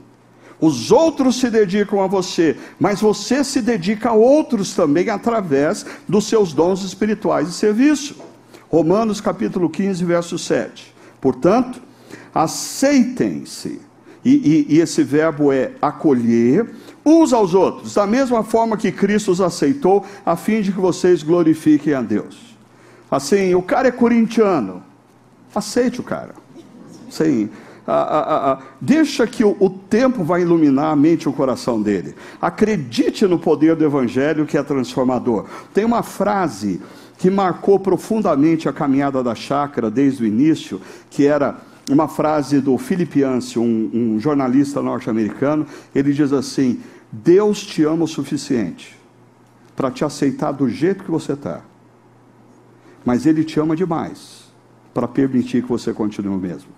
Os 0.60 0.92
outros 0.92 1.40
se 1.40 1.50
dedicam 1.50 2.02
a 2.02 2.08
você, 2.08 2.58
mas 2.80 3.02
você 3.02 3.44
se 3.44 3.62
dedica 3.62 4.10
a 4.10 4.14
outros 4.14 4.74
também 4.74 5.10
através 5.10 5.86
dos 6.08 6.28
seus 6.28 6.54
dons 6.54 6.84
espirituais 6.84 7.48
de 7.48 7.54
serviço. 7.54 8.16
Romanos 8.76 9.22
capítulo 9.22 9.70
15, 9.70 10.04
verso 10.04 10.38
7. 10.38 10.94
Portanto, 11.22 11.82
aceitem-se, 12.34 13.80
e, 14.26 14.66
e, 14.70 14.76
e, 14.76 14.80
esse 14.82 15.02
verbo 15.02 15.50
é 15.50 15.72
acolher, 15.82 16.76
uns 17.06 17.32
aos 17.32 17.54
outros, 17.54 17.94
da 17.94 18.06
mesma 18.06 18.44
forma 18.44 18.76
que 18.76 18.92
Cristo 18.92 19.32
os 19.32 19.40
aceitou, 19.40 20.04
a 20.26 20.36
fim 20.36 20.60
de 20.60 20.74
que 20.74 20.80
vocês 20.82 21.24
glorifiquem 21.24 21.94
a 21.94 22.02
Deus. 22.02 22.58
Assim, 23.10 23.56
o 23.56 23.62
cara 23.62 23.88
é 23.88 23.92
corintiano, 23.92 24.84
aceite 25.56 26.02
o 26.02 26.04
cara. 26.04 26.36
Sim. 27.10 27.50
deixa 28.82 29.26
que 29.26 29.46
o, 29.46 29.56
o, 29.58 29.70
tempo 29.70 30.22
vai 30.22 30.42
iluminar 30.42 30.92
a 30.92 30.96
mente 30.98 31.24
e 31.24 31.30
o 31.30 31.34
coração 31.34 31.82
dele. 31.82 32.14
Acredite 32.42 33.26
no 33.26 33.40
poder 33.40 33.78
do 33.78 33.86
Evangelho 33.86 34.46
que 34.46 34.58
é 34.58 34.64
transformador. 34.64 35.46
Tem 35.74 35.86
uma 35.86 36.04
frase 36.04 36.82
que 37.18 37.30
marcou 37.30 37.80
profundamente 37.80 38.68
a 38.68 38.74
caminhada 38.74 39.24
da 39.24 39.36
chácara 39.36 39.90
desde 39.90 40.24
o 40.24 40.28
início, 40.28 40.82
que 41.10 41.26
era 41.26 41.58
uma 41.90 42.08
frase 42.08 42.60
do 42.60 42.78
Philip 42.78 43.20
Yancey, 43.20 43.62
um, 43.62 43.90
um 43.94 44.20
jornalista 44.20 44.82
norte-americano. 44.82 45.66
Ele 45.94 46.14
diz 46.14 46.34
assim: 46.34 46.82
Deus 47.12 47.64
te 47.64 47.84
ama 47.84 48.04
o 48.06 48.08
suficiente 48.08 48.98
para 49.76 49.92
te 49.92 50.04
aceitar 50.04 50.52
do 50.52 50.70
jeito 50.70 51.04
que 51.04 51.12
você 51.12 51.34
está, 51.34 51.62
mas 53.04 53.26
Ele 53.26 53.44
te 53.44 53.60
ama 53.60 53.76
demais 53.76 54.46
para 54.94 55.08
permitir 55.08 55.64
que 55.64 55.70
você 55.70 55.94
continue 55.94 56.34
o 56.34 56.40
mesmo. 56.40 56.70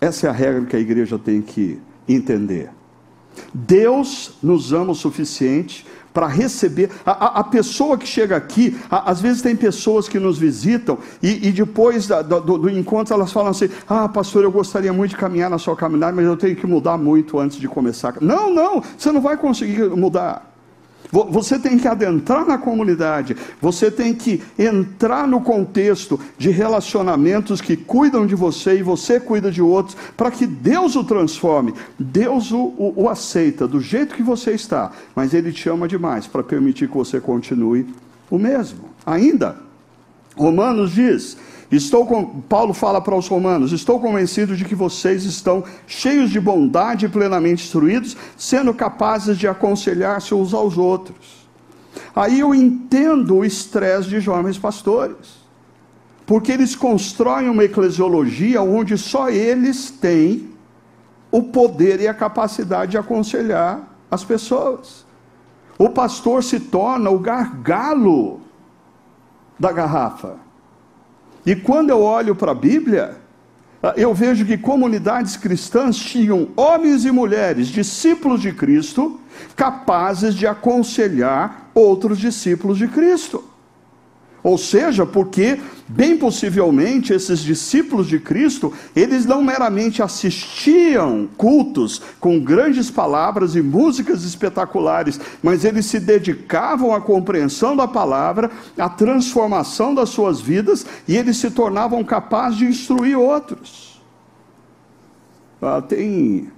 Essa 0.00 0.28
é 0.28 0.30
a 0.30 0.32
regra 0.32 0.64
que 0.64 0.76
a 0.76 0.78
igreja 0.78 1.18
tem 1.18 1.42
que 1.42 1.80
entender. 2.06 2.70
Deus 3.52 4.32
nos 4.42 4.72
ama 4.72 4.92
o 4.92 4.94
suficiente 4.94 5.86
para 6.12 6.26
receber. 6.26 6.90
A, 7.06 7.12
a, 7.12 7.40
a, 7.40 7.44
pessoa 7.44 7.96
que 7.96 8.06
chega 8.06 8.36
aqui, 8.36 8.76
a, 8.90 9.10
às 9.10 9.20
vezes 9.20 9.42
tem 9.42 9.54
pessoas 9.54 10.08
que 10.08 10.18
nos 10.18 10.38
visitam 10.38 10.98
e, 11.22 11.48
e 11.48 11.52
depois 11.52 12.06
da, 12.06 12.22
do, 12.22 12.40
do, 12.40 12.70
encontro 12.70 13.14
elas 13.14 13.32
falam 13.32 13.50
assim: 13.50 13.68
Ah, 13.88 14.08
pastor, 14.08 14.42
eu 14.42 14.50
gostaria 14.50 14.92
muito 14.92 15.10
de 15.10 15.16
caminhar 15.16 15.48
na 15.48 15.58
sua 15.58 15.76
caminhada, 15.76 16.12
mas 16.12 16.24
eu 16.24 16.36
tenho 16.36 16.56
que 16.56 16.66
mudar 16.66 16.98
muito 16.98 17.38
antes 17.38 17.58
de 17.58 17.68
começar. 17.68 18.16
Não, 18.20 18.52
não, 18.52 18.82
você 18.96 19.12
não 19.12 19.20
vai 19.20 19.36
conseguir 19.36 19.88
mudar. 19.90 20.47
Você 21.10 21.58
tem 21.58 21.78
que 21.78 21.88
adentrar 21.88 22.46
na 22.46 22.58
comunidade, 22.58 23.34
você 23.62 23.90
tem 23.90 24.14
que 24.14 24.42
entrar 24.58 25.26
no 25.26 25.40
contexto 25.40 26.20
de 26.36 26.50
relacionamentos 26.50 27.62
que 27.62 27.76
cuidam 27.76 28.26
de 28.26 28.34
você 28.34 28.78
e 28.78 28.82
você 28.82 29.18
cuida 29.18 29.50
de 29.50 29.62
outros, 29.62 29.96
para 30.16 30.30
que 30.30 30.46
Deus 30.46 30.96
o 30.96 31.04
transforme. 31.04 31.72
Deus 31.98 32.52
o, 32.52 32.74
o, 32.76 32.92
o, 33.04 33.08
aceita 33.08 33.66
do 33.66 33.80
jeito 33.80 34.14
que 34.14 34.22
você 34.22 34.52
está, 34.52 34.92
mas 35.16 35.32
Ele 35.32 35.50
te 35.50 35.68
ama 35.70 35.88
demais 35.88 36.26
para 36.26 36.42
permitir 36.42 36.88
que 36.88 36.96
você 36.96 37.18
continue 37.18 37.86
o 38.30 38.38
mesmo. 38.38 38.90
Ainda, 39.06 39.56
Romanos 40.36 40.92
diz 40.92 41.38
Estou 41.70 42.06
com, 42.06 42.40
Paulo 42.42 42.72
fala 42.72 43.00
para 43.00 43.14
os 43.14 43.28
romanos: 43.28 43.72
estou 43.72 44.00
convencido 44.00 44.56
de 44.56 44.64
que 44.64 44.74
vocês 44.74 45.24
estão 45.24 45.62
cheios 45.86 46.30
de 46.30 46.40
bondade 46.40 47.06
e 47.06 47.08
plenamente 47.08 47.64
instruídos, 47.64 48.16
sendo 48.36 48.72
capazes 48.72 49.36
de 49.36 49.46
aconselhar-se 49.46 50.34
uns 50.34 50.54
aos 50.54 50.78
outros. 50.78 51.46
Aí 52.16 52.40
eu 52.40 52.54
entendo 52.54 53.36
o 53.36 53.44
estresse 53.44 54.08
de 54.08 54.20
jovens 54.20 54.58
pastores, 54.58 55.38
porque 56.24 56.52
eles 56.52 56.74
constroem 56.74 57.50
uma 57.50 57.64
eclesiologia 57.64 58.62
onde 58.62 58.96
só 58.96 59.28
eles 59.28 59.90
têm 59.90 60.50
o 61.30 61.42
poder 61.42 62.00
e 62.00 62.08
a 62.08 62.14
capacidade 62.14 62.92
de 62.92 62.98
aconselhar 62.98 63.94
as 64.10 64.24
pessoas. 64.24 65.06
O 65.78 65.90
pastor 65.90 66.42
se 66.42 66.58
torna 66.58 67.10
o 67.10 67.18
gargalo 67.18 68.40
da 69.58 69.70
garrafa. 69.70 70.47
E 71.48 71.56
quando 71.56 71.88
eu 71.88 72.02
olho 72.02 72.36
para 72.36 72.52
a 72.52 72.54
Bíblia, 72.54 73.16
ah, 73.82 73.94
eu 73.96 74.12
vejo 74.12 74.44
que 74.44 74.58
comunidades 74.58 75.34
cristãs 75.34 75.96
tinham 75.96 76.48
homens 76.54 77.06
e 77.06 77.10
mulheres, 77.10 77.68
discípulos 77.68 78.42
de 78.42 78.52
Cristo, 78.52 79.18
capazes 79.56 80.34
de 80.34 80.46
aconselhar 80.46 81.70
outros 81.72 82.18
discípulos 82.18 82.76
de 82.76 82.86
Cristo. 82.86 83.42
Ou 84.48 84.56
seja, 84.56 85.04
porque, 85.04 85.60
bem 85.86 86.16
possivelmente, 86.16 87.12
esses 87.12 87.40
discípulos 87.40 88.06
de 88.06 88.18
Cristo, 88.18 88.72
eles 88.96 89.26
não 89.26 89.42
meramente 89.42 90.02
assistiam 90.02 91.28
cultos 91.36 92.00
com 92.18 92.40
grandes 92.40 92.90
palavras 92.90 93.54
e 93.54 93.60
músicas 93.60 94.24
espetaculares, 94.24 95.20
mas 95.42 95.66
eles 95.66 95.84
se 95.84 96.00
dedicavam 96.00 96.94
à 96.94 97.00
compreensão 97.02 97.76
da 97.76 97.86
palavra, 97.86 98.50
à 98.78 98.88
transformação 98.88 99.94
das 99.94 100.08
suas 100.08 100.40
vidas, 100.40 100.86
e 101.06 101.14
eles 101.14 101.36
se 101.36 101.50
tornavam 101.50 102.02
capazes 102.02 102.56
de 102.56 102.64
instruir 102.64 103.18
outros. 103.18 104.00
Ah, 105.60 105.82
tem 105.82 106.50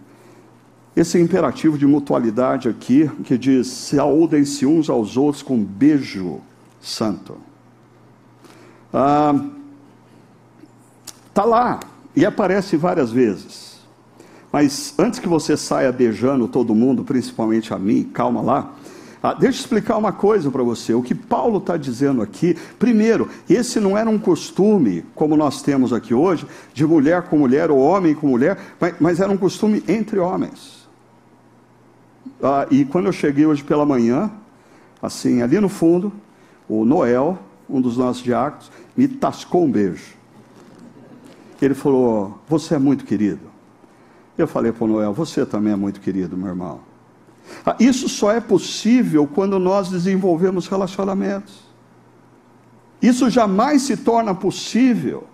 esse 0.95 1.19
imperativo 1.19 1.77
de 1.77 1.89
mutualidade 1.89 2.69
aqui, 2.69 3.11
que 3.25 3.37
diz: 3.37 3.67
saúdem-se 3.67 4.65
uns 4.65 4.89
aos 4.89 5.17
outros 5.17 5.43
com 5.43 5.57
um 5.57 5.65
beijo 5.65 6.41
santo. 6.81 7.50
Ah, 8.93 9.35
tá 11.33 11.45
lá 11.45 11.81
e 12.15 12.27
aparece 12.27 12.77
várias 12.77 13.11
vezes. 13.11 13.81
Mas 14.53 14.95
antes 14.99 15.21
que 15.21 15.29
você 15.29 15.57
saia 15.57 15.93
beijando 15.93 16.49
todo 16.49 16.75
mundo, 16.75 17.05
principalmente 17.05 17.73
a 17.73 17.79
mim, 17.79 18.03
calma 18.13 18.41
lá. 18.41 18.73
Ah, 19.23 19.35
deixa 19.35 19.59
eu 19.59 19.61
explicar 19.61 19.97
uma 19.97 20.13
coisa 20.13 20.51
para 20.51 20.63
você. 20.63 20.95
O 20.95 21.03
que 21.03 21.15
Paulo 21.15 21.59
está 21.59 21.77
dizendo 21.77 22.23
aqui, 22.23 22.57
primeiro, 22.79 23.29
esse 23.49 23.79
não 23.79 23.97
era 23.97 24.09
um 24.09 24.19
costume, 24.19 25.05
como 25.15 25.37
nós 25.37 25.63
temos 25.63 25.93
aqui 25.93 26.15
hoje, 26.15 26.47
de 26.73 26.87
mulher 26.87 27.23
com 27.23 27.39
mulher 27.39 27.71
ou 27.71 27.79
homem 27.79 28.15
com 28.15 28.27
mulher, 28.27 28.59
mas, 28.81 28.95
mas 28.99 29.21
era 29.21 29.31
um 29.31 29.37
costume 29.37 29.85
entre 29.87 30.19
homens. 30.19 30.89
Ah, 32.43 32.67
e 32.71 32.87
quando 32.87 33.07
eu 33.07 33.13
cheguei 33.13 33.45
hoje 33.45 33.63
pela 33.63 33.85
manhã, 33.85 34.31
assim, 35.03 35.43
ali 35.43 35.61
no 35.61 35.69
fundo, 35.69 36.11
o 36.67 36.85
Noel, 36.87 37.39
um 37.71 37.81
dos 37.81 37.97
nossos 37.97 38.23
diáconos, 38.23 38.71
me 38.97 39.07
tascou 39.07 39.65
um 39.65 39.71
beijo. 39.71 40.15
Ele 41.63 41.75
falou: 41.75 42.39
Você 42.49 42.75
é 42.75 42.79
muito 42.79 43.05
querido. 43.05 43.51
Eu 44.37 44.49
falei 44.49 44.73
para 44.73 44.85
o 44.85 44.89
Noel: 44.89 45.13
Você 45.13 45.47
também 45.47 45.73
é 45.73 45.77
muito 45.77 46.01
querido, 46.01 46.37
meu 46.37 46.49
irmão. 46.49 46.81
Ah, 47.65 47.77
isso 47.79 48.09
só 48.09 48.33
é 48.33 48.41
possível 48.41 49.27
quando 49.27 49.59
nós 49.59 49.89
desenvolvemos 49.89 50.67
relacionamentos. 50.67 51.71
Isso 53.03 53.31
jamais 53.31 53.83
se 53.83 53.97
torna 53.97 54.35
possível 54.35 55.27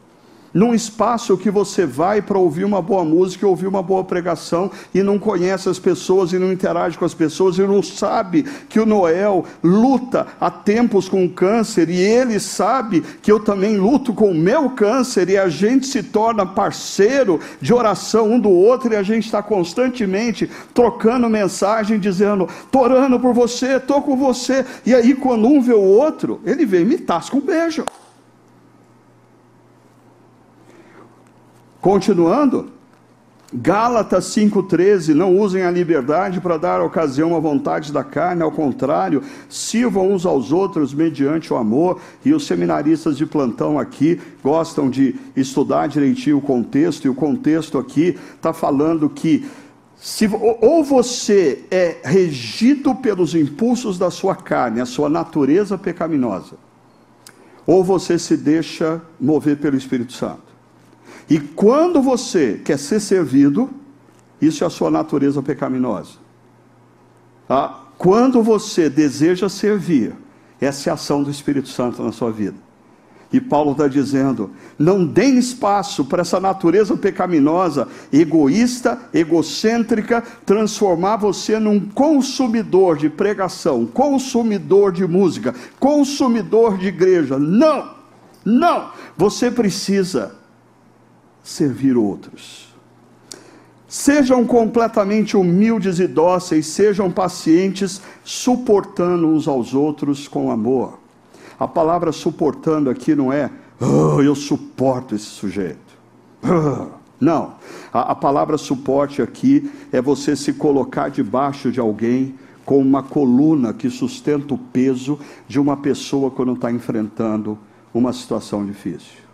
num 0.57 0.73
espaço 0.73 1.37
que 1.37 1.51
você 1.51 1.85
vai 1.85 2.23
para 2.23 2.39
ouvir 2.39 2.65
uma 2.65 2.81
boa 2.81 3.05
música, 3.05 3.47
ouvir 3.47 3.67
uma 3.67 3.83
boa 3.83 4.03
pregação 4.03 4.71
e 4.95 5.03
não 5.03 5.19
conhece 5.19 5.69
as 5.69 5.79
pessoas 5.79 6.33
e 6.33 6.39
não 6.39 6.51
interage 6.51 6.97
com 6.97 7.05
as 7.05 7.13
pessoas 7.13 7.59
e 7.59 7.61
não 7.61 7.83
sabe 7.83 8.43
que 8.67 8.81
o 8.81 8.87
Noel 8.87 9.45
luta 9.63 10.27
há 10.41 10.51
tempos 10.51 11.11
com 11.11 11.29
câncer 11.29 11.91
e 11.91 12.01
ele 12.01 12.41
sabe 12.41 13.03
que 13.21 13.31
eu 13.31 13.39
também 13.39 13.77
luto 13.77 14.15
com 14.15 14.31
o 14.31 14.35
meu 14.35 14.71
câncer 14.71 15.29
e 15.29 15.37
a 15.37 15.47
gente 15.47 15.87
se 15.87 16.03
torna 16.03 16.47
parceiro 16.47 17.39
de 17.61 17.75
oração 17.75 18.33
um 18.33 18.41
do 18.41 18.49
outro 18.49 18.91
e 18.91 18.97
a 18.97 19.03
gente 19.03 19.27
está 19.27 19.43
constantemente 19.43 20.51
trocando 20.73 21.29
mensagem 21.29 21.99
dizendo: 21.99 22.49
"Tô 22.71 22.81
orando 22.81 23.21
por 23.21 23.35
você, 23.35 23.79
tô 23.79 24.01
com 24.01 24.17
você". 24.17 24.65
E 24.87 24.95
aí 24.95 25.15
quando 25.15 25.49
um 25.49 25.61
vê 25.61 25.75
o 25.75 25.83
outro, 25.83 26.41
ele 26.47 26.65
vem 26.65 26.81
e 26.81 26.87
me 26.87 26.97
tasca 26.97 27.37
um 27.37 27.41
beijo. 27.41 27.85
Continuando, 31.87 32.67
Gálatas 33.55 34.25
5,13: 34.35 35.15
Não 35.15 35.39
usem 35.39 35.63
a 35.63 35.71
liberdade 35.71 36.41
para 36.41 36.57
dar 36.57 36.81
ocasião 36.81 37.37
à 37.37 37.39
vontade 37.39 37.93
da 37.93 38.03
carne, 38.03 38.43
ao 38.43 38.51
contrário, 38.51 39.23
sirvam 39.49 40.11
uns 40.11 40.27
aos 40.27 40.51
outros 40.51 40.93
mediante 40.93 41.53
o 41.53 41.57
amor. 41.57 42.01
E 42.25 42.35
os 42.35 42.45
seminaristas 42.45 43.17
de 43.17 43.25
plantão 43.25 43.79
aqui 43.79 44.21
gostam 44.43 44.91
de 44.91 45.15
estudar 45.37 45.87
direitinho 45.87 46.39
o 46.39 46.41
contexto, 46.41 47.05
e 47.05 47.09
o 47.09 47.15
contexto 47.15 47.79
aqui 47.79 48.19
está 48.35 48.53
falando 48.53 49.09
que. 49.09 49.47
Se, 49.95 50.29
ou 50.61 50.83
você 50.83 51.67
é 51.71 51.99
regido 52.03 52.97
pelos 52.97 53.33
impulsos 53.33 53.97
da 53.97 54.11
sua 54.11 54.35
carne, 54.35 54.81
a 54.81 54.87
sua 54.87 55.09
natureza 55.09 55.79
pecaminosa, 55.79 56.57
ou 57.65 57.85
você 57.85 58.19
se 58.19 58.37
deixa 58.37 59.01
mover 59.21 59.59
pelo 59.59 59.77
Espírito 59.77 60.13
Santo. 60.13 60.46
E 61.29 61.41
quando 61.41 62.01
você 62.01 62.61
quer 62.65 62.79
ser 62.79 63.01
servido, 63.01 63.71
isso 64.41 64.63
é 64.63 64.67
a 64.67 64.71
sua 64.71 64.91
natureza 64.91 65.43
pecaminosa. 65.43 66.19
Ah, 67.49 67.81
quando 67.99 68.43
você 68.43 68.91
deseja 68.91 69.49
servir, 69.49 70.15
essa 70.61 70.89
é 70.89 70.91
a 70.91 70.95
ação 70.95 71.23
do 71.23 71.31
Espírito 71.31 71.69
Santo 71.69 72.03
na 72.03 72.13
sua 72.13 72.31
vida. 72.31 72.67
E 73.33 73.41
Paulo 73.41 73.73
está 73.73 73.89
dizendo: 73.89 74.51
não 74.79 75.05
deem 75.05 75.39
espaço 75.39 76.05
para 76.05 76.23
essa 76.23 76.39
natureza 76.39 76.97
pecaminosa, 76.97 77.89
egoísta, 78.13 79.01
egocêntrica, 79.13 80.23
transformar 80.45 81.17
você 81.17 81.59
num 81.59 81.81
consumidor 81.81 82.97
de 82.97 83.11
pregação, 83.11 83.85
consumidor 83.85 84.93
de 84.93 85.07
música, 85.07 85.55
consumidor 85.81 86.79
de 86.79 86.87
igreja. 86.87 87.39
Não, 87.39 87.91
não. 88.45 88.91
Você 89.17 89.51
precisa 89.51 90.35
servir 91.47 91.97
outros. 91.97 92.67
Sejam 93.87 94.45
completamente 94.45 95.37
humildes 95.37 96.01
e 96.01 96.09
dóceis, 96.09 96.67
sejam 96.67 97.09
pacientes, 97.09 98.03
suportando 98.25 99.29
uns 99.29 99.47
aos 99.47 99.73
outros 99.73 100.27
com 100.27 100.51
amor. 100.51 100.99
A 101.59 101.69
palavra 101.69 102.11
suportando 102.11 102.91
aqui 102.91 103.15
não 103.15 103.33
é, 103.33 103.49
oh, 103.81 104.21
eu 104.21 104.35
suporto 104.35 105.15
esse 105.15 105.27
sujeito. 105.27 105.79
Oh, 106.43 106.89
não. 107.21 107.55
A, 107.93 108.11
a 108.11 108.15
palavra 108.15 108.59
suporte 108.59 109.23
aqui 109.23 109.71
é 109.93 110.03
você 110.03 110.35
se 110.35 110.53
colocar 110.53 111.11
debaixo 111.11 111.71
de 111.71 111.79
alguém 111.79 112.35
com 112.65 112.81
uma 112.81 113.05
coluna 113.05 113.73
que 113.73 113.89
sustenta 113.89 114.53
o 114.53 114.59
peso 114.59 115.17
de 115.47 115.61
uma 115.61 115.77
pessoa 115.77 116.29
quando 116.29 116.55
está 116.55 116.73
enfrentando 116.73 117.57
uma 117.95 118.13
situação 118.13 118.67
difícil. 118.67 119.26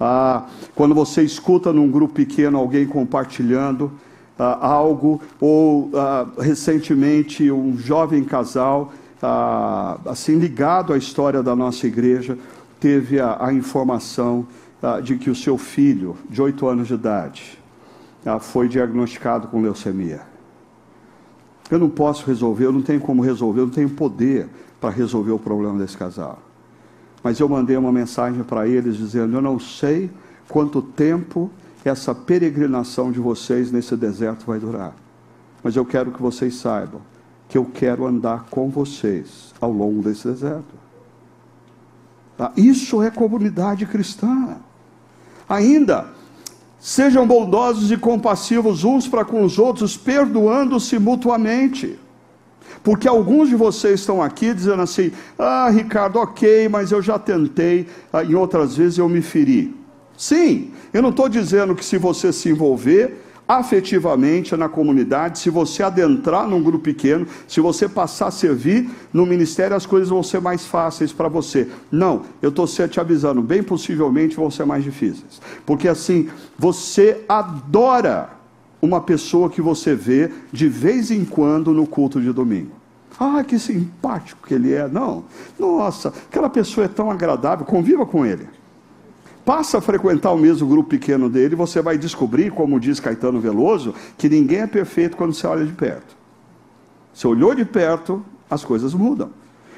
Ah, 0.00 0.46
quando 0.74 0.94
você 0.94 1.22
escuta 1.22 1.72
num 1.74 1.90
grupo 1.90 2.14
pequeno 2.14 2.56
alguém 2.56 2.86
compartilhando 2.86 3.92
ah, 4.38 4.66
algo, 4.66 5.20
ou 5.38 5.90
ah, 5.94 6.26
recentemente 6.38 7.50
um 7.52 7.76
jovem 7.76 8.24
casal, 8.24 8.92
ah, 9.22 9.98
assim 10.06 10.38
ligado 10.38 10.94
à 10.94 10.96
história 10.96 11.42
da 11.42 11.54
nossa 11.54 11.86
igreja, 11.86 12.38
teve 12.80 13.20
a, 13.20 13.36
a 13.44 13.52
informação 13.52 14.46
ah, 14.82 15.00
de 15.00 15.16
que 15.16 15.28
o 15.28 15.34
seu 15.34 15.58
filho, 15.58 16.16
de 16.30 16.40
oito 16.40 16.66
anos 16.66 16.88
de 16.88 16.94
idade, 16.94 17.58
ah, 18.24 18.38
foi 18.38 18.68
diagnosticado 18.68 19.48
com 19.48 19.60
leucemia. 19.60 20.22
Eu 21.70 21.78
não 21.78 21.90
posso 21.90 22.26
resolver, 22.26 22.64
eu 22.64 22.72
não 22.72 22.82
tenho 22.82 23.00
como 23.00 23.22
resolver, 23.22 23.60
eu 23.60 23.66
não 23.66 23.72
tenho 23.72 23.90
poder 23.90 24.48
para 24.80 24.88
resolver 24.88 25.32
o 25.32 25.38
problema 25.38 25.78
desse 25.78 25.96
casal. 25.96 26.38
Mas 27.22 27.38
eu 27.38 27.48
mandei 27.48 27.76
uma 27.76 27.92
mensagem 27.92 28.42
para 28.42 28.66
eles 28.66 28.96
dizendo: 28.96 29.36
Eu 29.36 29.42
não 29.42 29.58
sei 29.58 30.10
quanto 30.48 30.80
tempo 30.80 31.50
essa 31.84 32.14
peregrinação 32.14 33.10
de 33.10 33.18
vocês 33.18 33.70
nesse 33.70 33.96
deserto 33.96 34.46
vai 34.46 34.58
durar. 34.58 34.94
Mas 35.62 35.76
eu 35.76 35.84
quero 35.84 36.10
que 36.10 36.20
vocês 36.20 36.54
saibam 36.54 37.00
que 37.48 37.58
eu 37.58 37.64
quero 37.64 38.06
andar 38.06 38.46
com 38.48 38.68
vocês 38.70 39.52
ao 39.60 39.72
longo 39.72 40.02
desse 40.02 40.28
deserto. 40.28 40.72
Tá? 42.36 42.52
Isso 42.56 43.02
é 43.02 43.10
comunidade 43.10 43.84
cristã. 43.86 44.56
Ainda, 45.48 46.06
sejam 46.78 47.26
bondosos 47.26 47.90
e 47.90 47.96
compassivos 47.96 48.84
uns 48.84 49.08
para 49.08 49.24
com 49.24 49.42
os 49.42 49.58
outros, 49.58 49.96
perdoando-se 49.96 50.96
mutuamente. 50.98 51.98
Porque 52.82 53.08
alguns 53.08 53.48
de 53.48 53.56
vocês 53.56 54.00
estão 54.00 54.22
aqui 54.22 54.54
dizendo 54.54 54.82
assim: 54.82 55.12
ah, 55.38 55.68
Ricardo, 55.70 56.18
ok, 56.18 56.68
mas 56.68 56.92
eu 56.92 57.02
já 57.02 57.18
tentei, 57.18 57.86
ah, 58.12 58.24
em 58.24 58.34
outras 58.34 58.76
vezes 58.76 58.98
eu 58.98 59.08
me 59.08 59.22
feri. 59.22 59.74
Sim, 60.16 60.72
eu 60.92 61.00
não 61.00 61.10
estou 61.10 61.28
dizendo 61.28 61.74
que 61.74 61.84
se 61.84 61.96
você 61.96 62.32
se 62.32 62.48
envolver 62.48 63.16
afetivamente 63.50 64.54
na 64.54 64.68
comunidade, 64.68 65.40
se 65.40 65.50
você 65.50 65.82
adentrar 65.82 66.46
num 66.46 66.62
grupo 66.62 66.84
pequeno, 66.84 67.26
se 67.48 67.60
você 67.60 67.88
passar 67.88 68.28
a 68.28 68.30
servir 68.30 68.88
no 69.12 69.26
ministério, 69.26 69.76
as 69.76 69.84
coisas 69.84 70.08
vão 70.08 70.22
ser 70.22 70.40
mais 70.40 70.64
fáceis 70.64 71.12
para 71.12 71.26
você. 71.26 71.66
Não, 71.90 72.22
eu 72.40 72.50
estou 72.50 72.64
te 72.64 73.00
avisando, 73.00 73.42
bem 73.42 73.60
possivelmente 73.60 74.36
vão 74.36 74.52
ser 74.52 74.64
mais 74.64 74.84
difíceis. 74.84 75.42
Porque 75.66 75.88
assim, 75.88 76.28
você 76.56 77.24
adora 77.28 78.39
uma 78.80 79.00
pessoa 79.00 79.50
que 79.50 79.60
você 79.60 79.94
vê 79.94 80.30
de 80.52 80.68
vez 80.68 81.10
em 81.10 81.24
quando 81.24 81.72
no 81.72 81.86
culto 81.86 82.20
de 82.20 82.32
domingo. 82.32 82.72
Ah, 83.18 83.44
que 83.44 83.58
simpático 83.58 84.46
que 84.46 84.54
ele 84.54 84.72
é. 84.72 84.88
Não, 84.88 85.24
nossa, 85.58 86.08
aquela 86.08 86.48
pessoa 86.48 86.86
é 86.86 86.88
tão 86.88 87.10
agradável, 87.10 87.66
conviva 87.66 88.06
com 88.06 88.24
ele. 88.24 88.48
Passa 89.44 89.78
a 89.78 89.80
frequentar 89.80 90.32
o 90.32 90.38
mesmo 90.38 90.66
grupo 90.66 90.90
pequeno 90.90 91.28
dele, 91.28 91.54
você 91.54 91.82
vai 91.82 91.98
descobrir, 91.98 92.50
como 92.50 92.78
diz 92.78 93.00
Caetano 93.00 93.40
Veloso, 93.40 93.94
que 94.16 94.28
ninguém 94.28 94.60
é 94.60 94.66
perfeito 94.66 95.16
quando 95.16 95.34
você 95.34 95.46
olha 95.46 95.64
de 95.64 95.72
perto. 95.72 96.16
Você 97.12 97.26
olhou 97.26 97.54
de 97.54 97.64
perto, 97.64 98.24
as 98.48 98.64
coisas 98.64 98.94
mudam. 98.94 99.30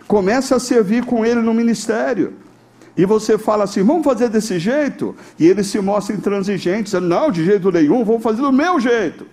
Comece 0.07 0.53
a 0.53 0.59
servir 0.59 1.05
com 1.05 1.25
ele 1.25 1.41
no 1.41 1.55
ministério. 1.55 2.35
E 2.97 3.05
você 3.07 3.39
fala 3.39 3.65
assim, 3.65 3.83
vamos 3.83 4.05
fazer 4.05 4.29
desse 4.29 4.59
jeito? 4.59 5.17
E 5.39 5.47
ele 5.47 5.65
se 5.65 5.81
mostra 5.81 6.15
intransigente, 6.15 6.85
dizendo, 6.85 7.09
não, 7.09 7.31
de 7.31 7.45
jeito 7.45 7.71
nenhum, 7.71 8.05
vamos 8.05 8.23
fazer 8.23 8.43
do 8.43 8.53
meu 8.53 8.79
jeito. 8.79 9.27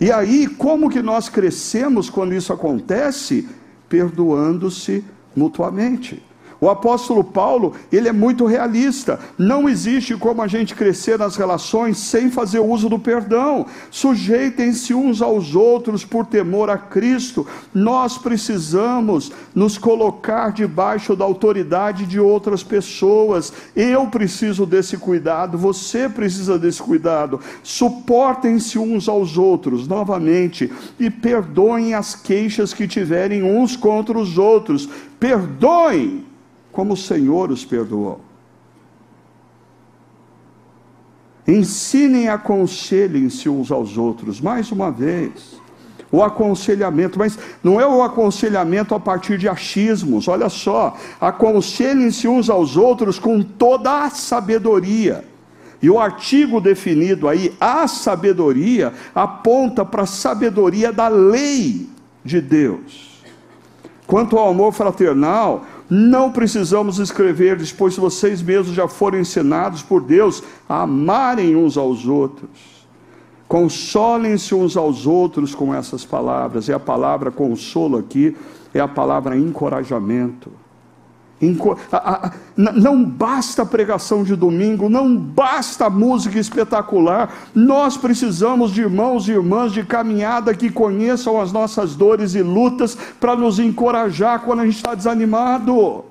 E 0.00 0.10
aí, 0.10 0.46
como 0.46 0.90
que 0.90 1.00
nós 1.00 1.28
crescemos 1.28 2.10
quando 2.10 2.34
isso 2.34 2.52
acontece? 2.52 3.48
Perdoando-se 3.88 5.04
mutuamente. 5.34 6.22
O 6.60 6.70
apóstolo 6.70 7.22
Paulo, 7.22 7.74
ele 7.92 8.08
é 8.08 8.12
muito 8.12 8.46
realista. 8.46 9.20
Não 9.36 9.68
existe 9.68 10.16
como 10.16 10.42
a 10.42 10.46
gente 10.46 10.74
crescer 10.74 11.18
nas 11.18 11.36
relações 11.36 11.98
sem 11.98 12.30
fazer 12.30 12.60
uso 12.60 12.88
do 12.88 12.98
perdão. 12.98 13.66
Sujeitem-se 13.90 14.94
uns 14.94 15.20
aos 15.20 15.54
outros 15.54 16.04
por 16.04 16.26
temor 16.26 16.70
a 16.70 16.78
Cristo. 16.78 17.46
Nós 17.74 18.16
precisamos 18.16 19.30
nos 19.54 19.76
colocar 19.76 20.50
debaixo 20.50 21.14
da 21.14 21.24
autoridade 21.24 22.06
de 22.06 22.18
outras 22.18 22.62
pessoas. 22.62 23.52
Eu 23.74 24.06
preciso 24.06 24.64
desse 24.64 24.96
cuidado, 24.96 25.58
você 25.58 26.08
precisa 26.08 26.58
desse 26.58 26.82
cuidado. 26.82 27.40
Suportem-se 27.62 28.78
uns 28.78 29.08
aos 29.08 29.36
outros, 29.36 29.86
novamente, 29.86 30.72
e 30.98 31.10
perdoem 31.10 31.94
as 31.94 32.14
queixas 32.14 32.72
que 32.72 32.88
tiverem 32.88 33.42
uns 33.42 33.76
contra 33.76 34.18
os 34.18 34.38
outros. 34.38 34.88
Perdoem 35.18 36.25
como 36.76 36.92
o 36.92 36.96
Senhor 36.96 37.50
os 37.50 37.64
perdoou. 37.64 38.20
Ensinem 41.48 42.24
e 42.24 42.28
aconselhem-se 42.28 43.48
uns 43.48 43.72
aos 43.72 43.96
outros, 43.96 44.42
mais 44.42 44.70
uma 44.70 44.90
vez. 44.90 45.58
O 46.12 46.22
aconselhamento, 46.22 47.18
mas 47.18 47.38
não 47.64 47.80
é 47.80 47.86
o 47.86 48.02
aconselhamento 48.02 48.94
a 48.94 49.00
partir 49.00 49.38
de 49.38 49.48
achismos, 49.48 50.28
olha 50.28 50.50
só, 50.50 50.94
aconselhem-se 51.18 52.28
uns 52.28 52.50
aos 52.50 52.76
outros 52.76 53.18
com 53.18 53.42
toda 53.42 54.04
a 54.04 54.10
sabedoria. 54.10 55.24
E 55.80 55.88
o 55.88 55.98
artigo 55.98 56.60
definido 56.60 57.26
aí, 57.26 57.56
a 57.58 57.88
sabedoria, 57.88 58.92
aponta 59.14 59.82
para 59.82 60.02
a 60.02 60.06
sabedoria 60.06 60.92
da 60.92 61.08
lei 61.08 61.88
de 62.22 62.38
Deus. 62.38 63.16
Quanto 64.06 64.38
ao 64.38 64.50
amor 64.50 64.72
fraternal, 64.72 65.64
não 65.88 66.32
precisamos 66.32 66.98
escrever, 66.98 67.58
pois 67.76 67.96
vocês 67.96 68.42
mesmos 68.42 68.74
já 68.74 68.88
foram 68.88 69.20
ensinados 69.20 69.82
por 69.82 70.00
Deus 70.02 70.42
a 70.68 70.82
amarem 70.82 71.54
uns 71.54 71.76
aos 71.76 72.06
outros. 72.06 72.50
Consolem-se 73.46 74.54
uns 74.54 74.76
aos 74.76 75.06
outros 75.06 75.54
com 75.54 75.72
essas 75.72 76.04
palavras, 76.04 76.66
e 76.66 76.72
a 76.72 76.80
palavra 76.80 77.30
consolo 77.30 77.98
aqui 77.98 78.36
é 78.74 78.80
a 78.80 78.88
palavra 78.88 79.36
encorajamento. 79.36 80.50
Não 82.56 83.04
basta 83.04 83.66
pregação 83.66 84.24
de 84.24 84.34
domingo, 84.34 84.88
não 84.88 85.16
basta 85.16 85.90
música 85.90 86.38
espetacular, 86.38 87.30
nós 87.54 87.96
precisamos 87.96 88.72
de 88.72 88.80
irmãos 88.80 89.28
e 89.28 89.32
irmãs 89.32 89.72
de 89.72 89.84
caminhada 89.84 90.54
que 90.54 90.70
conheçam 90.70 91.40
as 91.40 91.52
nossas 91.52 91.94
dores 91.94 92.34
e 92.34 92.42
lutas 92.42 92.96
para 93.20 93.36
nos 93.36 93.58
encorajar 93.58 94.40
quando 94.40 94.60
a 94.60 94.64
gente 94.64 94.76
está 94.76 94.94
desanimado. 94.94 96.04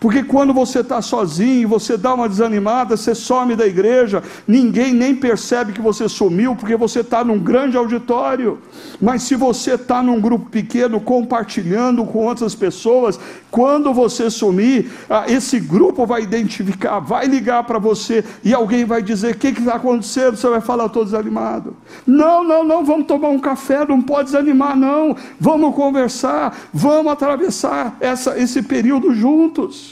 Porque 0.00 0.22
quando 0.22 0.54
você 0.54 0.80
está 0.80 1.02
sozinho, 1.02 1.68
você 1.68 1.94
dá 1.94 2.14
uma 2.14 2.26
desanimada, 2.26 2.96
você 2.96 3.14
some 3.14 3.54
da 3.54 3.66
igreja, 3.66 4.22
ninguém 4.48 4.94
nem 4.94 5.14
percebe 5.14 5.74
que 5.74 5.80
você 5.80 6.08
sumiu, 6.08 6.56
porque 6.56 6.74
você 6.74 7.00
está 7.00 7.22
num 7.22 7.38
grande 7.38 7.76
auditório. 7.76 8.58
Mas 8.98 9.24
se 9.24 9.36
você 9.36 9.74
está 9.74 10.02
num 10.02 10.18
grupo 10.18 10.48
pequeno, 10.48 11.02
compartilhando 11.02 12.02
com 12.06 12.24
outras 12.24 12.54
pessoas, 12.54 13.20
quando 13.50 13.92
você 13.92 14.30
sumir, 14.30 14.90
ah, 15.10 15.24
esse 15.28 15.60
grupo 15.60 16.06
vai 16.06 16.22
identificar, 16.22 16.98
vai 16.98 17.26
ligar 17.26 17.64
para 17.64 17.78
você 17.78 18.24
e 18.42 18.54
alguém 18.54 18.86
vai 18.86 19.02
dizer: 19.02 19.34
O 19.34 19.38
que 19.38 19.48
está 19.48 19.74
acontecendo? 19.74 20.38
Você 20.38 20.48
vai 20.48 20.62
falar: 20.62 20.86
Estou 20.86 21.04
desanimado. 21.04 21.76
Não, 22.06 22.42
não, 22.42 22.64
não, 22.64 22.82
vamos 22.86 23.06
tomar 23.06 23.28
um 23.28 23.38
café, 23.38 23.84
não 23.86 24.00
pode 24.00 24.30
desanimar, 24.30 24.74
não. 24.74 25.14
Vamos 25.38 25.74
conversar, 25.74 26.56
vamos 26.72 27.12
atravessar 27.12 27.98
essa, 28.00 28.38
esse 28.38 28.62
período 28.62 29.12
juntos 29.14 29.89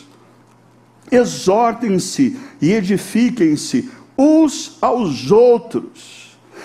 exortem-se 1.10 2.36
e 2.60 2.72
edifiquem-se 2.72 3.90
uns 4.16 4.76
aos 4.80 5.30
outros. 5.30 6.18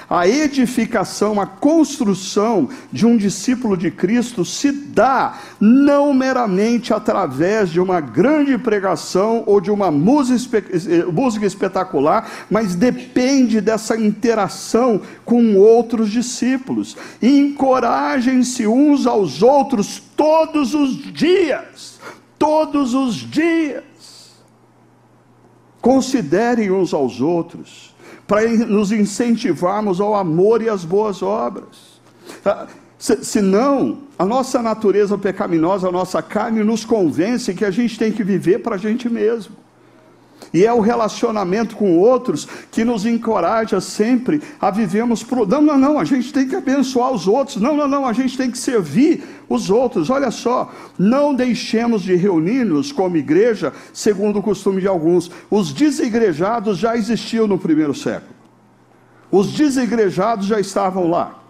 A 0.09 0.27
edificação, 0.27 1.39
a 1.39 1.47
construção 1.47 2.69
de 2.91 3.05
um 3.05 3.17
discípulo 3.17 3.75
de 3.75 3.89
Cristo 3.89 4.43
se 4.45 4.71
dá 4.71 5.39
não 5.59 6.13
meramente 6.13 6.93
através 6.93 7.69
de 7.71 7.79
uma 7.79 7.99
grande 7.99 8.57
pregação 8.57 9.43
ou 9.47 9.59
de 9.61 9.71
uma 9.71 9.89
música 9.89 10.61
espetacular, 11.47 12.29
mas 12.49 12.75
depende 12.75 13.61
dessa 13.61 13.95
interação 13.97 15.01
com 15.25 15.55
outros 15.55 16.11
discípulos. 16.11 16.95
Encorajem-se 17.21 18.67
uns 18.67 19.07
aos 19.07 19.41
outros 19.41 20.03
todos 20.15 20.75
os 20.75 20.95
dias. 21.11 21.99
Todos 22.37 22.93
os 22.93 23.15
dias 23.15 23.83
Considerem 25.83 26.71
uns 26.71 26.93
aos 26.93 27.19
outros, 27.19 27.93
para 28.25 28.47
nos 28.47 28.93
incentivarmos 28.93 29.99
ao 29.99 30.15
amor 30.15 30.61
e 30.61 30.69
às 30.69 30.85
boas 30.85 31.21
obras. 31.21 31.99
Ah, 32.45 32.67
senão, 32.97 33.97
a 34.17 34.25
nossa 34.25 34.61
natureza 34.61 35.17
pecaminosa, 35.17 35.89
a 35.89 35.91
nossa 35.91 36.21
carne 36.21 36.63
nos 36.63 36.85
convence 36.85 37.53
que 37.53 37.65
a 37.65 37.69
gente 37.69 37.99
tem 37.99 38.13
que 38.13 38.23
viver 38.23 38.59
para 38.59 38.75
a 38.75 38.77
gente 38.77 39.09
mesmo. 39.09 39.57
E 40.53 40.65
é 40.65 40.73
o 40.73 40.79
relacionamento 40.79 41.75
com 41.75 41.97
outros 41.97 42.47
que 42.71 42.83
nos 42.83 43.05
encoraja 43.05 43.79
sempre 43.79 44.41
a 44.59 44.71
vivermos 44.71 45.23
pro. 45.23 45.45
Não, 45.45 45.61
não, 45.61 45.77
não, 45.77 45.99
a 45.99 46.03
gente 46.03 46.33
tem 46.33 46.47
que 46.47 46.55
abençoar 46.55 47.11
os 47.11 47.27
outros. 47.27 47.57
Não, 47.57 47.75
não, 47.75 47.87
não, 47.87 48.07
a 48.07 48.13
gente 48.13 48.37
tem 48.37 48.49
que 48.49 48.57
servir 48.57 49.23
os 49.47 49.69
outros. 49.69 50.09
Olha 50.09 50.31
só, 50.31 50.71
não 50.97 51.33
deixemos 51.33 52.01
de 52.01 52.15
reunir-nos 52.15 52.91
como 52.91 53.17
igreja, 53.17 53.73
segundo 53.93 54.39
o 54.39 54.43
costume 54.43 54.81
de 54.81 54.87
alguns. 54.87 55.29
Os 55.49 55.71
desigrejados 55.71 56.77
já 56.77 56.95
existiam 56.95 57.47
no 57.47 57.57
primeiro 57.57 57.93
século. 57.93 58.33
Os 59.31 59.51
desigrejados 59.51 60.45
já 60.45 60.59
estavam 60.59 61.09
lá. 61.09 61.42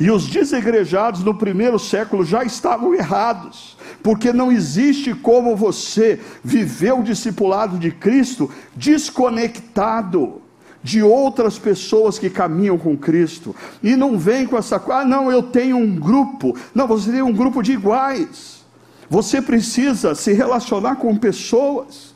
E 0.00 0.10
os 0.10 0.26
desigrejados 0.28 1.24
no 1.24 1.34
primeiro 1.34 1.78
século 1.78 2.24
já 2.24 2.44
estavam 2.44 2.94
errados, 2.94 3.76
porque 4.02 4.32
não 4.32 4.52
existe 4.52 5.12
como 5.12 5.56
você 5.56 6.20
viver 6.42 6.92
o 6.92 7.02
discipulado 7.02 7.78
de 7.78 7.90
Cristo 7.90 8.48
desconectado 8.76 10.40
de 10.82 11.02
outras 11.02 11.58
pessoas 11.58 12.16
que 12.16 12.30
caminham 12.30 12.78
com 12.78 12.96
Cristo. 12.96 13.54
E 13.82 13.96
não 13.96 14.16
vem 14.16 14.46
com 14.46 14.56
essa 14.56 14.78
coisa, 14.78 15.00
ah, 15.00 15.04
não, 15.04 15.32
eu 15.32 15.42
tenho 15.42 15.76
um 15.76 15.96
grupo. 15.96 16.56
Não, 16.72 16.86
você 16.86 17.10
tem 17.10 17.22
um 17.22 17.32
grupo 17.32 17.60
de 17.60 17.72
iguais. 17.72 18.64
Você 19.10 19.42
precisa 19.42 20.14
se 20.14 20.32
relacionar 20.32 20.96
com 20.96 21.16
pessoas 21.16 22.07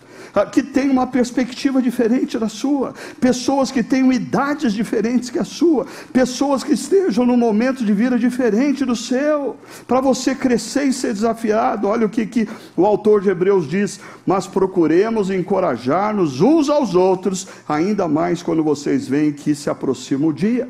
que 0.51 0.62
têm 0.62 0.89
uma 0.89 1.07
perspectiva 1.07 1.83
diferente 1.83 2.39
da 2.39 2.49
sua, 2.49 2.95
pessoas 3.20 3.70
que 3.70 3.83
tenham 3.83 4.11
idades 4.11 4.72
diferentes 4.72 5.28
que 5.28 5.39
a 5.39 5.45
sua, 5.45 5.87
pessoas 6.12 6.64
que 6.64 6.72
estejam 6.72 7.26
num 7.26 7.37
momento 7.37 7.85
de 7.85 7.93
vida 7.93 8.18
diferente 8.18 8.85
do 8.85 8.97
seu, 8.97 9.57
para 9.87 10.01
você 10.01 10.35
crescer 10.35 10.85
e 10.85 10.93
ser 10.93 11.12
desafiado. 11.12 11.87
Olha 11.87 12.07
o 12.07 12.11
que, 12.11 12.26
que 12.26 12.49
o 12.76 12.87
autor 12.87 13.20
de 13.20 13.28
Hebreus 13.28 13.68
diz: 13.68 14.01
Mas 14.26 14.47
procuremos 14.47 15.30
encorajar-nos 15.30 16.41
uns 16.41 16.70
aos 16.70 16.95
outros, 16.95 17.47
ainda 17.68 18.09
mais 18.09 18.43
quando 18.43 18.64
vocês 18.64 19.07
veem 19.07 19.33
que 19.33 19.55
se 19.55 19.68
aproxima 19.68 20.26
o 20.26 20.33
dia. 20.33 20.68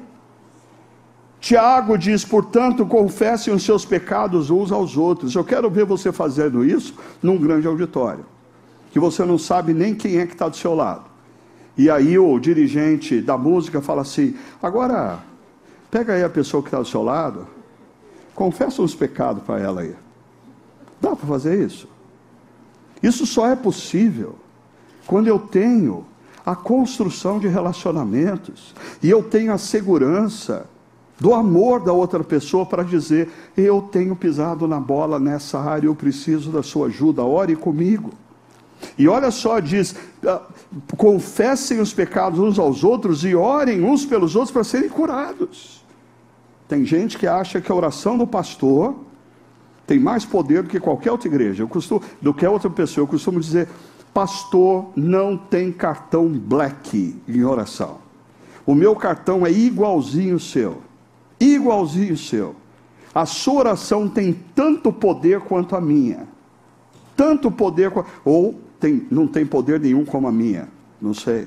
Tiago 1.39 1.99
diz, 1.99 2.25
portanto, 2.25 2.87
confessem 2.87 3.53
os 3.53 3.65
seus 3.65 3.85
pecados 3.85 4.49
uns 4.49 4.71
aos 4.71 4.97
outros. 4.97 5.35
Eu 5.35 5.43
quero 5.43 5.69
ver 5.69 5.85
você 5.85 6.13
fazendo 6.13 6.65
isso 6.65 6.95
num 7.21 7.37
grande 7.37 7.67
auditório 7.67 8.32
que 8.93 9.01
você 9.01 9.25
não 9.25 9.39
sabe 9.39 9.73
nem 9.73 9.95
quem 9.95 10.19
é 10.19 10.27
que 10.27 10.35
está 10.35 10.49
do 10.49 10.57
seu 10.57 10.75
lado. 10.75 11.05
E 11.77 11.91
aí 11.91 12.19
o 12.19 12.39
dirigente 12.39 13.23
da 13.23 13.39
música 13.39 13.81
fala 13.81 14.03
assim: 14.03 14.37
agora, 14.63 15.19
pega 15.91 16.13
aí 16.13 16.23
a 16.23 16.29
pessoa 16.29 16.63
que 16.63 16.69
está 16.69 16.79
do 16.79 16.87
seu 16.87 17.03
lado, 17.03 17.47
confessa 18.35 18.83
uns 18.83 18.95
pecados 18.95 19.43
para 19.43 19.59
ela 19.59 19.81
aí. 19.81 19.97
Dá 21.01 21.17
para 21.17 21.27
fazer 21.27 21.67
isso? 21.67 21.89
Isso 23.03 23.27
só 23.27 23.49
é 23.49 23.57
possível 23.57 24.37
quando 25.07 25.27
eu 25.27 25.39
tenho 25.39 26.05
a 26.45 26.55
construção 26.55 27.39
de 27.39 27.49
relacionamentos 27.49 28.75
e 29.03 29.09
eu 29.09 29.23
tenho 29.23 29.53
a 29.53 29.59
segurança 29.59 30.67
do 31.19 31.33
amor 31.33 31.81
da 31.81 31.95
outra 31.95 32.23
pessoa 32.23 32.67
para 32.67 32.83
dizer: 32.83 33.31
eu 33.57 33.81
tenho 33.81 34.15
pisado 34.15 34.69
na 34.69 34.79
bola 34.79 35.19
nessa 35.19 35.59
área, 35.59 35.87
eu 35.87 35.95
preciso 35.95 36.51
da 36.51 36.63
sua 36.63 36.89
ajuda, 36.89 37.23
ore 37.23 37.57
comigo. 37.57 38.11
E 38.99 39.09
olha 39.09 39.31
só, 39.31 39.61
diz: 39.61 39.95
ah, 40.27 40.43
confessem 40.97 41.81
os 41.81 41.93
pecados 41.93 42.39
uns 42.39 42.59
aos 42.59 42.85
outros 42.85 43.25
e 43.25 43.35
orem 43.35 43.83
uns 43.83 44.05
pelos 44.05 44.37
outros 44.37 44.53
para 44.53 44.65
serem 44.65 44.89
curados. 44.89 45.85
Tem 46.69 46.85
gente 46.85 47.19
que 47.19 47.27
acha 47.27 47.61
que 47.61 47.71
a 47.71 47.75
oração 47.75 48.17
do 48.17 48.27
pastor 48.27 48.95
tem 49.87 49.99
mais 49.99 50.25
poder 50.25 50.63
do 50.63 50.69
que 50.69 50.81
qualquer 50.81 51.11
outra 51.11 51.29
igreja, 51.29 51.63
eu 51.63 51.69
costumo, 51.69 52.03
do 52.21 52.33
que 52.33 52.47
outra 52.47 52.71
pessoa. 52.71 53.03
Eu 53.03 53.09
costumo 53.09 53.41
dizer: 53.41 53.69
pastor 54.15 54.87
não 54.97 55.37
tem 55.37 55.73
cartão 55.73 56.29
black 56.29 57.21
em 57.29 57.45
oração. 57.45 57.99
O 58.65 58.75
meu 58.75 58.95
cartão 58.95 59.45
é 59.45 59.51
igualzinho 59.51 60.37
o 60.37 60.41
seu, 60.41 60.83
igualzinho 61.41 62.15
o 62.15 62.19
seu. 62.19 62.57
A 63.15 63.27
sua 63.27 63.61
oração 63.61 64.09
tem 64.09 64.33
tanto 64.55 64.93
poder 64.93 65.41
quanto 65.41 65.77
a 65.77 65.81
minha, 65.81 66.27
tanto 67.17 67.51
poder 67.51 67.93
ou 68.25 68.59
tem, 68.83 69.07
não 69.13 69.29
tem 69.29 69.47
poder 69.47 69.79
nenhum 69.79 70.05
como 70.05 70.27
a 70.27 70.33
minha, 70.33 70.69
não 71.01 71.15
sei. 71.15 71.47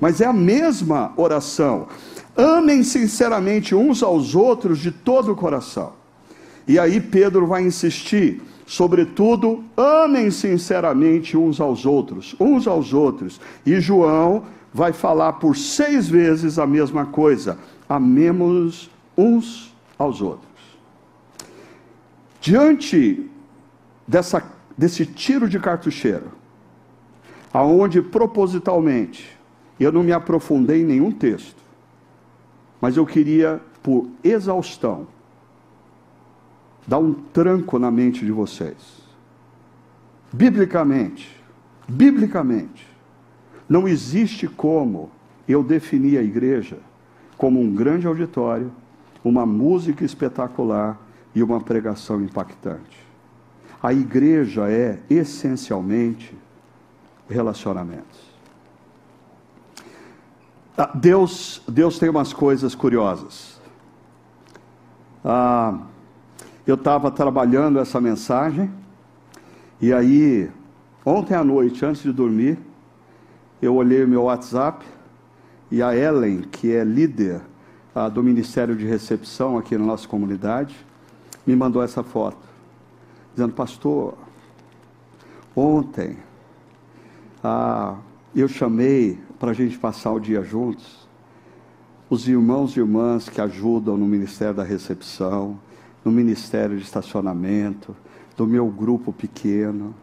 Mas 0.00 0.20
é 0.20 0.26
a 0.26 0.32
mesma 0.32 1.12
oração. 1.16 1.86
Amem 2.36 2.82
sinceramente 2.82 3.72
uns 3.72 4.02
aos 4.02 4.34
outros 4.34 4.80
de 4.80 4.90
todo 4.90 5.30
o 5.30 5.36
coração. 5.36 5.92
E 6.66 6.76
aí 6.76 7.00
Pedro 7.00 7.46
vai 7.46 7.62
insistir, 7.62 8.42
sobretudo, 8.66 9.62
amem 9.76 10.28
sinceramente 10.32 11.36
uns 11.36 11.60
aos 11.60 11.86
outros, 11.86 12.34
uns 12.40 12.66
aos 12.66 12.92
outros. 12.92 13.40
E 13.64 13.80
João 13.80 14.42
vai 14.74 14.92
falar 14.92 15.34
por 15.34 15.56
seis 15.56 16.08
vezes 16.08 16.58
a 16.58 16.66
mesma 16.66 17.06
coisa: 17.06 17.58
amemos 17.88 18.90
uns 19.16 19.72
aos 19.96 20.20
outros. 20.20 20.50
Diante 22.40 23.30
dessa, 24.06 24.42
desse 24.76 25.06
tiro 25.06 25.48
de 25.48 25.60
cartucheiro, 25.60 26.35
aonde 27.56 28.02
propositalmente 28.02 29.34
eu 29.80 29.90
não 29.90 30.02
me 30.02 30.12
aprofundei 30.12 30.82
em 30.82 30.84
nenhum 30.84 31.10
texto, 31.10 31.56
mas 32.78 32.98
eu 32.98 33.06
queria, 33.06 33.62
por 33.82 34.10
exaustão, 34.22 35.06
dar 36.86 36.98
um 36.98 37.14
tranco 37.14 37.78
na 37.78 37.90
mente 37.90 38.26
de 38.26 38.30
vocês. 38.30 38.76
Biblicamente, 40.30 41.34
biblicamente, 41.88 42.86
não 43.66 43.88
existe 43.88 44.46
como 44.46 45.10
eu 45.48 45.64
definir 45.64 46.18
a 46.18 46.22
igreja 46.22 46.76
como 47.38 47.58
um 47.58 47.74
grande 47.74 48.06
auditório, 48.06 48.70
uma 49.24 49.46
música 49.46 50.04
espetacular 50.04 51.00
e 51.34 51.42
uma 51.42 51.58
pregação 51.62 52.20
impactante. 52.20 52.98
A 53.82 53.94
igreja 53.94 54.70
é 54.70 54.98
essencialmente 55.08 56.34
relacionamentos. 57.28 58.36
Ah, 60.76 60.90
Deus, 60.94 61.62
Deus 61.66 61.98
tem 61.98 62.08
umas 62.08 62.32
coisas 62.32 62.74
curiosas. 62.74 63.60
Ah, 65.24 65.78
eu 66.66 66.74
estava 66.74 67.10
trabalhando 67.10 67.78
essa 67.78 68.00
mensagem, 68.00 68.70
e 69.80 69.92
aí, 69.92 70.50
ontem 71.04 71.34
à 71.34 71.42
noite, 71.42 71.84
antes 71.84 72.02
de 72.02 72.12
dormir, 72.12 72.58
eu 73.60 73.74
olhei 73.74 74.04
o 74.04 74.08
meu 74.08 74.24
WhatsApp 74.24 74.84
e 75.70 75.82
a 75.82 75.96
Ellen, 75.96 76.42
que 76.42 76.72
é 76.72 76.84
líder 76.84 77.40
ah, 77.94 78.08
do 78.08 78.22
Ministério 78.22 78.76
de 78.76 78.86
Recepção 78.86 79.56
aqui 79.56 79.76
na 79.78 79.84
nossa 79.84 80.06
comunidade, 80.06 80.76
me 81.46 81.56
mandou 81.56 81.82
essa 81.82 82.02
foto, 82.02 82.38
dizendo: 83.34 83.54
Pastor, 83.54 84.14
ontem 85.54 86.18
ah, 87.46 87.96
eu 88.34 88.48
chamei 88.48 89.18
para 89.38 89.50
a 89.50 89.54
gente 89.54 89.78
passar 89.78 90.12
o 90.12 90.20
dia 90.20 90.42
juntos 90.42 91.06
os 92.08 92.28
irmãos 92.28 92.76
e 92.76 92.80
irmãs 92.80 93.28
que 93.28 93.40
ajudam 93.40 93.96
no 93.96 94.06
Ministério 94.06 94.54
da 94.54 94.62
Recepção, 94.62 95.58
no 96.04 96.12
Ministério 96.12 96.76
de 96.76 96.84
Estacionamento, 96.84 97.96
do 98.36 98.46
meu 98.46 98.66
grupo 98.68 99.12
pequeno. 99.12 99.94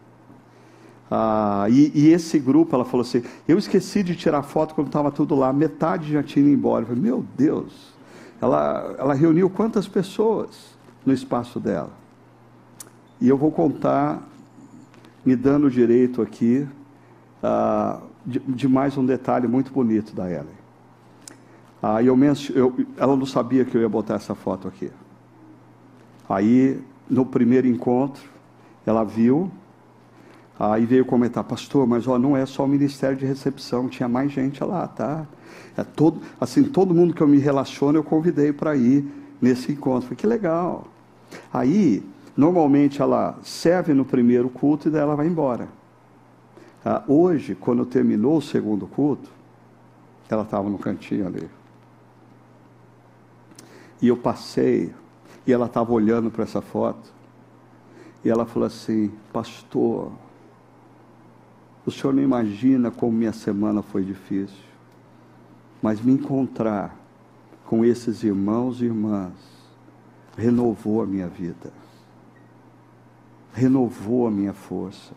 Ah, 1.10 1.66
e, 1.70 1.92
e, 1.94 2.10
esse 2.10 2.40
grupo, 2.40 2.76
ela 2.76 2.84
falou 2.84 3.02
assim: 3.02 3.24
eu 3.48 3.58
esqueci 3.58 4.04
de 4.04 4.16
tirar 4.16 4.44
foto 4.44 4.76
quando 4.76 4.88
estava 4.88 5.12
tudo 5.12 5.36
lá, 5.36 5.54
metade 5.54 6.12
já 6.12 6.22
tinha 6.22 6.46
ido 6.46 6.54
embora. 6.54 6.84
Eu 6.84 6.88
falei, 6.88 7.02
meu 7.02 7.26
Deus, 7.38 7.94
ela, 8.42 8.96
ela 8.98 9.14
reuniu 9.14 9.50
quantas 9.50 9.88
pessoas 9.88 10.76
no 11.06 11.14
espaço 11.14 11.60
dela? 11.60 11.92
E 13.22 13.30
eu 13.30 13.38
vou 13.38 13.52
contar, 13.52 14.28
me 15.24 15.36
dando 15.36 15.70
direito 15.70 16.22
aqui, 16.22 16.68
ah, 17.44 18.00
de, 18.26 18.40
de, 18.40 18.68
mais 18.70 18.98
um 18.98 19.06
detalhe 19.06 19.48
muito 19.48 19.74
bonito 19.74 20.16
da 20.16 20.32
Ellen. 20.32 20.64
Ah, 21.82 22.02
eu, 22.02 22.18
eu, 22.56 22.76
ela 22.98 23.18
não 23.18 23.26
sabia 23.26 23.66
que 23.66 23.76
eu 23.76 23.82
ia 23.82 23.90
botar 23.90 24.16
essa 24.16 24.34
foto 24.34 24.70
aqui. 24.70 24.90
Aí, 26.30 26.80
no 27.10 27.26
primeiro 27.26 27.68
encontro, 27.68 28.24
ela 28.86 29.04
viu, 29.04 29.52
aí 30.58 30.86
veio 30.86 31.04
comentar, 31.04 31.44
pastor, 31.44 31.86
mas 31.86 32.08
ó, 32.08 32.18
não 32.18 32.38
é 32.38 32.46
só 32.46 32.64
o 32.64 32.68
ministério 32.68 33.18
de 33.18 33.26
recepção, 33.26 33.90
tinha 33.90 34.08
mais 34.08 34.32
gente 34.32 34.64
lá, 34.64 34.88
tá? 34.88 35.28
É 35.76 35.84
todo, 35.84 36.22
assim, 36.40 36.64
todo 36.64 36.96
mundo 36.96 37.14
que 37.14 37.22
eu 37.22 37.28
me 37.28 37.40
relaciono, 37.40 37.98
eu 37.98 38.04
convidei 38.04 38.54
para 38.54 38.74
ir 38.76 39.06
nesse 39.42 39.74
encontro. 39.74 40.04
Falei, 40.04 40.18
que 40.18 40.28
legal. 40.28 40.88
Aí, 41.52 42.02
normalmente 42.38 43.02
ela 43.02 43.38
serve 43.44 43.94
no 43.94 44.06
primeiro 44.06 44.50
culto 44.50 44.88
e 44.88 44.92
daí 44.92 45.02
ela 45.02 45.16
vai 45.16 45.28
embora. 45.28 45.68
Ah, 46.86 47.04
hoje, 47.08 47.56
quando 47.56 47.86
terminou 47.86 48.38
o 48.38 48.42
segundo 48.42 48.86
culto, 48.88 49.30
ela 50.30 50.44
estava 50.44 50.70
no 50.70 50.78
cantinho 50.78 51.26
ali. 51.26 51.50
E 54.02 54.08
eu 54.10 54.18
passei, 54.18 54.94
e 55.48 55.54
ela 55.54 55.66
estava 55.68 55.94
olhando 55.94 56.30
para 56.30 56.44
essa 56.44 56.62
foto, 56.62 57.14
e 58.24 58.30
ela 58.30 58.46
falou 58.46 58.68
assim: 58.68 59.12
Pastor, 59.32 60.12
O 61.86 61.92
senhor 61.92 62.14
não 62.14 62.24
imagina 62.24 62.90
como 62.90 63.12
minha 63.12 63.34
semana 63.34 63.82
foi 63.82 64.04
difícil. 64.04 64.64
Mas 65.82 66.02
me 66.02 66.14
encontrar 66.14 66.98
com 67.66 67.84
esses 67.84 68.24
irmãos 68.24 68.82
e 68.82 68.86
irmãs 68.86 69.34
renovou 70.38 71.02
a 71.02 71.06
minha 71.06 71.28
vida, 71.28 71.72
renovou 73.54 74.28
a 74.28 74.32
minha 74.32 74.54
força. 74.54 75.14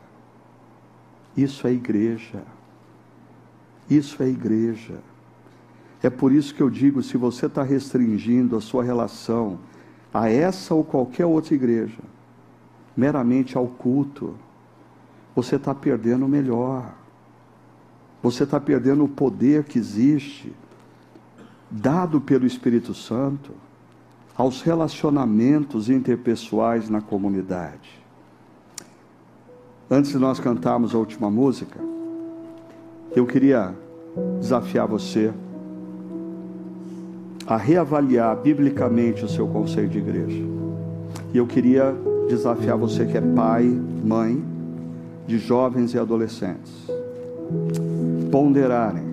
Isso 1.36 1.66
é 1.66 1.72
igreja. 1.72 2.42
Isso 3.88 4.22
é 4.22 4.28
igreja. 4.28 4.98
É 6.02 6.10
por 6.10 6.32
isso 6.32 6.54
que 6.54 6.62
eu 6.62 6.70
digo: 6.70 7.02
se 7.02 7.16
você 7.16 7.46
está 7.46 7.62
restringindo 7.62 8.56
a 8.56 8.60
sua 8.60 8.82
relação 8.82 9.58
a 10.12 10.30
essa 10.30 10.74
ou 10.74 10.82
qualquer 10.82 11.26
outra 11.26 11.54
igreja, 11.54 11.98
meramente 12.96 13.56
ao 13.56 13.66
culto, 13.66 14.34
você 15.34 15.56
está 15.56 15.74
perdendo 15.74 16.24
o 16.24 16.28
melhor. 16.28 16.94
Você 18.22 18.44
está 18.44 18.58
perdendo 18.58 19.04
o 19.04 19.08
poder 19.08 19.64
que 19.64 19.78
existe, 19.78 20.52
dado 21.70 22.20
pelo 22.20 22.46
Espírito 22.46 22.94
Santo, 22.94 23.52
aos 24.36 24.62
relacionamentos 24.62 25.88
interpessoais 25.88 26.88
na 26.88 27.00
comunidade. 27.00 27.95
Antes 29.88 30.10
de 30.10 30.18
nós 30.18 30.40
cantarmos 30.40 30.94
a 30.96 30.98
última 30.98 31.30
música, 31.30 31.78
eu 33.14 33.24
queria 33.24 33.72
desafiar 34.40 34.88
você 34.88 35.32
a 37.46 37.56
reavaliar 37.56 38.36
biblicamente 38.36 39.24
o 39.24 39.28
seu 39.28 39.46
conceito 39.46 39.90
de 39.90 39.98
igreja. 39.98 40.42
E 41.32 41.38
eu 41.38 41.46
queria 41.46 41.94
desafiar 42.28 42.76
você 42.76 43.06
que 43.06 43.16
é 43.16 43.20
pai, 43.20 43.64
mãe 44.04 44.42
de 45.24 45.38
jovens 45.38 45.94
e 45.94 45.98
adolescentes. 46.00 46.72
Ponderarem 48.32 49.04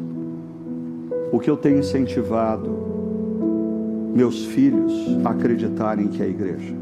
o 1.31 1.39
que 1.39 1.51
eu 1.51 1.57
tenho 1.57 1.79
incentivado 1.79 2.67
meus 4.15 4.45
filhos 4.45 4.91
a 5.23 5.29
acreditarem 5.29 6.07
que 6.07 6.23
é 6.23 6.25
a 6.25 6.29
igreja. 6.29 6.73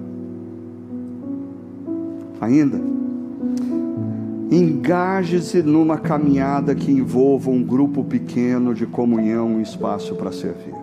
Ainda, 2.39 2.80
engaje-se 4.52 5.64
numa 5.64 5.97
caminhada 5.97 6.76
que 6.76 6.91
envolva 6.91 7.49
um 7.49 7.64
grupo 7.64 8.04
pequeno 8.04 8.76
de 8.76 8.86
comunhão, 8.86 9.47
um 9.47 9.62
espaço 9.62 10.14
para 10.16 10.30
servir. 10.32 10.76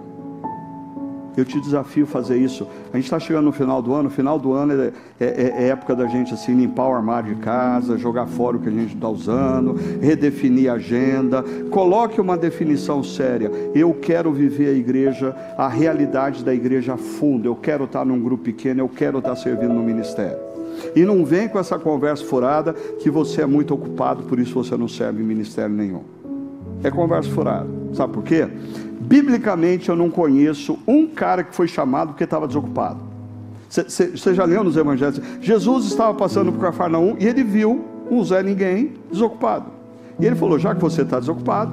Eu 1.36 1.44
te 1.44 1.60
desafio 1.60 2.02
a 2.02 2.06
fazer 2.06 2.36
isso. 2.36 2.66
A 2.92 2.96
gente 2.96 3.04
está 3.04 3.20
chegando 3.20 3.44
no 3.44 3.52
final 3.52 3.80
do 3.80 3.94
ano. 3.94 4.10
Final 4.10 4.40
do 4.40 4.54
ano 4.54 4.72
é, 4.72 4.92
é, 5.20 5.64
é, 5.66 5.68
época 5.68 5.94
da 5.94 6.08
gente 6.08 6.34
assim 6.34 6.52
limpar 6.52 6.88
o 6.88 6.94
armário 6.94 7.32
de 7.32 7.40
casa, 7.40 7.96
jogar 7.96 8.26
fora 8.26 8.56
o 8.56 8.60
que 8.60 8.68
a 8.68 8.72
gente 8.72 8.96
está 8.96 9.08
usando, 9.08 9.78
redefinir 10.00 10.68
a 10.68 10.74
agenda. 10.74 11.44
Coloque 11.70 12.20
uma 12.20 12.36
definição 12.36 13.04
séria. 13.04 13.52
Eu 13.72 13.94
quero 13.94 14.32
viver 14.32 14.70
a 14.70 14.72
igreja, 14.72 15.36
a 15.56 15.68
realidade 15.68 16.42
da 16.42 16.52
igreja 16.52 16.94
a 16.94 16.96
fundo. 16.96 17.46
Eu 17.46 17.54
quero 17.54 17.84
estar 17.84 18.04
num 18.04 18.20
grupo 18.20 18.42
pequeno. 18.42 18.80
Eu 18.80 18.88
quero 18.88 19.18
estar 19.18 19.36
servindo 19.36 19.74
no 19.74 19.82
ministério. 19.82 20.47
E 20.94 21.04
não 21.04 21.24
vem 21.24 21.48
com 21.48 21.58
essa 21.58 21.78
conversa 21.78 22.24
furada 22.24 22.72
que 22.72 23.10
você 23.10 23.42
é 23.42 23.46
muito 23.46 23.74
ocupado, 23.74 24.22
por 24.24 24.38
isso 24.38 24.54
você 24.54 24.76
não 24.76 24.88
serve 24.88 25.22
em 25.22 25.26
ministério 25.26 25.74
nenhum. 25.74 26.02
É 26.82 26.90
conversa 26.90 27.28
furada. 27.30 27.68
Sabe 27.92 28.12
por 28.12 28.22
quê? 28.22 28.48
Biblicamente 29.00 29.88
eu 29.88 29.96
não 29.96 30.10
conheço 30.10 30.78
um 30.86 31.06
cara 31.06 31.42
que 31.42 31.54
foi 31.54 31.66
chamado 31.66 32.08
porque 32.08 32.24
estava 32.24 32.46
desocupado. 32.46 33.08
Você 33.68 34.34
já 34.34 34.44
leu 34.44 34.64
nos 34.64 34.76
evangelhos? 34.76 35.20
Jesus 35.40 35.86
estava 35.86 36.14
passando 36.14 36.52
por 36.52 36.60
Cafarnaum 36.60 37.16
e 37.18 37.26
ele 37.26 37.44
viu 37.44 37.84
um 38.10 38.24
Zé 38.24 38.42
Ninguém 38.42 38.94
desocupado. 39.10 39.66
E 40.18 40.26
ele 40.26 40.36
falou: 40.36 40.58
Já 40.58 40.74
que 40.74 40.80
você 40.80 41.02
está 41.02 41.20
desocupado, 41.20 41.72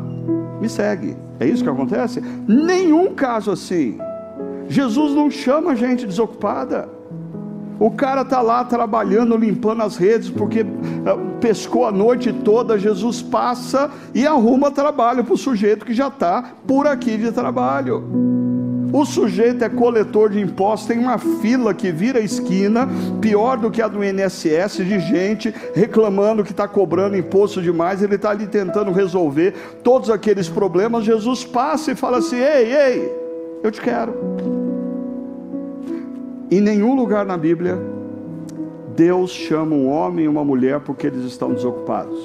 me 0.59 0.67
segue. 0.67 1.15
É 1.39 1.47
isso 1.47 1.63
que 1.63 1.69
acontece? 1.69 2.21
Nenhum 2.47 3.13
caso 3.13 3.51
assim. 3.51 3.97
Jesus 4.67 5.13
não 5.13 5.29
chama 5.29 5.75
gente 5.75 6.05
desocupada. 6.05 6.89
O 7.79 7.91
cara 7.91 8.21
está 8.21 8.41
lá 8.41 8.63
trabalhando, 8.63 9.35
limpando 9.35 9.83
as 9.83 9.97
redes, 9.97 10.29
porque 10.29 10.59
eh, 10.61 10.65
pescou 11.41 11.85
a 11.85 11.91
noite 11.91 12.31
toda. 12.31 12.79
Jesus 12.79 13.21
passa 13.21 13.91
e 14.13 14.25
arruma 14.25 14.71
trabalho 14.71 15.23
para 15.23 15.33
o 15.33 15.37
sujeito 15.37 15.85
que 15.85 15.93
já 15.93 16.07
está 16.07 16.53
por 16.65 16.87
aqui 16.87 17.17
de 17.17 17.31
trabalho. 17.31 18.35
O 18.93 19.03
sujeito 19.03 19.61
é 19.61 19.67
coletor 19.67 20.29
de 20.29 20.39
impostos, 20.39 20.87
tem 20.87 20.97
uma 20.97 21.17
fila 21.17 21.73
que 21.73 21.91
vira 21.91 22.21
esquina, 22.21 22.87
pior 23.19 23.57
do 23.57 23.69
que 23.69 23.81
a 23.81 23.89
do 23.89 24.01
INSS, 24.01 24.77
de 24.77 24.99
gente 25.01 25.53
reclamando 25.73 26.45
que 26.45 26.51
está 26.51 26.65
cobrando 26.65 27.17
imposto 27.17 27.61
demais. 27.61 28.01
Ele 28.01 28.15
está 28.15 28.29
ali 28.29 28.47
tentando 28.47 28.93
resolver 28.93 29.53
todos 29.83 30.09
aqueles 30.09 30.47
problemas. 30.47 31.03
Jesus 31.03 31.43
passa 31.43 31.91
e 31.91 31.95
fala 31.95 32.19
assim: 32.19 32.37
Ei, 32.37 32.73
ei, 32.73 33.11
eu 33.61 33.69
te 33.69 33.81
quero. 33.81 34.64
Em 36.51 36.61
nenhum 36.61 36.95
lugar 36.95 37.25
na 37.25 37.37
Bíblia, 37.37 37.77
Deus 38.95 39.31
chama 39.31 39.75
um 39.75 39.89
homem 39.89 40.25
e 40.25 40.27
uma 40.27 40.43
mulher 40.43 40.79
porque 40.79 41.07
eles 41.07 41.25
estão 41.25 41.53
desocupados. 41.53 42.19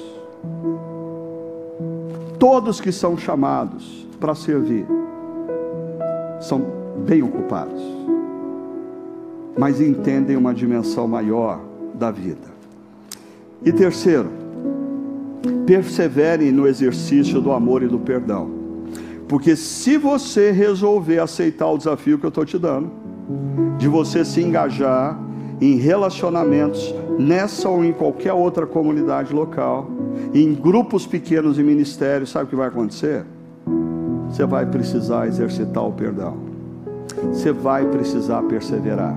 Todos 2.37 2.79
que 2.79 2.91
são 2.91 3.17
chamados 3.17 4.07
para 4.19 4.35
servir 4.35 4.85
são 6.39 6.63
bem 7.05 7.23
ocupados, 7.23 7.81
mas 9.57 9.81
entendem 9.81 10.37
uma 10.37 10.53
dimensão 10.53 11.07
maior 11.07 11.59
da 11.95 12.11
vida. 12.11 12.51
E 13.63 13.71
terceiro, 13.71 14.29
persevere 15.65 16.51
no 16.51 16.67
exercício 16.67 17.41
do 17.41 17.51
amor 17.51 17.81
e 17.81 17.87
do 17.87 17.99
perdão. 17.99 18.49
Porque 19.27 19.55
se 19.55 19.97
você 19.97 20.51
resolver 20.51 21.19
aceitar 21.19 21.69
o 21.69 21.77
desafio 21.77 22.19
que 22.19 22.25
eu 22.25 22.29
estou 22.29 22.45
te 22.45 22.57
dando, 22.57 23.00
de 23.77 23.87
você 23.87 24.23
se 24.23 24.41
engajar 24.41 25.19
em 25.59 25.75
relacionamentos 25.75 26.93
nessa 27.19 27.69
ou 27.69 27.85
em 27.85 27.93
qualquer 27.93 28.33
outra 28.33 28.65
comunidade 28.65 29.33
local, 29.33 29.89
em 30.33 30.53
grupos 30.53 31.05
pequenos 31.05 31.59
e 31.59 31.63
ministérios, 31.63 32.31
sabe 32.31 32.45
o 32.45 32.47
que 32.47 32.55
vai 32.55 32.67
acontecer? 32.67 33.25
Você 34.29 34.45
vai 34.45 34.65
precisar 34.65 35.27
exercitar 35.27 35.85
o 35.85 35.91
perdão. 35.91 36.37
Você 37.31 37.51
vai 37.51 37.85
precisar 37.85 38.41
perseverar. 38.43 39.15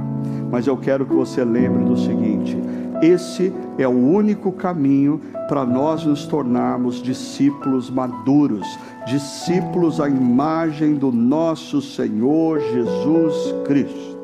Mas 0.51 0.67
eu 0.67 0.77
quero 0.77 1.07
que 1.07 1.15
você 1.15 1.45
lembre 1.45 1.85
do 1.85 1.97
seguinte: 1.97 2.59
esse 3.03 3.53
é 3.79 3.87
o 3.87 3.91
único 3.91 4.53
caminho 4.53 5.21
para 5.49 5.65
nós 5.65 6.05
nos 6.05 6.27
tornarmos 6.27 7.03
discípulos 7.03 7.91
maduros, 7.91 8.67
discípulos 9.07 10.01
à 10.01 10.09
imagem 10.09 10.95
do 10.95 11.13
nosso 11.13 11.83
Senhor 11.83 12.61
Jesus 12.61 13.55
Cristo. 13.67 14.15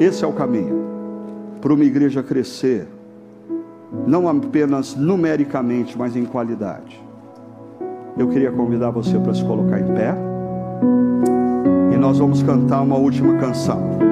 Esse 0.00 0.24
é 0.24 0.26
o 0.26 0.32
caminho 0.32 0.86
para 1.60 1.72
uma 1.72 1.84
igreja 1.84 2.22
crescer, 2.22 2.86
não 4.06 4.28
apenas 4.28 4.94
numericamente, 4.94 5.98
mas 5.98 6.16
em 6.16 6.24
qualidade. 6.24 7.00
Eu 8.16 8.28
queria 8.28 8.50
convidar 8.50 8.90
você 8.90 9.18
para 9.18 9.34
se 9.34 9.44
colocar 9.44 9.80
em 9.80 9.94
pé 9.94 10.14
e 11.92 11.96
nós 11.96 12.18
vamos 12.18 12.42
cantar 12.42 12.82
uma 12.82 12.96
última 12.96 13.36
canção. 13.38 14.07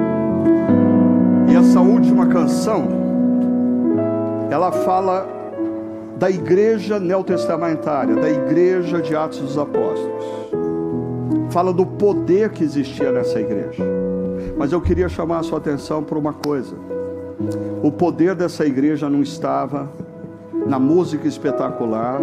E 1.47 1.55
essa 1.55 1.79
última 1.79 2.27
canção, 2.27 2.87
ela 4.51 4.71
fala 4.71 5.27
da 6.17 6.29
igreja 6.29 6.99
neotestamentária, 6.99 8.15
da 8.15 8.29
igreja 8.29 9.01
de 9.01 9.15
Atos 9.15 9.39
dos 9.39 9.57
Apóstolos. 9.57 10.25
Fala 11.49 11.71
do 11.71 11.85
poder 11.85 12.49
que 12.49 12.63
existia 12.63 13.11
nessa 13.11 13.39
igreja. 13.39 13.83
Mas 14.57 14.71
eu 14.71 14.81
queria 14.81 15.07
chamar 15.07 15.39
a 15.39 15.43
sua 15.43 15.59
atenção 15.59 16.03
para 16.03 16.17
uma 16.17 16.33
coisa. 16.33 16.75
O 17.83 17.91
poder 17.91 18.35
dessa 18.35 18.65
igreja 18.65 19.09
não 19.09 19.21
estava 19.21 19.89
na 20.65 20.79
música 20.79 21.27
espetacular, 21.27 22.19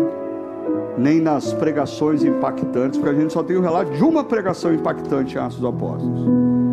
nem 0.98 1.20
nas 1.20 1.52
pregações 1.52 2.24
impactantes, 2.24 2.98
porque 2.98 3.14
a 3.14 3.18
gente 3.18 3.32
só 3.32 3.42
tem 3.42 3.56
o 3.56 3.60
relato 3.62 3.92
de 3.92 4.02
uma 4.02 4.24
pregação 4.24 4.74
impactante 4.74 5.36
em 5.36 5.40
Atos 5.40 5.58
dos 5.58 5.68
Apóstolos. 5.68 6.63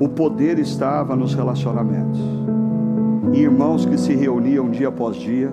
O 0.00 0.08
poder 0.08 0.60
estava 0.60 1.16
nos 1.16 1.34
relacionamentos. 1.34 2.20
Irmãos 3.32 3.84
que 3.84 3.98
se 3.98 4.14
reuniam 4.14 4.70
dia 4.70 4.88
após 4.88 5.16
dia, 5.16 5.52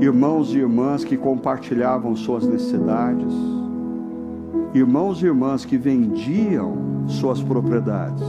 irmãos 0.00 0.54
e 0.54 0.58
irmãs 0.58 1.02
que 1.02 1.16
compartilhavam 1.16 2.14
suas 2.14 2.46
necessidades, 2.46 3.34
irmãos 4.72 5.20
e 5.20 5.26
irmãs 5.26 5.64
que 5.64 5.76
vendiam 5.76 7.06
suas 7.08 7.42
propriedades 7.42 8.24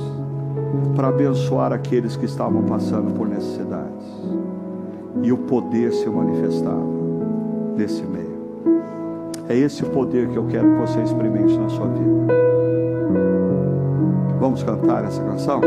para 0.95 1.09
abençoar 1.09 1.71
aqueles 1.71 2.15
que 2.15 2.25
estavam 2.25 2.63
passando 2.63 3.13
por 3.13 3.29
necessidades. 3.29 4.07
E 5.21 5.31
o 5.31 5.37
poder 5.37 5.93
se 5.93 6.09
manifestava 6.09 6.83
nesse 7.77 8.01
meio. 8.03 8.31
É 9.47 9.55
esse 9.55 9.83
poder 9.83 10.29
que 10.29 10.37
eu 10.37 10.47
quero 10.47 10.71
que 10.71 10.79
você 10.79 10.99
experimente 11.01 11.55
na 11.57 11.69
sua 11.69 11.87
vida. 11.87 13.40
Vamos 14.41 14.63
cantar 14.63 15.05
essa 15.05 15.23
canção? 15.23 15.61